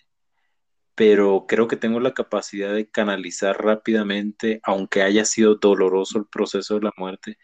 pero 0.97 1.45
creo 1.47 1.67
que 1.67 1.77
tengo 1.77 1.99
la 1.99 2.15
capacidad 2.15 2.73
de 2.73 2.89
canalizar 2.89 3.63
rápidamente, 3.63 4.61
aunque 4.63 5.03
haya 5.03 5.25
sido 5.25 5.53
doloroso 5.55 6.17
el 6.17 6.25
proceso 6.25 6.73
de 6.73 6.81
la 6.81 6.93
muerte, 6.97 7.37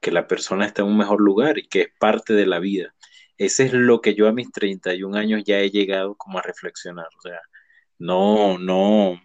que 0.00 0.10
la 0.10 0.26
persona 0.26 0.66
está 0.66 0.82
en 0.82 0.88
un 0.88 0.98
mejor 0.98 1.20
lugar 1.20 1.56
y 1.56 1.68
que 1.68 1.82
es 1.82 1.88
parte 2.00 2.34
de 2.34 2.46
la 2.46 2.58
vida. 2.58 2.96
Ese 3.38 3.66
es 3.66 3.72
lo 3.74 4.00
que 4.00 4.16
yo 4.16 4.26
a 4.26 4.32
mis 4.32 4.50
31 4.50 5.16
años 5.16 5.44
ya 5.44 5.60
he 5.60 5.70
llegado 5.70 6.16
como 6.16 6.40
a 6.40 6.42
reflexionar. 6.42 7.06
O 7.16 7.20
sea, 7.22 7.40
no, 7.98 8.58
no, 8.58 9.20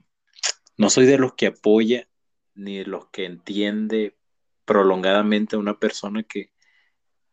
no 0.77 0.89
soy 0.91 1.07
de 1.07 1.17
los 1.17 1.33
que 1.33 1.47
apoya 1.47 2.07
ni 2.53 2.77
de 2.79 2.85
los 2.85 3.07
que 3.09 3.25
entiende 3.25 4.15
prolongadamente 4.65 5.55
a 5.55 5.59
una 5.59 5.79
persona 5.79 6.21
que, 6.21 6.51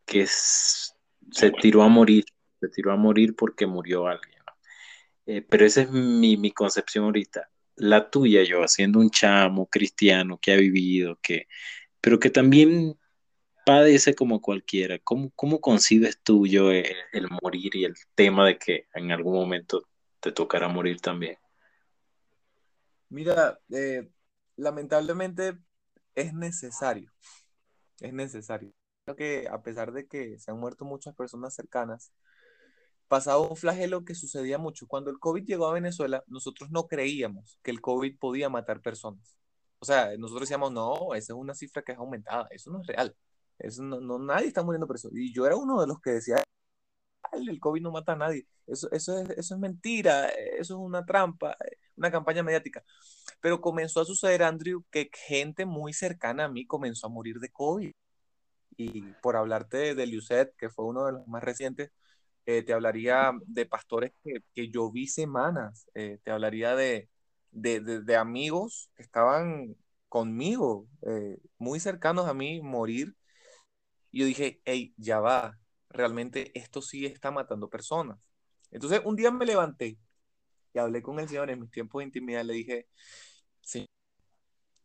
que 0.03 0.25
se 0.27 1.51
tiró 1.61 1.83
a 1.83 1.89
morir, 1.89 2.25
se 2.59 2.69
tiró 2.69 2.91
a 2.91 2.97
morir 2.97 3.35
porque 3.35 3.67
murió 3.67 4.07
alguien. 4.07 4.38
Eh, 5.31 5.43
pero 5.47 5.63
esa 5.63 5.81
es 5.83 5.91
mi, 5.91 6.37
mi, 6.37 6.49
concepción 6.51 7.05
ahorita. 7.05 7.51
La 7.75 8.09
tuya, 8.09 8.41
yo, 8.43 8.67
siendo 8.67 8.99
un 8.99 9.11
chamo 9.11 9.67
cristiano 9.67 10.39
que 10.41 10.53
ha 10.53 10.55
vivido, 10.55 11.19
que, 11.21 11.47
pero 12.01 12.17
que 12.17 12.31
también 12.31 12.97
padece 13.63 14.15
como 14.15 14.41
cualquiera. 14.41 14.97
¿Cómo, 14.97 15.29
cómo 15.35 15.61
concibes 15.61 16.19
tú 16.23 16.47
yo 16.47 16.71
el, 16.71 16.95
el 17.11 17.27
morir 17.43 17.75
y 17.75 17.85
el 17.85 17.93
tema 18.15 18.43
de 18.47 18.57
que 18.57 18.87
en 18.95 19.11
algún 19.11 19.35
momento 19.35 19.87
te 20.19 20.31
tocará 20.31 20.67
morir 20.67 20.99
también? 20.99 21.37
Mira, 23.09 23.59
eh, 23.69 24.09
lamentablemente 24.55 25.59
es 26.15 26.33
necesario, 26.33 27.11
es 27.99 28.13
necesario. 28.13 28.73
Creo 29.05 29.15
que 29.15 29.47
a 29.47 29.61
pesar 29.61 29.91
de 29.91 30.07
que 30.07 30.39
se 30.39 30.49
han 30.49 30.59
muerto 30.59 30.85
muchas 30.85 31.13
personas 31.13 31.53
cercanas, 31.53 32.11
pasaba 33.09 33.39
un 33.39 33.57
flagelo 33.57 34.05
que 34.05 34.15
sucedía 34.15 34.57
mucho. 34.57 34.87
Cuando 34.87 35.11
el 35.11 35.19
COVID 35.19 35.43
llegó 35.45 35.67
a 35.67 35.73
Venezuela, 35.73 36.23
nosotros 36.27 36.71
no 36.71 36.87
creíamos 36.87 37.59
que 37.63 37.71
el 37.71 37.81
COVID 37.81 38.17
podía 38.19 38.49
matar 38.49 38.81
personas. 38.81 39.37
O 39.79 39.85
sea, 39.85 40.15
nosotros 40.17 40.47
decíamos, 40.47 40.71
no, 40.71 41.15
esa 41.15 41.33
es 41.33 41.39
una 41.39 41.55
cifra 41.55 41.81
que 41.83 41.93
es 41.93 41.97
aumentada, 41.97 42.47
eso 42.51 42.71
no 42.71 42.81
es 42.81 42.87
real. 42.87 43.15
Eso 43.59 43.83
no, 43.83 44.19
nadie 44.19 44.47
está 44.47 44.63
muriendo 44.63 44.87
por 44.87 44.95
eso. 44.97 45.09
Y 45.13 45.33
yo 45.33 45.45
era 45.45 45.55
uno 45.55 45.81
de 45.81 45.87
los 45.87 45.99
que 46.01 46.11
decía, 46.11 46.41
el 47.33 47.59
COVID 47.59 47.81
no 47.81 47.91
mata 47.91 48.13
a 48.13 48.15
nadie. 48.15 48.47
Eso, 48.67 48.89
eso, 48.91 49.19
es, 49.19 49.29
eso 49.31 49.55
es 49.55 49.59
mentira, 49.59 50.29
eso 50.29 50.75
es 50.75 50.79
una 50.79 51.05
trampa, 51.05 51.57
una 51.97 52.11
campaña 52.11 52.43
mediática. 52.43 52.83
Pero 53.41 53.61
comenzó 53.61 54.01
a 54.01 54.05
suceder, 54.05 54.43
Andrew, 54.43 54.83
que 54.91 55.09
gente 55.13 55.65
muy 55.65 55.93
cercana 55.93 56.45
a 56.45 56.49
mí 56.49 56.65
comenzó 56.67 57.07
a 57.07 57.09
morir 57.09 57.39
de 57.39 57.49
COVID. 57.49 57.91
Y 58.77 59.01
por 59.21 59.35
hablarte 59.35 59.95
de, 59.95 60.05
Liuset, 60.07 60.55
que 60.55 60.69
fue 60.69 60.85
uno 60.85 61.05
de 61.05 61.13
los 61.13 61.27
más 61.27 61.43
recientes, 61.43 61.91
eh, 62.49 62.63
te 62.63 62.73
hablaría 62.73 63.31
de 63.45 63.67
pastores 63.67 64.11
que, 64.23 64.41
que 64.55 64.69
yo 64.69 64.91
vi 64.91 65.05
semanas, 65.07 65.87
eh, 65.93 66.19
te 66.23 66.31
hablaría 66.31 66.75
de, 66.75 67.07
de, 67.51 67.79
de, 67.79 68.15
amigos 68.15 68.89
que 68.95 69.03
estaban 69.03 69.75
conmigo, 70.07 70.87
eh, 71.03 71.37
muy 71.59 71.79
cercanos 71.79 72.27
a 72.27 72.33
mí, 72.33 72.59
morir. 72.61 73.15
Y 74.11 74.21
yo 74.21 74.25
dije, 74.25 74.61
hey, 74.65 74.93
ya 74.97 75.19
va, 75.19 75.59
realmente 75.89 76.51
esto 76.59 76.81
sí 76.81 77.05
está 77.05 77.31
matando 77.31 77.69
personas. 77.69 78.19
Entonces 78.71 79.01
un 79.05 79.15
día 79.15 79.31
me 79.31 79.45
levanté 79.45 79.99
y 80.73 80.79
hablé 80.79 81.03
con 81.03 81.19
el 81.19 81.27
Señor 81.29 81.51
en 81.51 81.61
mis 81.61 81.71
tiempos 81.71 81.99
de 81.99 82.05
intimidad, 82.05 82.43
le 82.45 82.53
dije, 82.53 82.87
sí, 83.61 83.87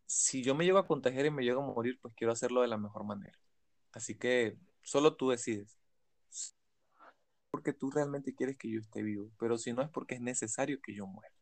si 0.05 0.43
yo 0.43 0.55
me 0.55 0.65
llego 0.65 0.77
a 0.79 0.87
contagiar 0.87 1.25
y 1.25 1.31
me 1.31 1.43
llego 1.43 1.63
a 1.63 1.65
morir, 1.73 1.99
pues 2.01 2.13
quiero 2.15 2.33
hacerlo 2.33 2.61
de 2.61 2.67
la 2.67 2.77
mejor 2.77 3.05
manera. 3.05 3.37
Así 3.93 4.15
que 4.17 4.57
solo 4.83 5.15
tú 5.15 5.29
decides. 5.31 5.79
Porque 7.55 7.73
tú 7.73 7.89
realmente 7.89 8.35
quieres 8.35 8.57
que 8.57 8.69
yo 8.69 8.81
esté 8.81 9.01
vivo, 9.01 9.31
pero 9.39 9.57
si 9.57 9.71
no 9.71 9.81
es 9.81 9.89
porque 9.89 10.15
es 10.15 10.21
necesario 10.21 10.79
que 10.81 10.93
yo 10.93 11.07
muera. 11.07 11.33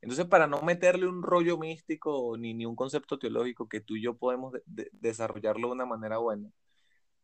Entonces, 0.00 0.26
para 0.26 0.46
no 0.46 0.62
meterle 0.62 1.06
un 1.06 1.22
rollo 1.22 1.58
místico 1.58 2.36
ni, 2.38 2.54
ni 2.54 2.64
un 2.66 2.76
concepto 2.76 3.18
teológico 3.18 3.68
que 3.68 3.80
tú 3.80 3.96
y 3.96 4.02
yo 4.02 4.16
podemos 4.16 4.54
desarrollarlo 4.66 5.68
de 5.68 5.74
una 5.74 5.86
manera 5.86 6.18
buena, 6.18 6.50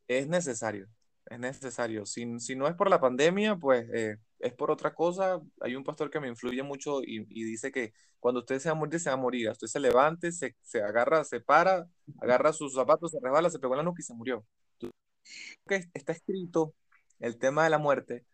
es 0.09 0.29
necesario 0.29 0.89
es 1.27 1.39
necesario. 1.39 2.07
Si, 2.07 2.39
si 2.41 2.57
no 2.57 2.69
es 2.69 2.75
por 2.75 2.91
la 2.91 3.01
pandemia, 3.01 3.57
pues 3.57 3.89
eh, 3.95 4.19
es 4.39 4.53
por 4.55 4.71
otra 4.71 4.95
cosa. 4.95 5.41
Hay 5.61 5.77
un 5.77 5.85
pastor 5.85 6.11
que 6.11 6.21
me 6.21 6.29
influye 6.29 6.63
mucho 6.63 7.03
y, 7.03 7.25
dice 7.25 7.73
que 7.73 7.93
cuando 8.21 8.41
usted 8.41 8.59
se 8.59 8.69
va 8.69 8.77
a 8.77 8.79
morir, 8.79 9.01
se 9.01 9.11
va 9.11 9.15
a 9.15 9.19
morir. 9.19 9.51
Usted 9.51 9.67
se 9.67 9.81
levante, 9.81 10.33
se, 10.33 10.57
se 10.63 10.83
agarra, 10.83 11.25
se 11.25 11.41
para, 11.41 11.89
agarra 12.21 12.53
sus 12.53 12.75
zapatos, 12.75 13.13
se 13.13 13.19
resbala, 13.23 13.51
se 13.51 13.59
pegó 13.59 13.75
en 13.75 13.79
la 13.79 13.85
nuca 13.85 14.01
y 14.01 14.05
se 14.05 14.15
murió. 14.15 14.45
Que 15.67 15.85
está 15.95 16.13
escrito 16.13 16.75
el 17.21 17.39
tema 17.39 17.65
de 17.65 17.71
la 17.71 17.79
muerte. 17.79 18.25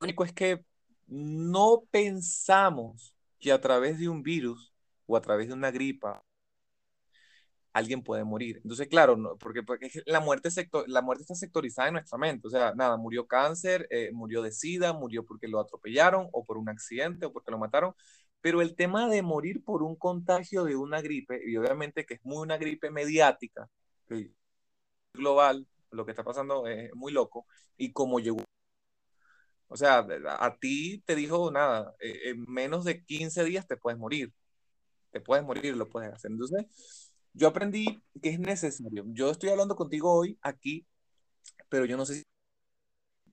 Lo 0.00 0.06
único 0.06 0.24
es 0.24 0.32
que 0.32 0.64
no 1.06 1.84
pensamos 1.90 3.14
que 3.38 3.52
a 3.52 3.60
través 3.60 3.98
de 3.98 4.08
un 4.08 4.22
virus 4.22 4.72
o 5.06 5.16
a 5.16 5.20
través 5.22 5.48
de 5.48 5.54
una 5.54 5.70
gripa 5.70 6.22
alguien 7.72 8.02
puede 8.02 8.24
morir. 8.24 8.60
Entonces, 8.62 8.88
claro, 8.88 9.16
no, 9.16 9.36
porque, 9.38 9.62
porque 9.62 9.90
la, 10.06 10.20
muerte 10.20 10.50
sector, 10.50 10.84
la 10.88 11.02
muerte 11.02 11.22
está 11.22 11.34
sectorizada 11.34 11.88
en 11.88 11.94
nuestra 11.94 12.18
mente. 12.18 12.46
O 12.48 12.50
sea, 12.50 12.74
nada, 12.74 12.96
murió 12.96 13.26
cáncer, 13.26 13.86
eh, 13.90 14.10
murió 14.12 14.42
de 14.42 14.52
sida, 14.52 14.92
murió 14.92 15.24
porque 15.24 15.48
lo 15.48 15.60
atropellaron 15.60 16.28
o 16.32 16.44
por 16.44 16.58
un 16.58 16.68
accidente 16.68 17.26
o 17.26 17.32
porque 17.32 17.50
lo 17.50 17.58
mataron. 17.58 17.94
Pero 18.40 18.62
el 18.62 18.74
tema 18.74 19.08
de 19.08 19.22
morir 19.22 19.62
por 19.64 19.82
un 19.82 19.96
contagio 19.96 20.64
de 20.64 20.76
una 20.76 21.00
gripe, 21.02 21.40
y 21.46 21.56
obviamente 21.56 22.06
que 22.06 22.14
es 22.14 22.20
muy 22.24 22.38
una 22.38 22.56
gripe 22.58 22.90
mediática, 22.90 23.68
global, 25.14 25.66
lo 25.92 26.04
que 26.04 26.12
está 26.12 26.24
pasando 26.24 26.66
es 26.66 26.94
muy 26.94 27.12
loco, 27.12 27.46
y 27.76 27.92
como 27.92 28.20
llegó 28.20 28.44
o 29.68 29.76
sea, 29.76 30.04
a 30.40 30.58
ti 30.58 31.02
te 31.06 31.14
dijo 31.14 31.50
nada, 31.50 31.94
eh, 32.00 32.30
en 32.30 32.44
menos 32.48 32.84
de 32.84 33.04
15 33.04 33.44
días 33.44 33.66
te 33.66 33.76
puedes 33.76 33.98
morir. 33.98 34.32
Te 35.12 35.20
puedes 35.20 35.44
morir, 35.44 35.76
lo 35.76 35.88
puedes 35.90 36.12
hacer. 36.12 36.30
Entonces, 36.32 37.12
yo 37.34 37.48
aprendí 37.48 38.02
que 38.22 38.30
es 38.30 38.40
necesario. 38.40 39.04
Yo 39.08 39.30
estoy 39.30 39.50
hablando 39.50 39.76
contigo 39.76 40.12
hoy 40.14 40.38
aquí, 40.42 40.86
pero 41.70 41.86
yo 41.86 41.96
no 41.98 42.06
sé 42.06 42.16
si 42.16 42.24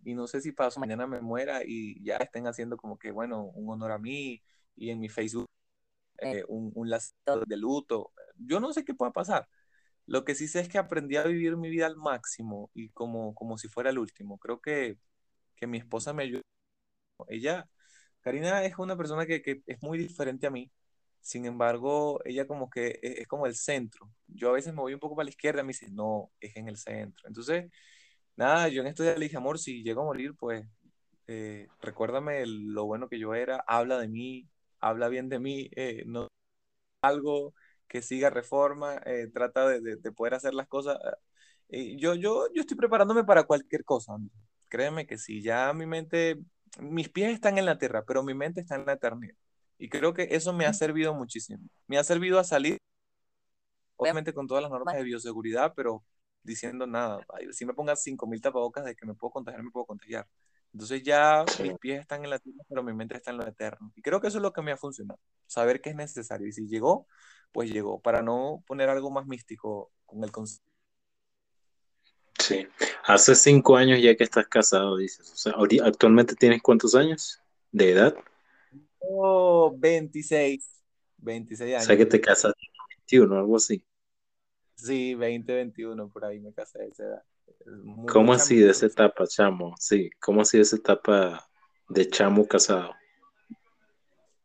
y 0.03 0.13
no 0.15 0.27
sé 0.27 0.41
si 0.41 0.51
paso 0.51 0.79
mañana 0.79 1.05
me 1.07 1.21
muera 1.21 1.61
y 1.65 2.01
ya 2.03 2.17
estén 2.17 2.47
haciendo 2.47 2.77
como 2.77 2.97
que, 2.97 3.11
bueno, 3.11 3.43
un 3.55 3.69
honor 3.69 3.91
a 3.91 3.97
mí 3.99 4.41
y 4.75 4.89
en 4.89 4.99
mi 4.99 5.09
Facebook 5.09 5.49
eh, 6.19 6.43
un, 6.49 6.71
un 6.75 6.89
lazo 6.89 7.13
de 7.47 7.57
luto. 7.57 8.13
Yo 8.37 8.59
no 8.59 8.73
sé 8.73 8.85
qué 8.85 8.93
pueda 8.95 9.11
pasar. 9.13 9.47
Lo 10.07 10.25
que 10.25 10.35
sí 10.35 10.47
sé 10.49 10.61
es 10.61 10.69
que 10.69 10.79
aprendí 10.79 11.17
a 11.17 11.23
vivir 11.25 11.57
mi 11.57 11.69
vida 11.69 11.87
al 11.87 11.97
máximo 11.97 12.71
y 12.73 12.89
como, 12.91 13.35
como 13.35 13.57
si 13.59 13.69
fuera 13.69 13.91
el 13.91 13.99
último. 13.99 14.39
Creo 14.39 14.61
que, 14.61 14.97
que 15.55 15.67
mi 15.67 15.77
esposa 15.79 16.13
me 16.13 16.23
ayudó. 16.23 16.41
Ella, 17.29 17.69
Karina 18.21 18.63
es 18.65 18.77
una 18.79 18.97
persona 18.97 19.25
que, 19.25 19.41
que 19.41 19.61
es 19.67 19.81
muy 19.81 19.97
diferente 19.97 20.47
a 20.47 20.51
mí. 20.51 20.71
Sin 21.21 21.45
embargo, 21.45 22.21
ella 22.25 22.47
como 22.47 22.69
que 22.69 22.99
e-, 23.03 23.21
es, 23.21 23.27
como 23.27 23.47
el 23.47 23.55
centro. 23.55 24.11
Yo 24.27 24.49
a 24.49 24.53
veces 24.53 24.73
me 24.73 24.81
voy 24.81 24.93
un 24.93 24.99
poco 24.99 25.15
para 25.15 25.25
la 25.25 25.31
izquierda 25.31 25.61
y 25.61 25.63
me 25.65 25.69
dice, 25.69 25.89
no, 25.91 26.31
es 26.39 26.55
en 26.57 26.67
el 26.69 26.77
centro. 26.77 27.27
Entonces, 27.27 27.71
nada, 28.35 28.69
yo 28.69 28.81
en 28.81 28.87
esto 28.87 29.03
ya 29.03 29.13
le 29.15 29.25
dije, 29.25 29.37
amor, 29.37 29.59
si 29.59 29.83
llego 29.83 30.01
a 30.01 30.05
morir, 30.05 30.35
pues 30.35 30.65
eh, 31.27 31.67
recuérdame 31.81 32.45
lo 32.47 32.85
bueno 32.85 33.09
que 33.09 33.19
yo 33.19 33.35
era, 33.35 33.63
habla 33.67 33.99
de 33.99 34.07
mí, 34.09 34.47
habla 34.79 35.09
bien 35.09 35.29
de 35.29 35.39
mí, 35.39 35.69
eh, 35.75 36.03
no 36.07 36.29
algo 37.01 37.53
que 37.87 38.01
siga 38.01 38.29
reforma, 38.29 39.01
eh, 39.05 39.27
trata 39.33 39.67
de, 39.67 39.97
poder 40.13 40.33
hacer 40.35 40.53
las 40.53 40.67
cosas. 40.67 40.97
yo, 41.69 42.15
yo, 42.15 42.47
yo 42.53 42.61
estoy 42.61 42.77
preparándome 42.77 43.23
para 43.23 43.43
cualquier 43.45 43.83
cosa. 43.83 44.13
Créeme 44.69 45.07
que 45.07 45.17
si 45.17 45.41
ya 45.41 45.73
mi 45.73 45.85
mente, 45.85 46.39
mis 46.79 47.09
pies 47.09 47.33
están 47.33 47.57
en 47.57 47.65
la 47.65 47.77
tierra, 47.77 48.03
pero 48.05 48.23
mi 48.23 48.33
mente 48.33 48.61
está 48.61 48.75
en 48.75 48.85
la 48.85 48.93
eternidad. 48.93 49.35
Y 49.77 49.89
creo 49.89 50.13
que 50.13 50.27
eso 50.31 50.53
me 50.53 50.65
ha 50.65 50.73
servido 50.73 51.13
muchísimo. 51.13 51.63
Me 51.87 51.97
ha 51.97 52.03
servido 52.03 52.39
a 52.39 52.43
salir, 52.43 52.77
obviamente 53.95 54.33
con 54.33 54.47
todas 54.47 54.61
las 54.63 54.71
normas 54.71 54.95
de 54.95 55.03
bioseguridad, 55.03 55.73
pero 55.75 56.03
diciendo 56.43 56.87
nada. 56.87 57.25
Si 57.51 57.65
me 57.65 57.73
pongas 57.73 58.01
5.000 58.01 58.41
tapabocas 58.41 58.85
de 58.85 58.95
que 58.95 59.05
me 59.05 59.13
puedo 59.13 59.31
contagiar, 59.31 59.63
me 59.63 59.71
puedo 59.71 59.85
contagiar. 59.85 60.27
Entonces 60.77 61.01
ya 61.01 61.43
mis 61.63 61.73
pies 61.79 62.01
están 62.01 62.23
en 62.23 62.29
la 62.29 62.37
tierra, 62.37 62.59
pero 62.69 62.83
mi 62.83 62.93
mente 62.93 63.17
está 63.17 63.31
en 63.31 63.37
lo 63.37 63.47
eterno. 63.47 63.91
Y 63.95 64.03
creo 64.03 64.21
que 64.21 64.27
eso 64.27 64.37
es 64.37 64.43
lo 64.43 64.53
que 64.53 64.61
me 64.61 64.71
ha 64.71 64.77
funcionado. 64.77 65.19
Saber 65.47 65.81
que 65.81 65.89
es 65.89 65.95
necesario. 65.95 66.45
Y 66.45 66.51
si 66.51 66.67
llegó, 66.67 67.07
pues 67.51 67.71
llegó. 67.71 67.99
Para 67.99 68.21
no 68.21 68.63
poner 68.67 68.87
algo 68.87 69.09
más 69.09 69.25
místico 69.25 69.91
con 70.05 70.23
el 70.23 70.31
concepto. 70.31 70.71
Sí. 72.37 72.67
Hace 73.05 73.33
cinco 73.33 73.75
años 73.75 73.99
ya 73.99 74.15
que 74.15 74.23
estás 74.23 74.47
casado, 74.47 74.97
dices. 74.97 75.31
O 75.31 75.35
sea, 75.35 75.53
actualmente 75.83 76.35
tienes 76.35 76.61
cuántos 76.61 76.93
años 76.93 77.41
de 77.71 77.93
edad? 77.93 78.15
26. 79.79 80.83
26 81.17 81.73
años. 81.73 81.83
O 81.85 81.87
sea 81.87 81.97
que 81.97 82.05
te 82.05 82.21
casaste 82.21 82.61
2021, 83.09 83.35
algo 83.35 83.57
así. 83.57 83.83
Sí, 84.75 85.13
2021, 85.13 86.07
por 86.07 86.23
ahí 86.23 86.39
me 86.39 86.53
casé 86.53 86.77
de 86.77 86.89
esa 86.89 87.03
edad. 87.03 87.23
¿Cómo 88.07 88.33
así 88.33 88.57
de 88.57 88.71
esa 88.71 88.85
etapa, 88.85 89.25
chamo? 89.27 89.75
Sí, 89.79 90.09
¿cómo 90.19 90.41
así 90.41 90.57
de 90.57 90.63
esa 90.63 90.77
etapa 90.77 91.45
de 91.89 92.09
chamo 92.09 92.47
casado? 92.47 92.93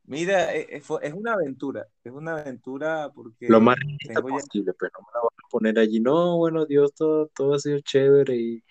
Mira, 0.04 0.54
e, 0.54 0.62
e, 0.62 0.76
es, 0.76 1.14
una 1.14 1.34
aventura, 1.34 1.86
es 2.02 2.12
una 2.12 2.38
aventura 2.38 3.10
porque... 3.14 3.48
Lo 3.48 3.60
más 3.60 3.76
posible, 4.20 4.74
pero 4.78 4.90
no 4.98 5.06
me 5.06 5.12
la 5.14 5.20
voy 5.20 5.30
a 5.30 5.48
poner 5.48 5.78
allí, 5.78 6.00
no, 6.00 6.36
bueno, 6.38 6.66
Dios, 6.66 6.92
todo, 6.94 7.28
todo 7.28 7.54
ha 7.54 7.58
sido 7.58 7.80
chévere 7.80 8.36
y... 8.36 8.64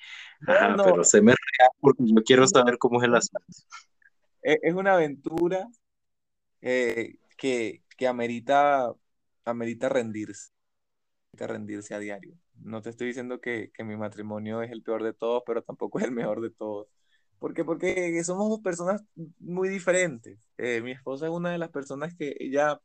Ajá, 0.46 0.76
pero 0.84 1.04
se 1.04 1.22
me 1.22 1.32
rea 1.32 1.70
porque 1.80 2.04
yo 2.06 2.22
quiero 2.24 2.48
saber 2.48 2.78
cómo 2.78 3.02
es 3.02 3.08
el 3.08 3.16
asunto. 3.16 3.46
E, 4.44 4.60
es 4.62 4.74
una 4.74 4.96
aventura 4.96 5.68
eh, 6.62 7.16
que, 7.38 7.84
que 7.98 8.08
amerita, 8.08 8.94
amerita 9.46 9.88
rendirse, 9.88 10.52
amerita 11.32 11.48
rendirse 11.54 11.94
a 11.96 12.00
diario. 12.00 12.41
No 12.64 12.82
te 12.82 12.90
estoy 12.90 13.08
diciendo 13.08 13.42
que, 13.42 13.72
que 13.74 13.84
mi 13.84 13.98
matrimonio 13.98 14.62
es 14.62 14.72
el 14.72 14.84
peor 14.84 15.04
de 15.04 15.14
todos, 15.14 15.44
pero 15.46 15.64
tampoco 15.64 16.00
es 16.00 16.06
el 16.06 16.12
mejor 16.12 16.42
de 16.42 16.52
todos 16.52 16.88
porque, 17.42 17.66
porque 17.66 18.24
somos 18.24 18.50
dos 18.50 18.60
personas 18.60 19.04
muy 19.40 19.68
diferentes. 19.68 20.38
Eh, 20.60 20.80
mi 20.84 20.92
esposa 20.92 21.26
es 21.26 21.32
una 21.32 21.52
de 21.52 21.58
las 21.58 21.72
personas 21.72 22.14
que 22.16 22.36
ella 22.40 22.80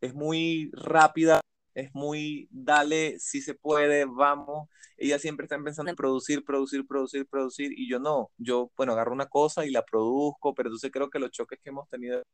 es 0.00 0.12
muy 0.12 0.72
rápida, 0.72 1.40
es 1.72 1.94
muy, 1.94 2.48
dale, 2.50 3.16
si 3.20 3.40
se 3.40 3.54
puede, 3.54 4.04
vamos. 4.04 4.68
Ella 4.96 5.20
siempre 5.20 5.44
está 5.44 5.56
pensando 5.62 5.90
en 5.90 5.96
producir, 5.96 6.44
producir, 6.44 6.84
producir, 6.84 7.28
producir, 7.28 7.70
y 7.78 7.88
yo 7.88 8.00
no. 8.00 8.32
Yo, 8.38 8.72
bueno, 8.76 8.92
agarro 8.92 9.12
una 9.12 9.26
cosa 9.26 9.64
y 9.64 9.70
la 9.70 9.84
produzco, 9.84 10.52
pero 10.52 10.68
entonces 10.68 10.90
creo 10.90 11.08
que 11.08 11.20
los 11.20 11.30
choques 11.30 11.60
que 11.62 11.70
hemos 11.70 11.88
tenido, 11.88 12.24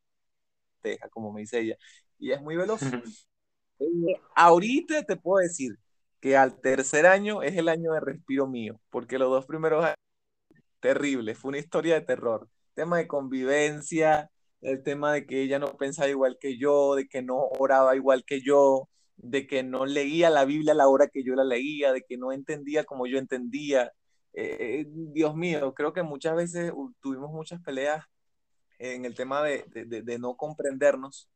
deja, 0.83 1.11
como 1.11 1.35
me 1.35 1.43
dice 1.43 1.61
ella, 1.61 1.77
y 2.19 2.33
es 2.33 2.41
muy 2.41 2.57
veloz. 2.57 2.81
Ahorita 4.35 5.03
te 5.03 5.17
puedo 5.17 5.43
decir 5.43 5.77
que 6.23 6.37
al 6.39 6.61
tercer 6.61 7.07
año 7.07 7.43
es 7.43 7.57
el 7.57 7.69
año 7.69 7.93
de 7.93 8.01
respiro 8.01 8.47
mío, 8.49 8.81
porque 8.91 9.19
los 9.19 9.31
dos 9.31 9.47
primeros 9.47 9.85
años 9.85 9.97
terrible, 10.81 11.35
fue 11.35 11.51
una 11.51 11.59
historia 11.59 11.95
de 11.95 12.03
terror. 12.03 12.49
Tema 12.75 12.99
de 12.99 13.09
convivencia, 13.09 14.31
el 14.63 14.83
tema 14.83 15.13
de 15.13 15.27
que 15.27 15.43
ella 15.43 15.59
no 15.59 15.77
pensaba 15.77 16.09
igual 16.09 16.39
que 16.41 16.59
yo, 16.59 16.97
de 16.97 17.09
que 17.09 17.23
no 17.23 17.39
oraba 17.59 17.97
igual 17.97 18.25
que 18.25 18.41
yo, 18.43 18.89
de 19.17 19.47
que 19.47 19.63
no 19.63 19.87
leía 19.87 20.31
la 20.31 20.45
Biblia 20.45 20.73
a 20.73 20.77
la 20.77 20.89
hora 20.89 21.09
que 21.09 21.25
yo 21.25 21.35
la 21.35 21.45
leía, 21.45 21.93
de 21.93 22.03
que 22.03 22.19
no 22.19 22.33
entendía 22.33 22.85
como 22.85 23.07
yo 23.07 23.19
entendía. 23.19 23.93
Eh, 24.33 24.57
eh, 24.83 24.87
Dios 24.89 25.37
mío, 25.37 25.75
creo 25.75 25.93
que 25.93 26.03
muchas 26.03 26.37
veces 26.37 26.73
tuvimos 27.01 27.31
muchas 27.33 27.61
peleas 27.63 28.05
en 28.79 29.05
el 29.05 29.15
tema 29.15 29.43
de, 29.43 29.65
de, 29.75 30.19
no 30.19 30.37
comprendernos. 30.37 31.31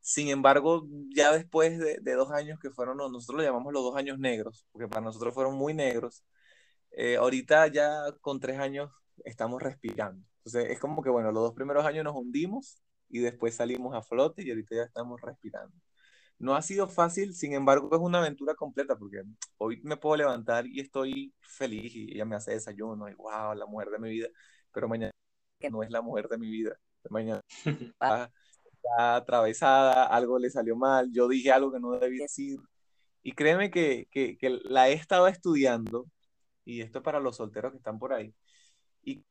Sin 0.00 0.28
embargo, 0.28 0.86
ya 1.14 1.32
después 1.32 1.78
de, 1.78 2.14
dos 2.14 2.30
años 2.32 2.58
que 2.60 2.70
fueron, 2.70 2.96
nosotros 2.96 3.38
lo 3.38 3.42
llamamos 3.44 3.72
los 3.72 3.82
dos 3.82 3.96
años 3.96 4.18
negros, 4.18 4.66
porque 4.72 4.88
para 4.88 5.02
nosotros 5.02 5.34
fueron 5.34 5.54
muy 5.54 5.74
negros, 5.74 6.24
eh, 6.92 7.16
ahorita 7.16 7.68
ya 7.68 8.12
con 8.20 8.40
tres 8.40 8.58
años 8.58 8.90
estamos 9.24 9.62
respirando. 9.62 10.24
Entonces 10.44 10.70
es 10.72 10.80
como 10.80 11.02
que, 11.02 11.10
bueno, 11.10 11.32
los 11.32 11.42
dos 11.44 11.54
primeros 11.54 11.84
años 11.84 12.04
nos 12.04 12.16
hundimos 12.16 12.82
y 13.08 13.20
después 13.20 13.56
salimos 13.56 13.94
a 13.94 14.02
flote 14.02 14.42
y 14.42 14.50
ahorita 14.50 14.76
ya 14.76 14.82
estamos 14.84 15.20
respirando. 15.20 15.74
No 16.38 16.54
ha 16.56 16.62
sido 16.62 16.88
fácil, 16.88 17.34
sin 17.34 17.52
embargo 17.52 17.90
es 17.94 18.00
una 18.00 18.18
aventura 18.20 18.54
completa 18.54 18.96
porque 18.96 19.22
hoy 19.58 19.80
me 19.84 19.96
puedo 19.98 20.16
levantar 20.16 20.66
y 20.66 20.80
estoy 20.80 21.34
feliz 21.40 21.94
y 21.94 22.14
ella 22.14 22.24
me 22.24 22.36
hace 22.36 22.52
desayuno 22.52 23.08
y 23.10 23.14
wow, 23.14 23.54
la 23.54 23.66
mujer 23.66 23.90
de 23.90 23.98
mi 23.98 24.10
vida, 24.10 24.28
pero 24.72 24.88
mañana 24.88 25.12
no 25.70 25.82
es 25.82 25.90
la 25.90 26.00
mujer 26.00 26.28
de 26.28 26.38
mi 26.38 26.50
vida. 26.50 26.76
Mañana 27.10 27.42
está, 28.82 29.16
atravesada, 29.16 30.06
algo 30.06 30.38
le 30.38 30.50
salió 30.50 30.76
mal, 30.76 31.10
yo 31.12 31.28
dije 31.28 31.52
algo 31.52 31.72
que 31.72 31.80
no 31.80 31.92
debía 31.98 32.22
decir. 32.24 32.58
Y 33.22 33.32
créeme 33.32 33.70
que, 33.70 34.08
que, 34.10 34.38
la 34.64 34.88
he 34.88 34.94
estado 34.94 35.28
estudiando 35.28 36.06
y 36.64 36.82
esto 36.82 36.98
es 36.98 37.04
para 37.04 37.20
los 37.20 37.36
solteros 37.36 37.72
que 37.72 37.78
están 37.78 37.98
por 37.98 38.12
ahí, 38.12 38.34
y 39.02 39.24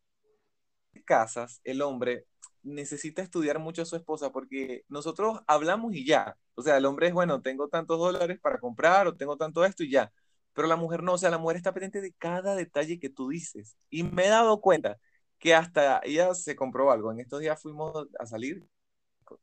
casas, 1.06 1.62
el 1.64 1.82
hombre 1.82 2.26
necesita 2.64 3.22
estudiar 3.22 3.60
mucho 3.60 3.82
a 3.82 3.86
su 3.86 3.96
esposa 3.96 4.32
porque 4.32 4.84
nosotros 4.90 5.40
hablamos 5.48 5.94
y 5.94 6.06
ya. 6.06 6.38
O 6.56 6.62
sea, 6.62 6.78
el 6.78 6.86
hombre 6.86 7.08
es, 7.08 7.14
bueno, 7.14 7.42
tengo 7.42 7.68
tantos 7.70 8.00
dólares 8.00 8.40
para 8.42 8.60
comprar 8.60 9.08
o 9.08 9.16
tengo 9.16 9.38
tanto 9.38 9.66
esto 9.66 9.84
y 9.84 9.92
ya. 9.92 10.12
Pero 10.54 10.68
la 10.68 10.76
mujer 10.76 11.04
no, 11.04 11.14
o 11.14 11.18
sea, 11.18 11.30
la 11.30 11.38
mujer 11.38 11.58
está 11.58 11.74
pendiente 11.74 12.02
de 12.02 12.14
cada 12.14 12.56
detalle 12.56 13.00
que 13.00 13.10
tú 13.10 13.30
dices. 13.30 13.78
Y 13.90 14.04
me 14.04 14.26
he 14.26 14.30
dado 14.30 14.62
cuenta 14.62 14.98
que 15.40 15.56
hasta 15.56 16.02
ella 16.04 16.34
se 16.36 16.56
compró 16.56 16.92
algo. 16.92 17.12
En 17.12 17.20
estos 17.20 17.40
días 17.40 17.62
fuimos 17.62 18.08
a 18.20 18.26
salir. 18.26 18.68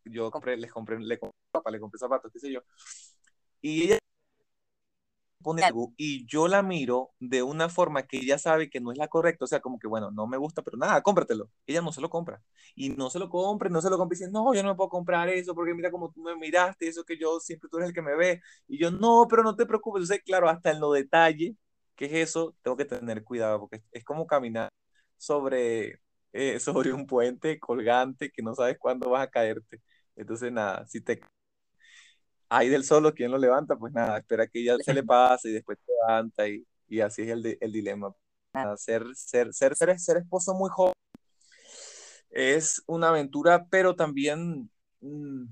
Yo 0.04 0.30
compré, 0.30 0.56
les 0.56 0.72
compré, 0.72 0.98
le 0.98 1.18
compré, 1.18 1.72
le 1.72 1.80
compré 1.80 1.98
zapatos, 1.98 2.32
qué 2.32 2.38
sé 2.40 2.52
yo. 2.52 2.60
Y 3.60 3.82
ella 3.84 3.98
pone 5.42 5.62
algo 5.62 5.92
y 5.96 6.26
yo 6.26 6.48
la 6.48 6.62
miro 6.62 7.12
de 7.20 7.42
una 7.42 7.68
forma 7.68 8.02
que 8.04 8.18
ella 8.18 8.38
sabe 8.38 8.68
que 8.70 8.80
no 8.80 8.90
es 8.92 8.98
la 8.98 9.08
correcta, 9.08 9.44
o 9.44 9.48
sea, 9.48 9.60
como 9.60 9.78
que, 9.78 9.86
bueno, 9.86 10.10
no 10.10 10.26
me 10.26 10.36
gusta, 10.36 10.62
pero 10.62 10.76
nada, 10.76 11.02
cómpratelo. 11.02 11.50
Ella 11.66 11.82
no 11.82 11.92
se 11.92 12.00
lo 12.00 12.10
compra. 12.10 12.42
Y 12.74 12.90
no 12.90 13.10
se 13.10 13.18
lo 13.18 13.28
compra, 13.28 13.68
no 13.70 13.80
se 13.80 13.90
lo 13.90 13.96
compra 13.98 14.16
y 14.16 14.18
dice, 14.20 14.30
no, 14.32 14.52
yo 14.54 14.62
no 14.62 14.70
me 14.70 14.74
puedo 14.74 14.88
comprar 14.90 15.28
eso 15.28 15.54
porque 15.54 15.74
mira 15.74 15.90
como 15.90 16.10
tú 16.10 16.22
me 16.22 16.34
miraste, 16.36 16.88
eso 16.88 17.04
que 17.04 17.16
yo 17.18 17.38
siempre 17.40 17.68
tú 17.70 17.76
eres 17.78 17.88
el 17.90 17.94
que 17.94 18.02
me 18.02 18.16
ve. 18.16 18.40
Y 18.66 18.78
yo, 18.78 18.90
no, 18.90 19.26
pero 19.28 19.42
no 19.44 19.54
te 19.56 19.66
preocupes. 19.66 20.02
Entonces, 20.02 20.24
claro, 20.24 20.48
hasta 20.48 20.70
en 20.72 20.80
lo 20.80 20.92
detalle, 20.92 21.56
que 21.94 22.06
es 22.06 22.12
eso, 22.30 22.56
tengo 22.62 22.76
que 22.76 22.84
tener 22.84 23.22
cuidado 23.24 23.60
porque 23.60 23.82
es 23.92 24.04
como 24.04 24.26
caminar 24.26 24.70
sobre, 25.16 26.00
eh, 26.36 26.60
sobre 26.60 26.92
un 26.92 27.06
puente 27.06 27.58
colgante 27.60 28.30
que 28.30 28.42
no 28.42 28.54
sabes 28.54 28.78
cuándo 28.78 29.10
vas 29.10 29.24
a 29.24 29.30
caerte. 29.30 29.82
Entonces, 30.16 30.52
nada, 30.52 30.86
si 30.88 31.00
te 31.00 31.20
ahí 32.48 32.68
del 32.68 32.84
solo, 32.84 33.14
¿quién 33.14 33.30
lo 33.30 33.38
levanta? 33.38 33.76
Pues 33.76 33.92
nada, 33.92 34.18
espera 34.18 34.46
que 34.46 34.64
ya 34.64 34.76
se 34.78 34.94
le 34.94 35.02
pase 35.04 35.50
y 35.50 35.52
después 35.52 35.78
te 35.84 35.92
levanta 35.92 36.48
y, 36.48 36.66
y 36.88 37.00
así 37.00 37.22
es 37.22 37.28
el, 37.30 37.58
el 37.60 37.72
dilema. 37.72 38.14
Ser, 38.76 39.04
ser, 39.14 39.52
ser, 39.52 39.76
ser, 39.76 39.98
ser 40.00 40.16
esposo 40.18 40.54
muy 40.54 40.70
joven 40.70 40.94
es 42.30 42.82
una 42.86 43.08
aventura, 43.10 43.66
pero 43.70 43.96
también 43.96 44.70
mm, 45.00 45.44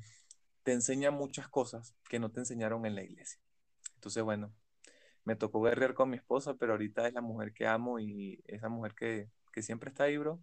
te 0.62 0.72
enseña 0.72 1.11
muchas 1.11 1.49
cosas 1.49 1.95
que 2.09 2.18
no 2.18 2.30
te 2.30 2.41
enseñaron 2.41 2.87
en 2.87 2.95
la 2.95 3.03
iglesia. 3.05 3.41
Entonces, 3.97 4.22
bueno, 4.22 4.53
me 5.24 5.37
tocó 5.37 5.62
guerrear 5.62 5.95
con 5.95 6.11
mi 6.11 6.16
esposa, 6.18 6.55
pero 6.55 6.72
ahorita 6.72 7.09
es 7.09 7.14
la 7.14 7.22
mujer 7.22 7.53
que 7.55 7.66
amo 7.66 7.99
y 8.01 8.43
esa 8.47 8.68
mujer 8.68 8.95
que, 8.95 9.30
que 9.53 9.62
siempre 9.62 9.91
está 9.91 10.05
ahí, 10.05 10.18
bro. 10.18 10.41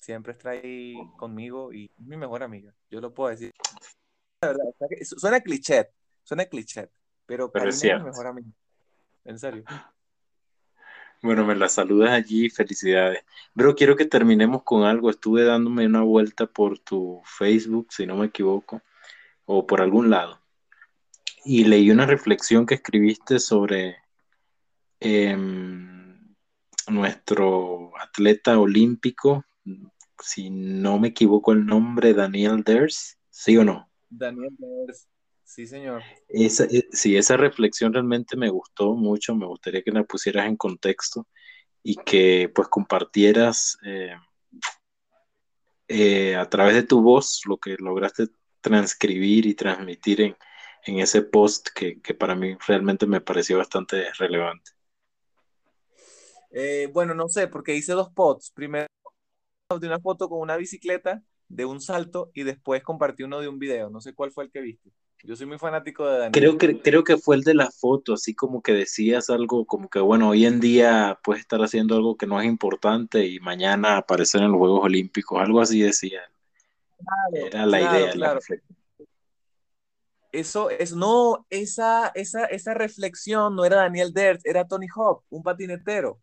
Siempre 0.00 0.32
está 0.32 0.50
ahí 0.50 0.94
conmigo 1.16 1.72
y 1.72 1.86
es 1.86 2.06
mi 2.06 2.16
mejor 2.16 2.42
amiga. 2.42 2.72
Yo 2.90 3.00
lo 3.00 3.12
puedo 3.12 3.30
decir 3.30 3.52
suena 5.02 5.40
cliché, 5.40 5.90
suena 6.22 6.44
cliché, 6.46 6.88
pero, 7.26 7.50
pero 7.50 7.68
es 7.68 7.82
mejor 7.84 8.26
amigo. 8.26 8.48
En 9.24 9.38
serio. 9.38 9.64
Bueno, 11.20 11.44
me 11.44 11.56
la 11.56 11.68
saludas 11.68 12.10
allí, 12.10 12.48
felicidades. 12.48 13.24
Pero 13.54 13.74
quiero 13.74 13.96
que 13.96 14.04
terminemos 14.04 14.62
con 14.62 14.84
algo. 14.84 15.10
Estuve 15.10 15.42
dándome 15.42 15.84
una 15.84 16.02
vuelta 16.02 16.46
por 16.46 16.78
tu 16.78 17.20
Facebook, 17.24 17.88
si 17.90 18.06
no 18.06 18.16
me 18.16 18.26
equivoco, 18.26 18.82
o 19.44 19.66
por 19.66 19.82
algún 19.82 20.10
lado. 20.10 20.40
Y 21.44 21.64
leí 21.64 21.90
una 21.90 22.06
reflexión 22.06 22.66
que 22.66 22.76
escribiste 22.76 23.40
sobre 23.40 23.96
em, 25.00 26.34
nuestro 26.86 27.90
atleta 27.98 28.58
olímpico, 28.58 29.44
si 30.20 30.50
no 30.50 30.98
me 30.98 31.08
equivoco 31.08 31.52
el 31.52 31.66
nombre, 31.66 32.14
Daniel 32.14 32.62
Ders, 32.62 33.18
¿sí 33.30 33.56
o 33.56 33.64
no? 33.64 33.88
Daniel 34.08 34.56
Sí, 35.48 35.66
señor. 35.66 36.02
Esa, 36.28 36.64
eh, 36.64 36.86
sí, 36.92 37.16
esa 37.16 37.38
reflexión 37.38 37.94
realmente 37.94 38.36
me 38.36 38.50
gustó 38.50 38.94
mucho, 38.94 39.34
me 39.34 39.46
gustaría 39.46 39.82
que 39.82 39.90
la 39.90 40.04
pusieras 40.04 40.46
en 40.46 40.58
contexto 40.58 41.26
y 41.82 41.96
que 41.96 42.50
pues 42.54 42.68
compartieras 42.68 43.78
eh, 43.82 44.14
eh, 45.88 46.36
a 46.36 46.46
través 46.50 46.74
de 46.74 46.82
tu 46.82 47.00
voz 47.00 47.40
lo 47.46 47.56
que 47.56 47.76
lograste 47.78 48.26
transcribir 48.60 49.46
y 49.46 49.54
transmitir 49.54 50.20
en, 50.20 50.36
en 50.84 50.98
ese 50.98 51.22
post 51.22 51.68
que, 51.74 51.98
que, 52.02 52.12
para 52.12 52.34
mí 52.34 52.54
realmente 52.66 53.06
me 53.06 53.22
pareció 53.22 53.56
bastante 53.56 54.12
relevante. 54.18 54.72
bueno, 56.92 57.14
no 57.14 57.26
sé, 57.28 57.48
porque 57.48 57.74
hice 57.74 57.94
dos 57.94 58.10
posts. 58.12 58.50
Primero 58.50 58.86
de 59.76 59.86
una 59.86 60.00
foto 60.00 60.30
con 60.30 60.40
una 60.40 60.56
bicicleta 60.56 61.22
de 61.48 61.66
un 61.66 61.82
salto 61.82 62.30
y 62.32 62.42
después 62.42 62.82
compartí 62.82 63.22
uno 63.22 63.38
de 63.40 63.48
un 63.48 63.58
video. 63.58 63.90
No 63.90 64.00
sé 64.00 64.14
cuál 64.14 64.30
fue 64.30 64.44
el 64.44 64.50
que 64.50 64.62
viste. 64.62 64.90
Yo 65.24 65.36
soy 65.36 65.46
muy 65.46 65.58
fanático 65.58 66.06
de 66.06 66.12
Daniel. 66.12 66.32
Creo 66.32 66.56
que, 66.56 66.80
creo 66.80 67.04
que 67.04 67.18
fue 67.18 67.36
el 67.36 67.42
de 67.42 67.52
la 67.52 67.70
foto, 67.70 68.14
así 68.14 68.34
como 68.34 68.62
que 68.62 68.72
decías 68.72 69.28
algo 69.28 69.66
como 69.66 69.90
que, 69.90 69.98
bueno, 69.98 70.30
hoy 70.30 70.46
en 70.46 70.58
día 70.60 71.18
puedes 71.22 71.42
estar 71.42 71.60
haciendo 71.60 71.96
algo 71.96 72.16
que 72.16 72.26
no 72.26 72.40
es 72.40 72.46
importante 72.46 73.26
y 73.26 73.40
mañana 73.40 73.98
aparecer 73.98 74.40
en 74.40 74.52
los 74.52 74.58
Juegos 74.58 74.84
Olímpicos, 74.84 75.38
algo 75.38 75.60
así 75.60 75.82
decía. 75.82 76.22
Era 77.34 77.66
la 77.66 77.80
idea. 77.80 78.12
Claro. 78.12 78.40
eso 80.32 80.70
es, 80.70 80.94
no, 80.94 81.46
esa, 81.50 82.10
esa, 82.14 82.46
esa 82.46 82.72
reflexión 82.72 83.54
no 83.54 83.66
era 83.66 83.76
Daniel 83.76 84.14
Dert, 84.14 84.40
era 84.44 84.66
Tony 84.66 84.86
Hawk, 84.94 85.24
un 85.28 85.42
patinetero. 85.42 86.20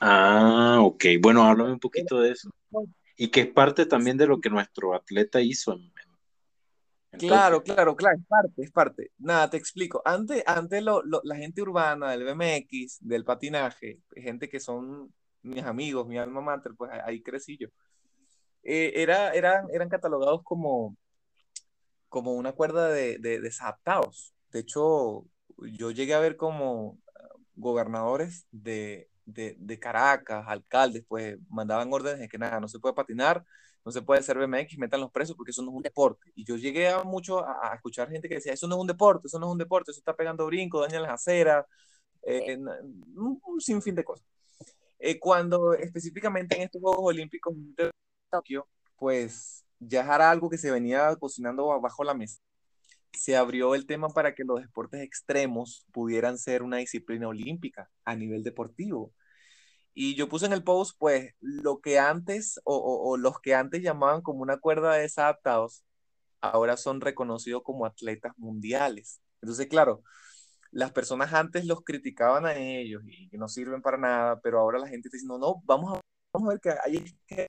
Ah, 0.00 0.78
ok. 0.80 1.04
Bueno, 1.20 1.44
háblame 1.44 1.72
un 1.72 1.80
poquito 1.80 2.20
de 2.20 2.32
eso 2.32 2.50
y 3.20 3.28
que 3.28 3.42
es 3.42 3.48
parte 3.48 3.84
también 3.84 4.16
de 4.16 4.26
lo 4.26 4.40
que 4.40 4.48
nuestro 4.48 4.94
atleta 4.94 5.42
hizo. 5.42 5.78
claro, 7.18 7.62
claro, 7.62 7.94
claro, 7.94 8.16
es 8.16 8.26
parte, 8.26 8.62
es 8.62 8.72
parte. 8.72 9.10
Nada, 9.18 9.50
te 9.50 9.58
explico. 9.58 10.00
Antes, 10.06 10.42
antes 10.46 10.82
lo, 10.82 11.02
la 11.04 11.36
gente 11.36 11.60
urbana 11.60 12.12
del 12.12 12.24
BMX, 12.24 12.96
del 13.00 13.26
patinaje, 13.26 14.00
gente 14.16 14.48
que 14.48 14.58
son 14.58 15.12
mis 15.42 15.62
amigos, 15.62 16.06
mi 16.06 16.16
alma 16.16 16.40
mater, 16.40 16.72
pues 16.74 16.90
ahí 17.04 17.20
crecí 17.20 17.58
yo. 17.58 17.68
Eh, 18.62 18.94
era, 18.96 19.34
eran, 19.34 19.66
eran 19.70 19.90
catalogados 19.90 20.42
como, 20.42 20.96
como 22.08 22.32
una 22.32 22.52
cuerda 22.52 22.88
de, 22.88 23.18
de 23.18 23.38
desadaptados. 23.42 24.32
De 24.50 24.60
hecho, 24.60 25.26
yo 25.58 25.90
llegué 25.90 26.14
a 26.14 26.20
ver 26.20 26.38
como 26.38 26.98
gobernadores 27.54 28.46
de, 28.50 29.09
de, 29.24 29.78
Caracas, 29.78 30.44
alcaldes, 30.46 31.04
pues 31.08 31.38
mandaban 31.48 31.92
órdenes 31.92 32.20
de 32.20 32.28
que 32.28 32.38
nada, 32.38 32.60
no 32.60 32.68
se 32.68 32.78
puede 32.78 32.94
patinar, 32.94 33.44
no 33.84 33.92
se 33.92 34.02
puede 34.02 34.20
hacer 34.20 34.38
BMX, 34.38 34.78
metan 34.78 35.00
los 35.00 35.10
presos 35.10 35.36
porque 35.36 35.52
eso 35.52 35.62
no 35.62 35.70
es 35.70 35.76
un 35.76 35.82
deporte. 35.82 36.32
Y 36.34 36.44
yo 36.44 36.56
llegué 36.56 36.88
a 36.88 37.02
mucho 37.04 37.46
a, 37.46 37.74
escuchar 37.74 38.10
gente 38.10 38.28
que 38.28 38.36
decía, 38.36 38.52
eso 38.52 38.68
no 38.68 38.76
es 38.76 38.80
un 38.80 38.86
deporte, 38.86 39.26
eso 39.28 39.38
no 39.38 39.46
es 39.46 39.52
un 39.52 39.58
deporte, 39.58 39.90
eso 39.90 40.00
está 40.00 40.14
pegando 40.14 40.46
brinco, 40.46 40.80
daña 40.80 41.00
las 41.00 41.12
aceras, 41.12 41.66
eh, 42.22 42.58
un, 42.58 43.60
sinfín 43.60 43.94
de 43.94 44.04
cosas. 44.04 44.26
Eh, 44.98 45.18
cuando 45.18 45.74
específicamente 45.74 46.56
en 46.56 46.62
estos 46.62 46.80
Juegos 46.82 47.04
Olímpicos 47.04 47.54
de 47.76 47.90
Tokio, 48.30 48.68
pues 48.96 49.64
ya 49.78 50.02
era 50.02 50.30
algo 50.30 50.50
que 50.50 50.58
se 50.58 50.70
venía 50.70 51.16
cocinando 51.16 51.80
bajo 51.80 52.04
la 52.04 52.14
mesa 52.14 52.40
se 53.12 53.36
abrió 53.36 53.74
el 53.74 53.86
tema 53.86 54.08
para 54.08 54.34
que 54.34 54.44
los 54.44 54.60
deportes 54.60 55.02
extremos 55.02 55.86
pudieran 55.92 56.38
ser 56.38 56.62
una 56.62 56.78
disciplina 56.78 57.28
olímpica 57.28 57.90
a 58.04 58.14
nivel 58.16 58.42
deportivo. 58.42 59.12
Y 59.94 60.14
yo 60.14 60.28
puse 60.28 60.46
en 60.46 60.52
el 60.52 60.64
post, 60.64 60.96
pues, 60.98 61.34
lo 61.40 61.80
que 61.80 61.98
antes, 61.98 62.60
o, 62.64 63.16
los 63.18 63.40
que 63.40 63.54
antes 63.54 63.82
llamaban 63.82 64.22
como 64.22 64.40
una 64.40 64.58
cuerda 64.58 64.94
de 64.94 65.02
desadaptados, 65.02 65.84
ahora 66.40 66.76
son 66.76 67.00
reconocidos 67.00 67.62
como 67.64 67.86
atletas 67.86 68.32
mundiales. 68.38 69.20
Entonces, 69.42 69.66
claro, 69.68 70.02
las 70.70 70.92
personas 70.92 71.34
antes 71.34 71.66
los 71.66 71.82
criticaban 71.82 72.46
a 72.46 72.54
ellos 72.54 73.02
y 73.06 73.28
que 73.28 73.38
no 73.38 73.48
sirven 73.48 73.82
para 73.82 73.98
nada, 73.98 74.40
pero 74.40 74.60
ahora 74.60 74.78
la 74.78 74.88
gente 74.88 75.08
está 75.08 75.16
diciendo, 75.16 75.38
no, 75.38 75.62
vamos 75.64 75.98
a, 75.98 76.00
vamos 76.32 76.48
a 76.48 76.52
ver 76.52 76.60
que 76.60 76.70
hay 76.84 77.04
que 77.26 77.46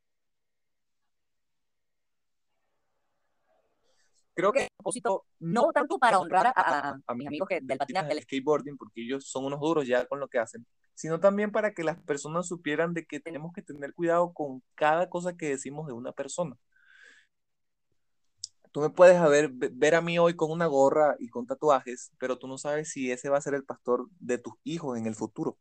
creo 4.41 4.51
que 4.53 4.63
a 4.63 4.67
propósito, 4.77 5.25
no 5.39 5.71
tanto 5.73 5.99
para 5.99 6.19
honrar 6.19 6.47
a, 6.55 6.99
a, 7.05 7.15
mis 7.15 7.27
amigos 7.27 7.47
que, 7.47 7.59
del 7.61 7.77
patinaje, 7.77 8.09
del 8.09 8.23
skateboarding, 8.23 8.77
porque 8.77 9.03
ellos 9.03 9.25
son 9.25 9.45
unos 9.45 9.59
duros 9.59 9.87
ya 9.87 10.05
con 10.05 10.19
lo 10.19 10.27
que 10.27 10.39
hacen, 10.39 10.65
sino 10.95 11.19
también 11.19 11.51
para 11.51 11.73
que 11.73 11.83
las 11.83 11.97
personas 12.01 12.47
supieran 12.47 12.93
de 12.93 13.05
que 13.05 13.19
tenemos 13.19 13.53
que 13.53 13.61
tener 13.61 13.93
cuidado 13.93 14.33
con 14.33 14.63
cada 14.75 15.09
cosa 15.09 15.37
que 15.37 15.49
decimos 15.49 15.87
de 15.87 15.93
una 15.93 16.11
persona. 16.11 16.57
Tú 18.71 18.79
me 18.79 18.89
puedes 18.89 19.17
haber, 19.17 19.49
ver 19.51 19.95
a 19.95 20.01
mí 20.01 20.17
hoy 20.17 20.35
con 20.35 20.49
una 20.49 20.65
gorra 20.65 21.15
y 21.19 21.27
con 21.29 21.45
tatuajes, 21.45 22.11
pero 22.17 22.37
tú 22.39 22.47
no 22.47 22.57
sabes 22.57 22.89
si 22.89 23.11
ese 23.11 23.29
va 23.29 23.37
a 23.37 23.41
ser 23.41 23.53
el 23.53 23.65
pastor 23.65 24.07
de 24.19 24.37
tus 24.37 24.53
hijos 24.63 24.97
en 24.97 25.07
el 25.07 25.15
futuro. 25.15 25.57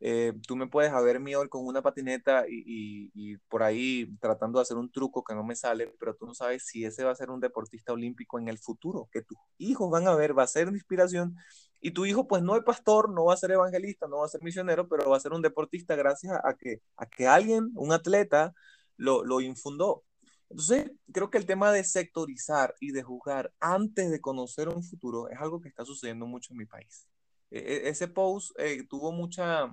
Eh, 0.00 0.34
tú 0.46 0.56
me 0.56 0.66
puedes 0.66 0.92
haber 0.92 1.20
mí 1.20 1.34
hoy 1.34 1.48
con 1.48 1.66
una 1.66 1.80
patineta 1.82 2.44
y, 2.48 3.10
y, 3.14 3.36
por 3.48 3.62
ahí 3.62 4.14
tratando 4.20 4.58
de 4.58 4.62
hacer 4.62 4.76
un 4.76 4.90
truco 4.92 5.24
que 5.24 5.34
no 5.34 5.42
me 5.42 5.56
sale, 5.56 5.94
pero 5.98 6.14
tú 6.14 6.26
no 6.26 6.34
sabes 6.34 6.64
si 6.66 6.84
ese 6.84 7.02
va 7.04 7.12
a 7.12 7.14
ser 7.14 7.30
un 7.30 7.40
deportista 7.40 7.92
olímpico 7.92 8.38
en 8.38 8.48
el 8.48 8.58
futuro, 8.58 9.08
que 9.10 9.22
tus 9.22 9.38
hijos 9.58 9.90
van 9.90 10.06
a 10.06 10.14
ver, 10.14 10.38
va 10.38 10.42
a 10.42 10.46
ser 10.46 10.68
una 10.68 10.76
inspiración 10.76 11.34
y 11.80 11.92
tu 11.92 12.04
hijo 12.04 12.26
pues 12.26 12.42
no 12.42 12.56
es 12.56 12.64
pastor, 12.64 13.10
no 13.10 13.26
va 13.26 13.34
a 13.34 13.36
ser 13.38 13.52
evangelista, 13.52 14.06
no 14.06 14.18
va 14.18 14.26
a 14.26 14.28
ser 14.28 14.42
misionero, 14.42 14.88
pero 14.88 15.08
va 15.08 15.16
a 15.16 15.20
ser 15.20 15.32
un 15.32 15.42
deportista 15.42 15.96
gracias 15.96 16.38
a 16.44 16.54
que, 16.54 16.82
a 16.96 17.06
que 17.06 17.26
alguien, 17.26 17.70
un 17.74 17.92
atleta, 17.92 18.54
lo, 18.96 19.24
lo 19.24 19.40
infundó. 19.40 20.04
Entonces, 20.50 20.92
creo 21.12 21.30
que 21.30 21.38
el 21.38 21.46
tema 21.46 21.72
de 21.72 21.84
sectorizar 21.84 22.74
y 22.80 22.92
de 22.92 23.02
juzgar 23.02 23.52
antes 23.60 24.10
de 24.10 24.20
conocer 24.20 24.68
un 24.68 24.82
futuro 24.82 25.28
es 25.28 25.38
algo 25.40 25.60
que 25.60 25.68
está 25.68 25.84
sucediendo 25.84 26.26
mucho 26.26 26.52
en 26.52 26.58
mi 26.58 26.66
país. 26.66 27.06
E, 27.50 27.58
e, 27.58 27.88
ese 27.88 28.08
post 28.08 28.52
eh, 28.58 28.84
tuvo 28.88 29.12
mucha, 29.12 29.72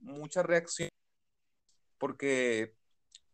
mucha 0.00 0.42
reacción 0.42 0.88
porque 1.98 2.74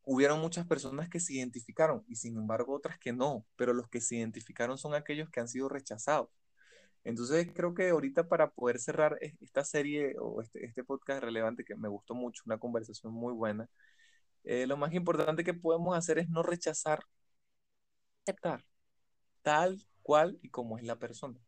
hubieron 0.04 0.40
muchas 0.40 0.66
personas 0.66 1.08
que 1.08 1.20
se 1.20 1.34
identificaron 1.34 2.04
y 2.08 2.16
sin 2.16 2.36
embargo 2.36 2.74
otras 2.74 2.98
que 2.98 3.12
no, 3.12 3.46
pero 3.56 3.72
los 3.74 3.88
que 3.88 4.00
se 4.00 4.16
identificaron 4.16 4.78
son 4.78 4.94
aquellos 4.94 5.30
que 5.30 5.40
han 5.40 5.48
sido 5.48 5.68
rechazados. 5.68 6.28
Entonces 7.04 7.48
creo 7.54 7.74
que 7.74 7.90
ahorita 7.90 8.28
para 8.28 8.50
poder 8.50 8.78
cerrar 8.78 9.18
esta 9.20 9.64
serie 9.64 10.16
o 10.20 10.42
este, 10.42 10.64
este 10.66 10.84
podcast 10.84 11.22
relevante 11.22 11.64
que 11.64 11.76
me 11.76 11.88
gustó 11.88 12.14
mucho, 12.14 12.42
una 12.46 12.58
conversación 12.58 13.12
muy 13.12 13.32
buena, 13.34 13.68
eh, 14.44 14.66
lo 14.66 14.76
más 14.76 14.92
importante 14.94 15.44
que 15.44 15.54
podemos 15.54 15.96
hacer 15.96 16.18
es 16.18 16.28
no 16.30 16.42
rechazar, 16.42 17.00
aceptar 18.24 18.64
tal 19.42 19.78
cual 20.02 20.38
y 20.42 20.50
como 20.50 20.78
es 20.78 20.84
la 20.84 20.98
persona. 20.98 21.38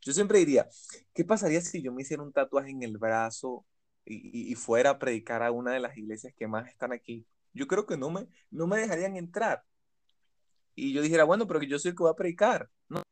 Yo 0.00 0.12
siempre 0.12 0.38
diría, 0.38 0.68
¿qué 1.14 1.24
pasaría 1.24 1.60
si 1.60 1.82
yo 1.82 1.92
me 1.92 2.02
hiciera 2.02 2.22
un 2.22 2.32
tatuaje 2.32 2.70
en 2.70 2.82
el 2.82 2.98
brazo 2.98 3.64
y, 4.04 4.54
fuera 4.56 4.90
a 4.90 4.98
predicar 4.98 5.42
a 5.42 5.52
una 5.52 5.72
de 5.72 5.80
las 5.80 5.96
iglesias 5.96 6.34
que 6.36 6.48
más 6.48 6.68
están 6.68 6.92
aquí? 6.92 7.26
Yo 7.52 7.66
creo 7.66 7.86
que 7.86 7.96
no 7.96 8.10
me, 8.10 8.28
no 8.50 8.66
me 8.66 8.78
dejarían 8.78 9.16
entrar. 9.16 9.64
Y 10.74 10.92
yo 10.92 11.02
dijera, 11.02 11.24
bueno, 11.24 11.46
pero 11.46 11.60
que 11.60 11.68
yo 11.68 11.78
soy 11.78 11.90
el 11.90 11.96
que 11.96 12.04
va 12.04 12.10
a 12.10 12.16
predicar. 12.16 12.70
No, 12.88 13.02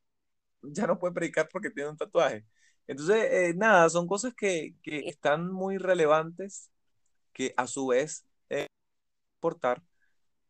ya 0.62 0.86
no 0.86 0.98
puede 0.98 1.14
predicar 1.14 1.48
porque 1.52 1.70
tiene 1.70 1.90
un 1.90 1.96
tatuaje. 1.96 2.46
Entonces, 2.86 3.24
eh, 3.32 3.54
nada, 3.56 3.88
son 3.90 4.06
cosas 4.08 4.34
que, 4.34 4.76
que, 4.82 5.08
están 5.08 5.52
muy 5.52 5.78
relevantes, 5.78 6.70
que 7.32 7.54
a 7.56 7.66
su 7.66 7.88
vez 7.88 8.26
eh, 8.50 8.66
importar, 9.38 9.82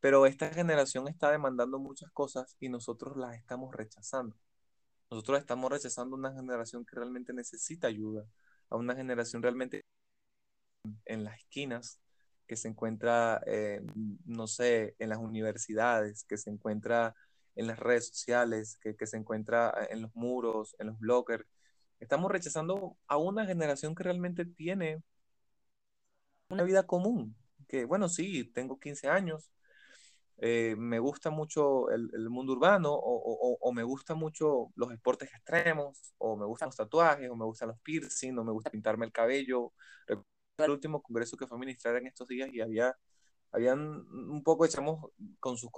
pero 0.01 0.27
esta 0.27 0.51
generación 0.53 1.09
está 1.09 1.31
demandando 1.33 1.79
muchas 1.79 2.11
cosas 2.13 2.57
y 2.61 2.69
nosotros 2.71 3.17
las 3.17 3.37
estamos 3.37 3.75
rechazando. 3.75 4.37
Nosotros 5.11 5.41
estamos 5.41 5.71
rechazando 5.71 6.17
una 6.17 6.33
generación 6.33 6.85
que 6.85 6.97
realmente 6.97 7.33
necesita 7.33 7.89
ayuda, 7.89 8.25
a 8.69 8.77
una 8.77 8.95
generación 8.95 9.43
realmente 9.43 9.85
en 11.05 11.25
las 11.25 11.39
esquinas, 11.39 12.01
que 12.47 12.57
se 12.57 12.69
encuentra, 12.69 13.43
eh, 13.47 13.81
no 14.25 14.47
sé, 14.47 14.95
en 14.99 15.09
las 15.09 15.19
universidades, 15.19 16.25
que 16.25 16.37
se 16.37 16.51
encuentra 16.51 17.15
en 17.57 17.67
las 17.67 17.79
redes 17.79 18.09
sociales, 18.09 18.79
que, 18.81 18.97
que, 18.97 19.07
se 19.07 19.17
encuentra 19.17 19.73
en 19.91 20.03
los 20.03 20.15
muros, 20.15 20.77
en 20.79 20.89
los 20.89 20.99
bloggers. 20.99 21.45
Estamos 22.01 22.31
rechazando 22.31 22.97
a 23.07 23.17
una 23.19 23.47
generación 23.47 23.95
que 23.95 24.05
realmente 24.05 24.45
tiene 24.45 25.03
una 26.49 26.65
vida 26.65 26.87
común, 26.87 27.37
que 27.69 27.85
bueno, 27.85 28.09
sí, 28.09 28.45
tengo 28.45 28.79
15 28.81 29.09
años, 29.09 29.51
eh, 30.43 30.75
me 30.79 30.99
gusta 30.99 31.31
mucho 31.31 31.91
el, 31.91 32.31
mundo 32.31 32.53
urbano 32.55 32.93
o, 32.95 33.73
me 33.75 33.83
gusta 33.83 34.15
mucho 34.15 34.73
los 34.75 34.89
deportes 34.89 35.29
extremos 35.35 36.15
o 36.17 36.37
me 36.37 36.47
gustan 36.47 36.69
los 36.69 36.77
tatuajes 36.77 37.29
o 37.31 37.37
me 37.37 37.45
gustan 37.45 37.69
los 37.69 37.79
piercing 37.81 38.39
o 38.39 38.45
me 38.45 38.53
gusta 38.53 38.71
pintarme 38.71 39.05
el 39.07 39.13
cabello. 39.13 39.73
Recuerdo 40.07 40.25
el 40.59 40.71
último 40.71 41.03
congreso 41.03 41.37
que 41.37 41.47
fue 41.47 41.59
a 41.59 41.61
ministrar 41.61 41.97
en 41.97 42.07
estos 42.07 42.27
días 42.29 42.49
y 42.53 42.61
había 42.61 42.97
habían 43.53 43.81
un 43.81 44.43
poco 44.45 44.65
echamos 44.65 45.11
con 45.41 45.57
sus 45.59 45.71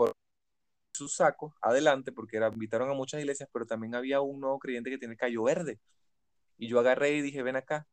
sus 0.93 1.17
sacos 1.17 1.55
adelante 1.63 2.13
porque 2.13 2.37
era, 2.37 2.49
invitaron 2.49 2.91
a 2.91 2.95
muchas 2.95 3.21
iglesias, 3.21 3.49
pero 3.53 3.67
también 3.67 3.95
había 3.95 4.21
un 4.21 4.41
nuevo 4.41 4.59
creyente 4.59 4.91
que 4.91 4.99
tiene 4.99 5.17
cabello 5.17 5.45
verde. 5.45 5.81
Y 6.59 6.69
yo 6.69 6.81
agarré 6.81 7.13
y 7.13 7.23
dije, 7.23 7.43
ven 7.43 7.57
acá, 7.57 7.87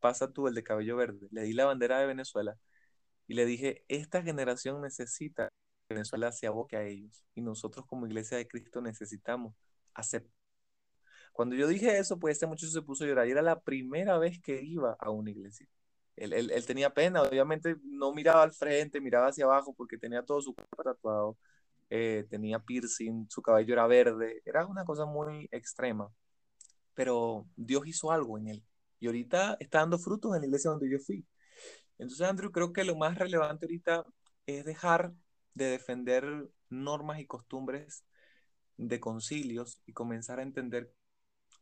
pasa 0.00 0.32
tú 0.32 0.48
el 0.48 0.54
de 0.54 0.62
cabello 0.64 0.96
verde. 0.96 1.28
Le 1.32 1.42
di 1.42 1.52
la 1.54 1.66
bandera 1.66 1.98
de 2.00 2.06
Venezuela 2.06 2.56
y 3.28 3.34
le 3.34 3.46
dije, 3.46 3.84
esta 3.88 4.22
generación 4.22 4.82
necesita 4.82 5.52
Venezuela 5.92 6.32
se 6.32 6.46
aboque 6.46 6.76
a 6.76 6.84
ellos. 6.84 7.24
Y 7.34 7.42
nosotros 7.42 7.86
como 7.86 8.06
Iglesia 8.06 8.36
de 8.36 8.48
Cristo 8.48 8.80
necesitamos 8.80 9.54
aceptar. 9.94 10.42
Cuando 11.32 11.56
yo 11.56 11.66
dije 11.66 11.98
eso, 11.98 12.18
pues 12.18 12.34
este 12.34 12.46
muchacho 12.46 12.72
se 12.72 12.82
puso 12.82 13.04
a 13.04 13.06
llorar. 13.06 13.26
Y 13.26 13.32
era 13.32 13.42
la 13.42 13.60
primera 13.60 14.18
vez 14.18 14.40
que 14.40 14.60
iba 14.62 14.96
a 14.98 15.10
una 15.10 15.30
iglesia. 15.30 15.66
Él, 16.16 16.32
él, 16.34 16.50
él 16.50 16.66
tenía 16.66 16.90
pena, 16.92 17.22
obviamente 17.22 17.76
no 17.84 18.12
miraba 18.12 18.42
al 18.42 18.52
frente, 18.52 19.00
miraba 19.00 19.28
hacia 19.28 19.46
abajo 19.46 19.74
porque 19.74 19.96
tenía 19.98 20.22
todo 20.22 20.42
su 20.42 20.54
cuerpo 20.54 20.82
tatuado, 20.82 21.38
eh, 21.88 22.26
tenía 22.28 22.58
piercing, 22.58 23.26
su 23.30 23.40
cabello 23.42 23.72
era 23.72 23.86
verde, 23.86 24.42
era 24.44 24.66
una 24.66 24.84
cosa 24.84 25.06
muy 25.06 25.48
extrema. 25.52 26.10
Pero 26.94 27.46
Dios 27.56 27.86
hizo 27.86 28.12
algo 28.12 28.38
en 28.38 28.48
él. 28.48 28.64
Y 29.00 29.06
ahorita 29.06 29.56
está 29.60 29.80
dando 29.80 29.98
frutos 29.98 30.34
en 30.34 30.42
la 30.42 30.46
iglesia 30.46 30.70
donde 30.70 30.90
yo 30.90 30.98
fui. 30.98 31.26
Entonces, 31.98 32.26
Andrew, 32.26 32.52
creo 32.52 32.72
que 32.72 32.84
lo 32.84 32.96
más 32.96 33.18
relevante 33.18 33.66
ahorita 33.66 34.04
es 34.46 34.64
dejar 34.64 35.12
de 35.54 35.66
defender 35.66 36.48
normas 36.68 37.20
y 37.20 37.26
costumbres 37.26 38.04
de 38.76 39.00
concilios 39.00 39.80
y 39.86 39.92
comenzar 39.92 40.38
a 40.38 40.42
entender 40.42 40.92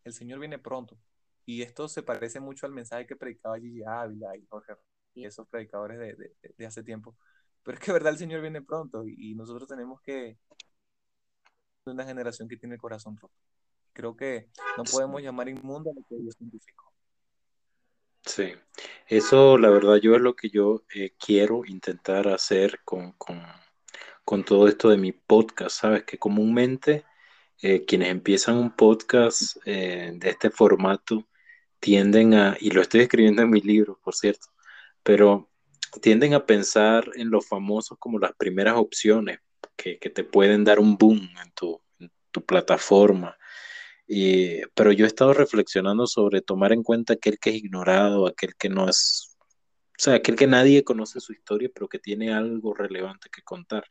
el 0.04 0.12
Señor 0.12 0.38
viene 0.38 0.58
pronto. 0.58 0.98
Y 1.44 1.62
esto 1.62 1.88
se 1.88 2.02
parece 2.02 2.40
mucho 2.40 2.66
al 2.66 2.72
mensaje 2.72 3.06
que 3.06 3.16
predicaba 3.16 3.58
Gigi 3.58 3.82
Ávila 3.84 4.36
y 4.36 4.46
Jorge 4.46 4.74
y 5.14 5.24
esos 5.24 5.48
predicadores 5.48 5.98
de, 5.98 6.34
de, 6.56 6.66
hace 6.66 6.82
tiempo. 6.82 7.16
Pero 7.62 7.78
es 7.78 7.84
que 7.84 7.92
verdad 7.92 8.12
el 8.12 8.18
Señor 8.18 8.40
viene 8.40 8.62
pronto 8.62 9.04
y, 9.06 9.34
nosotros 9.34 9.68
tenemos 9.68 10.00
que 10.00 10.38
una 11.84 12.04
generación 12.04 12.48
que 12.48 12.56
tiene 12.56 12.76
el 12.76 12.80
corazón 12.80 13.16
roto. 13.16 13.34
Creo 13.92 14.16
que 14.16 14.48
no 14.76 14.84
podemos 14.84 15.20
llamar 15.20 15.48
inmundo 15.48 15.90
a 15.90 15.94
lo 15.94 16.02
que 16.08 16.16
Dios 16.16 16.36
científico. 16.36 16.92
Sí, 18.22 18.52
eso 19.08 19.58
la 19.58 19.70
verdad 19.70 19.96
yo 19.96 20.14
es 20.14 20.20
lo 20.20 20.36
que 20.36 20.50
yo 20.50 20.84
eh, 20.94 21.14
quiero 21.18 21.62
intentar 21.64 22.28
hacer 22.28 22.80
con, 22.84 23.12
con, 23.12 23.42
con 24.30 24.44
todo 24.44 24.68
esto 24.68 24.88
de 24.88 24.96
mi 24.96 25.10
podcast, 25.10 25.80
¿sabes? 25.80 26.04
Que 26.04 26.16
comúnmente 26.16 27.04
eh, 27.62 27.84
quienes 27.84 28.10
empiezan 28.10 28.58
un 28.58 28.70
podcast 28.76 29.56
eh, 29.64 30.12
de 30.14 30.30
este 30.30 30.50
formato 30.50 31.26
tienden 31.80 32.34
a, 32.34 32.56
y 32.60 32.70
lo 32.70 32.80
estoy 32.80 33.00
escribiendo 33.00 33.42
en 33.42 33.50
mis 33.50 33.64
libros, 33.64 33.98
por 34.04 34.14
cierto, 34.14 34.46
pero 35.02 35.50
tienden 36.00 36.34
a 36.34 36.46
pensar 36.46 37.10
en 37.16 37.28
los 37.28 37.48
famosos 37.48 37.98
como 37.98 38.20
las 38.20 38.32
primeras 38.34 38.76
opciones 38.76 39.40
que, 39.76 39.96
te 39.96 40.22
pueden 40.22 40.62
dar 40.62 40.78
un 40.78 40.96
boom 40.96 41.18
en 41.18 41.50
tu, 41.52 41.82
plataforma. 42.46 43.36
pero 44.76 44.92
yo 44.92 45.06
he 45.06 45.08
estado 45.08 45.32
reflexionando 45.34 46.06
sobre 46.06 46.40
tomar 46.40 46.72
en 46.72 46.84
cuenta 46.84 47.14
aquel 47.14 47.40
que 47.40 47.50
es 47.50 47.56
ignorado, 47.56 48.28
aquel 48.28 48.54
que 48.54 48.68
no 48.68 48.88
es, 48.88 49.36
o 49.98 50.02
sea, 50.02 50.14
aquel 50.14 50.36
que 50.36 50.46
nadie 50.46 50.84
conoce 50.84 51.18
su 51.18 51.32
historia, 51.32 51.68
pero 51.74 51.88
que 51.88 51.98
tiene 51.98 52.32
algo 52.32 52.74
relevante 52.74 53.28
que 53.28 53.42
contar. 53.42 53.90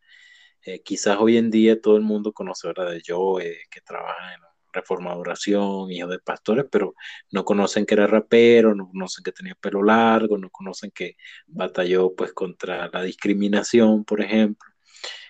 Eh, 0.63 0.81
quizás 0.81 1.17
hoy 1.19 1.37
en 1.37 1.49
día 1.51 1.79
todo 1.81 1.97
el 1.97 2.03
mundo 2.03 2.33
conoce, 2.33 2.67
¿verdad? 2.67 2.91
De 2.91 3.01
Joe, 3.05 3.59
que 3.69 3.81
trabaja 3.81 4.33
en 4.33 4.41
Reforma 4.71 5.13
de 5.13 5.19
Oración, 5.19 5.91
hijo 5.91 6.07
de 6.07 6.19
pastores, 6.19 6.65
pero 6.71 6.93
no 7.31 7.43
conocen 7.43 7.85
que 7.85 7.95
era 7.95 8.07
rapero, 8.07 8.75
no 8.75 8.89
conocen 8.89 9.23
que 9.23 9.31
tenía 9.31 9.55
pelo 9.55 9.83
largo, 9.83 10.37
no 10.37 10.49
conocen 10.49 10.91
que 10.91 11.15
batalló 11.47 12.13
pues 12.15 12.33
contra 12.33 12.89
la 12.91 13.03
discriminación, 13.03 14.05
por 14.05 14.21
ejemplo. 14.21 14.69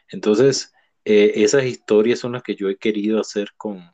Entonces, 0.09 0.73
eh, 1.05 1.33
esas 1.35 1.65
historias 1.65 2.19
son 2.19 2.33
las 2.33 2.43
que 2.43 2.55
yo 2.55 2.69
he 2.69 2.77
querido 2.77 3.19
hacer 3.21 3.53
con, 3.57 3.91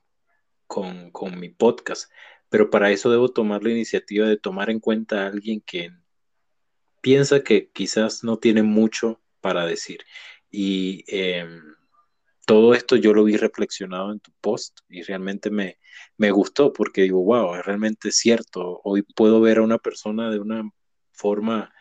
con, 0.67 1.11
con 1.11 1.39
mi 1.39 1.49
podcast, 1.49 2.11
pero 2.49 2.69
para 2.69 2.91
eso 2.91 3.09
debo 3.11 3.29
tomar 3.29 3.63
la 3.63 3.71
iniciativa 3.71 4.27
de 4.27 4.37
tomar 4.37 4.69
en 4.69 4.79
cuenta 4.79 5.23
a 5.23 5.27
alguien 5.27 5.61
que 5.61 5.91
piensa 7.01 7.43
que 7.43 7.69
quizás 7.71 8.23
no 8.23 8.37
tiene 8.37 8.63
mucho 8.63 9.21
para 9.41 9.65
decir. 9.65 9.99
Y 10.57 11.03
em, 11.07 11.75
todo 12.45 12.73
esto 12.73 12.95
yo 12.95 13.13
lo 13.13 13.25
vi 13.25 13.35
reflexionado 13.35 14.13
en 14.13 14.21
tu 14.21 14.31
post 14.39 14.79
y 14.87 15.01
realmente 15.01 15.49
me, 15.49 15.79
me 16.15 16.31
gustó 16.31 16.71
porque 16.71 17.01
digo, 17.01 17.21
wow, 17.21 17.55
es 17.55 17.65
realmente 17.65 18.09
cierto. 18.09 18.79
Hoy 18.85 19.01
puedo 19.01 19.41
ver 19.41 19.57
a 19.57 19.63
una 19.63 19.79
persona 19.79 20.29
de 20.31 20.39
una 20.39 20.63
forma 21.11 21.73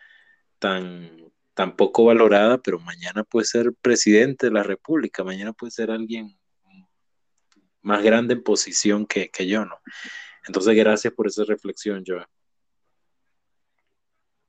tan, 0.58 1.32
tan 1.54 1.76
poco 1.76 2.06
valorada, 2.06 2.58
pero 2.58 2.80
mañana 2.80 3.22
puede 3.22 3.46
ser 3.46 3.72
presidente 3.80 4.46
de 4.46 4.52
la 4.52 4.64
República, 4.64 5.22
mañana 5.22 5.52
puede 5.52 5.70
ser 5.70 5.92
alguien 5.92 6.36
más 7.80 8.02
grande 8.02 8.34
en 8.34 8.42
posición 8.42 9.06
que, 9.06 9.28
que 9.28 9.46
yo, 9.46 9.64
¿no? 9.64 9.78
Entonces, 10.48 10.74
gracias 10.74 11.12
por 11.14 11.28
esa 11.28 11.44
reflexión, 11.44 12.02
Joe. 12.04 12.26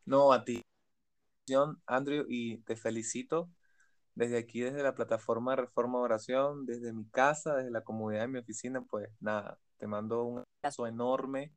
No, 0.06 0.34
a 0.34 0.44
ti, 0.44 0.64
Andrew, 1.86 2.26
y 2.28 2.58
te 2.64 2.76
felicito 2.76 3.52
desde 4.16 4.38
aquí, 4.38 4.62
desde 4.62 4.84
la 4.84 4.96
plataforma 4.96 5.56
Reforma 5.56 6.00
Oración, 6.00 6.66
desde 6.66 6.94
mi 6.94 7.06
casa, 7.10 7.56
desde 7.58 7.72
la 7.72 7.84
comodidad 7.84 8.22
de 8.22 8.28
mi 8.30 8.40
oficina, 8.40 8.82
pues 8.82 9.10
nada, 9.20 9.60
te 9.78 9.88
mando 9.88 10.24
un 10.26 10.44
abrazo 10.60 10.88
enorme. 10.88 11.52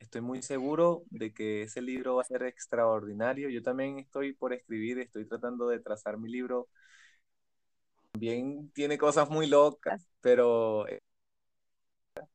Estoy 0.00 0.20
muy 0.22 0.42
seguro 0.42 1.04
de 1.10 1.34
que 1.34 1.62
ese 1.62 1.82
libro 1.82 2.16
va 2.16 2.22
a 2.22 2.24
ser 2.24 2.44
extraordinario. 2.44 3.50
Yo 3.50 3.62
también 3.62 3.98
estoy 3.98 4.32
por 4.34 4.52
escribir, 4.54 4.98
estoy 5.00 5.26
tratando 5.28 5.68
de 5.68 5.80
trazar 5.80 6.18
mi 6.18 6.30
libro. 6.30 6.68
También 8.12 8.70
tiene 8.72 8.98
cosas 8.98 9.30
muy 9.30 9.46
locas, 9.46 10.08
pero 10.20 10.86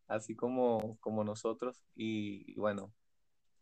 así 0.07 0.35
como, 0.35 0.97
como 0.99 1.23
nosotros. 1.23 1.83
Y 1.95 2.55
bueno, 2.55 2.93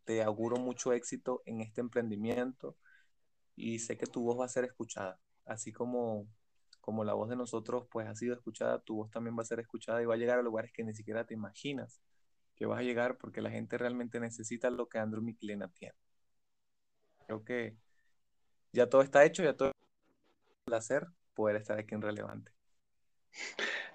te 0.05 0.23
auguro 0.23 0.57
mucho 0.57 0.93
éxito 0.93 1.41
en 1.45 1.61
este 1.61 1.81
emprendimiento 1.81 2.77
y 3.55 3.79
sé 3.79 3.97
que 3.97 4.07
tu 4.07 4.23
voz 4.23 4.39
va 4.39 4.45
a 4.45 4.49
ser 4.49 4.65
escuchada 4.65 5.19
así 5.45 5.71
como, 5.71 6.27
como 6.79 7.03
la 7.03 7.13
voz 7.13 7.29
de 7.29 7.35
nosotros 7.35 7.87
pues 7.89 8.07
ha 8.07 8.15
sido 8.15 8.33
escuchada, 8.33 8.79
tu 8.79 8.95
voz 8.95 9.11
también 9.11 9.37
va 9.37 9.41
a 9.41 9.45
ser 9.45 9.59
escuchada 9.59 10.01
y 10.01 10.05
va 10.05 10.15
a 10.15 10.17
llegar 10.17 10.39
a 10.39 10.43
lugares 10.43 10.71
que 10.71 10.83
ni 10.83 10.93
siquiera 10.93 11.25
te 11.25 11.33
imaginas 11.33 12.01
que 12.55 12.67
vas 12.67 12.79
a 12.79 12.83
llegar 12.83 13.17
porque 13.17 13.41
la 13.41 13.49
gente 13.49 13.77
realmente 13.77 14.19
necesita 14.19 14.69
lo 14.69 14.87
que 14.87 14.99
Andrew 14.99 15.23
Michelena 15.23 15.67
tiene. 15.69 15.95
Creo 17.25 17.43
que 17.43 17.75
ya 18.71 18.87
todo 18.87 19.01
está 19.01 19.25
hecho, 19.25 19.43
ya 19.43 19.55
todo 19.55 19.69
es 19.69 19.75
un 19.75 20.65
placer 20.65 21.07
poder 21.33 21.55
estar 21.55 21.79
aquí 21.79 21.95
en 21.95 22.03
Relevante. 22.03 22.51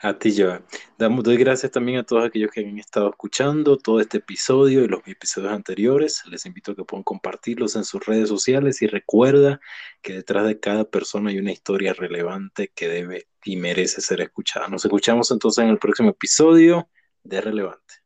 A 0.03 0.19
ti, 0.19 0.35
Joa. 0.37 0.63
Damos, 0.99 1.25
doy 1.25 1.39
gracias 1.39 1.73
también 1.73 1.99
a 1.99 2.05
todos 2.05 2.25
aquellos 2.25 2.51
que 2.51 2.61
han 2.61 2.79
estado 2.79 3.09
escuchando 3.09 3.79
todo 3.79 4.01
este 4.01 4.19
episodio 4.19 4.85
y 4.85 4.89
los 4.89 5.01
episodios 5.07 5.53
anteriores. 5.53 6.23
Les 6.27 6.45
invito 6.45 6.73
a 6.73 6.77
que 6.77 6.85
puedan 6.85 7.03
compartirlos 7.03 7.77
en 7.77 7.85
sus 7.85 8.05
redes 8.05 8.29
sociales 8.29 8.83
y 8.83 8.87
recuerda 8.87 9.59
que 10.03 10.13
detrás 10.13 10.47
de 10.47 10.61
cada 10.61 10.85
persona 10.85 11.31
hay 11.31 11.39
una 11.39 11.53
historia 11.53 11.95
relevante 11.95 12.71
que 12.75 12.89
debe 12.89 13.29
y 13.45 13.57
merece 13.57 14.03
ser 14.03 14.21
escuchada. 14.21 14.69
Nos 14.69 14.85
escuchamos 14.85 15.31
entonces 15.31 15.65
en 15.65 15.71
el 15.71 15.79
próximo 15.79 16.11
episodio 16.11 16.89
de 17.23 17.41
Relevante. 17.41 18.06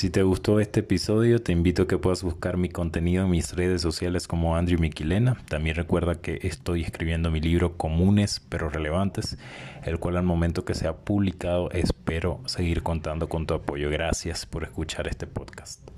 Si 0.00 0.08
te 0.08 0.22
gustó 0.22 0.60
este 0.60 0.80
episodio, 0.80 1.42
te 1.42 1.52
invito 1.52 1.82
a 1.82 1.86
que 1.86 1.98
puedas 1.98 2.22
buscar 2.22 2.56
mi 2.56 2.70
contenido 2.70 3.24
en 3.24 3.30
mis 3.30 3.54
redes 3.54 3.82
sociales 3.82 4.26
como 4.26 4.56
Andrew 4.56 4.80
Miquilena. 4.80 5.36
También 5.46 5.76
recuerda 5.76 6.14
que 6.14 6.38
estoy 6.42 6.80
escribiendo 6.80 7.30
mi 7.30 7.38
libro 7.38 7.76
Comunes 7.76 8.40
pero 8.48 8.70
Relevantes, 8.70 9.36
el 9.84 9.98
cual 9.98 10.16
al 10.16 10.22
momento 10.22 10.64
que 10.64 10.72
sea 10.72 10.96
publicado 10.96 11.70
espero 11.72 12.40
seguir 12.46 12.82
contando 12.82 13.28
con 13.28 13.46
tu 13.46 13.52
apoyo. 13.52 13.90
Gracias 13.90 14.46
por 14.46 14.64
escuchar 14.64 15.06
este 15.06 15.26
podcast. 15.26 15.89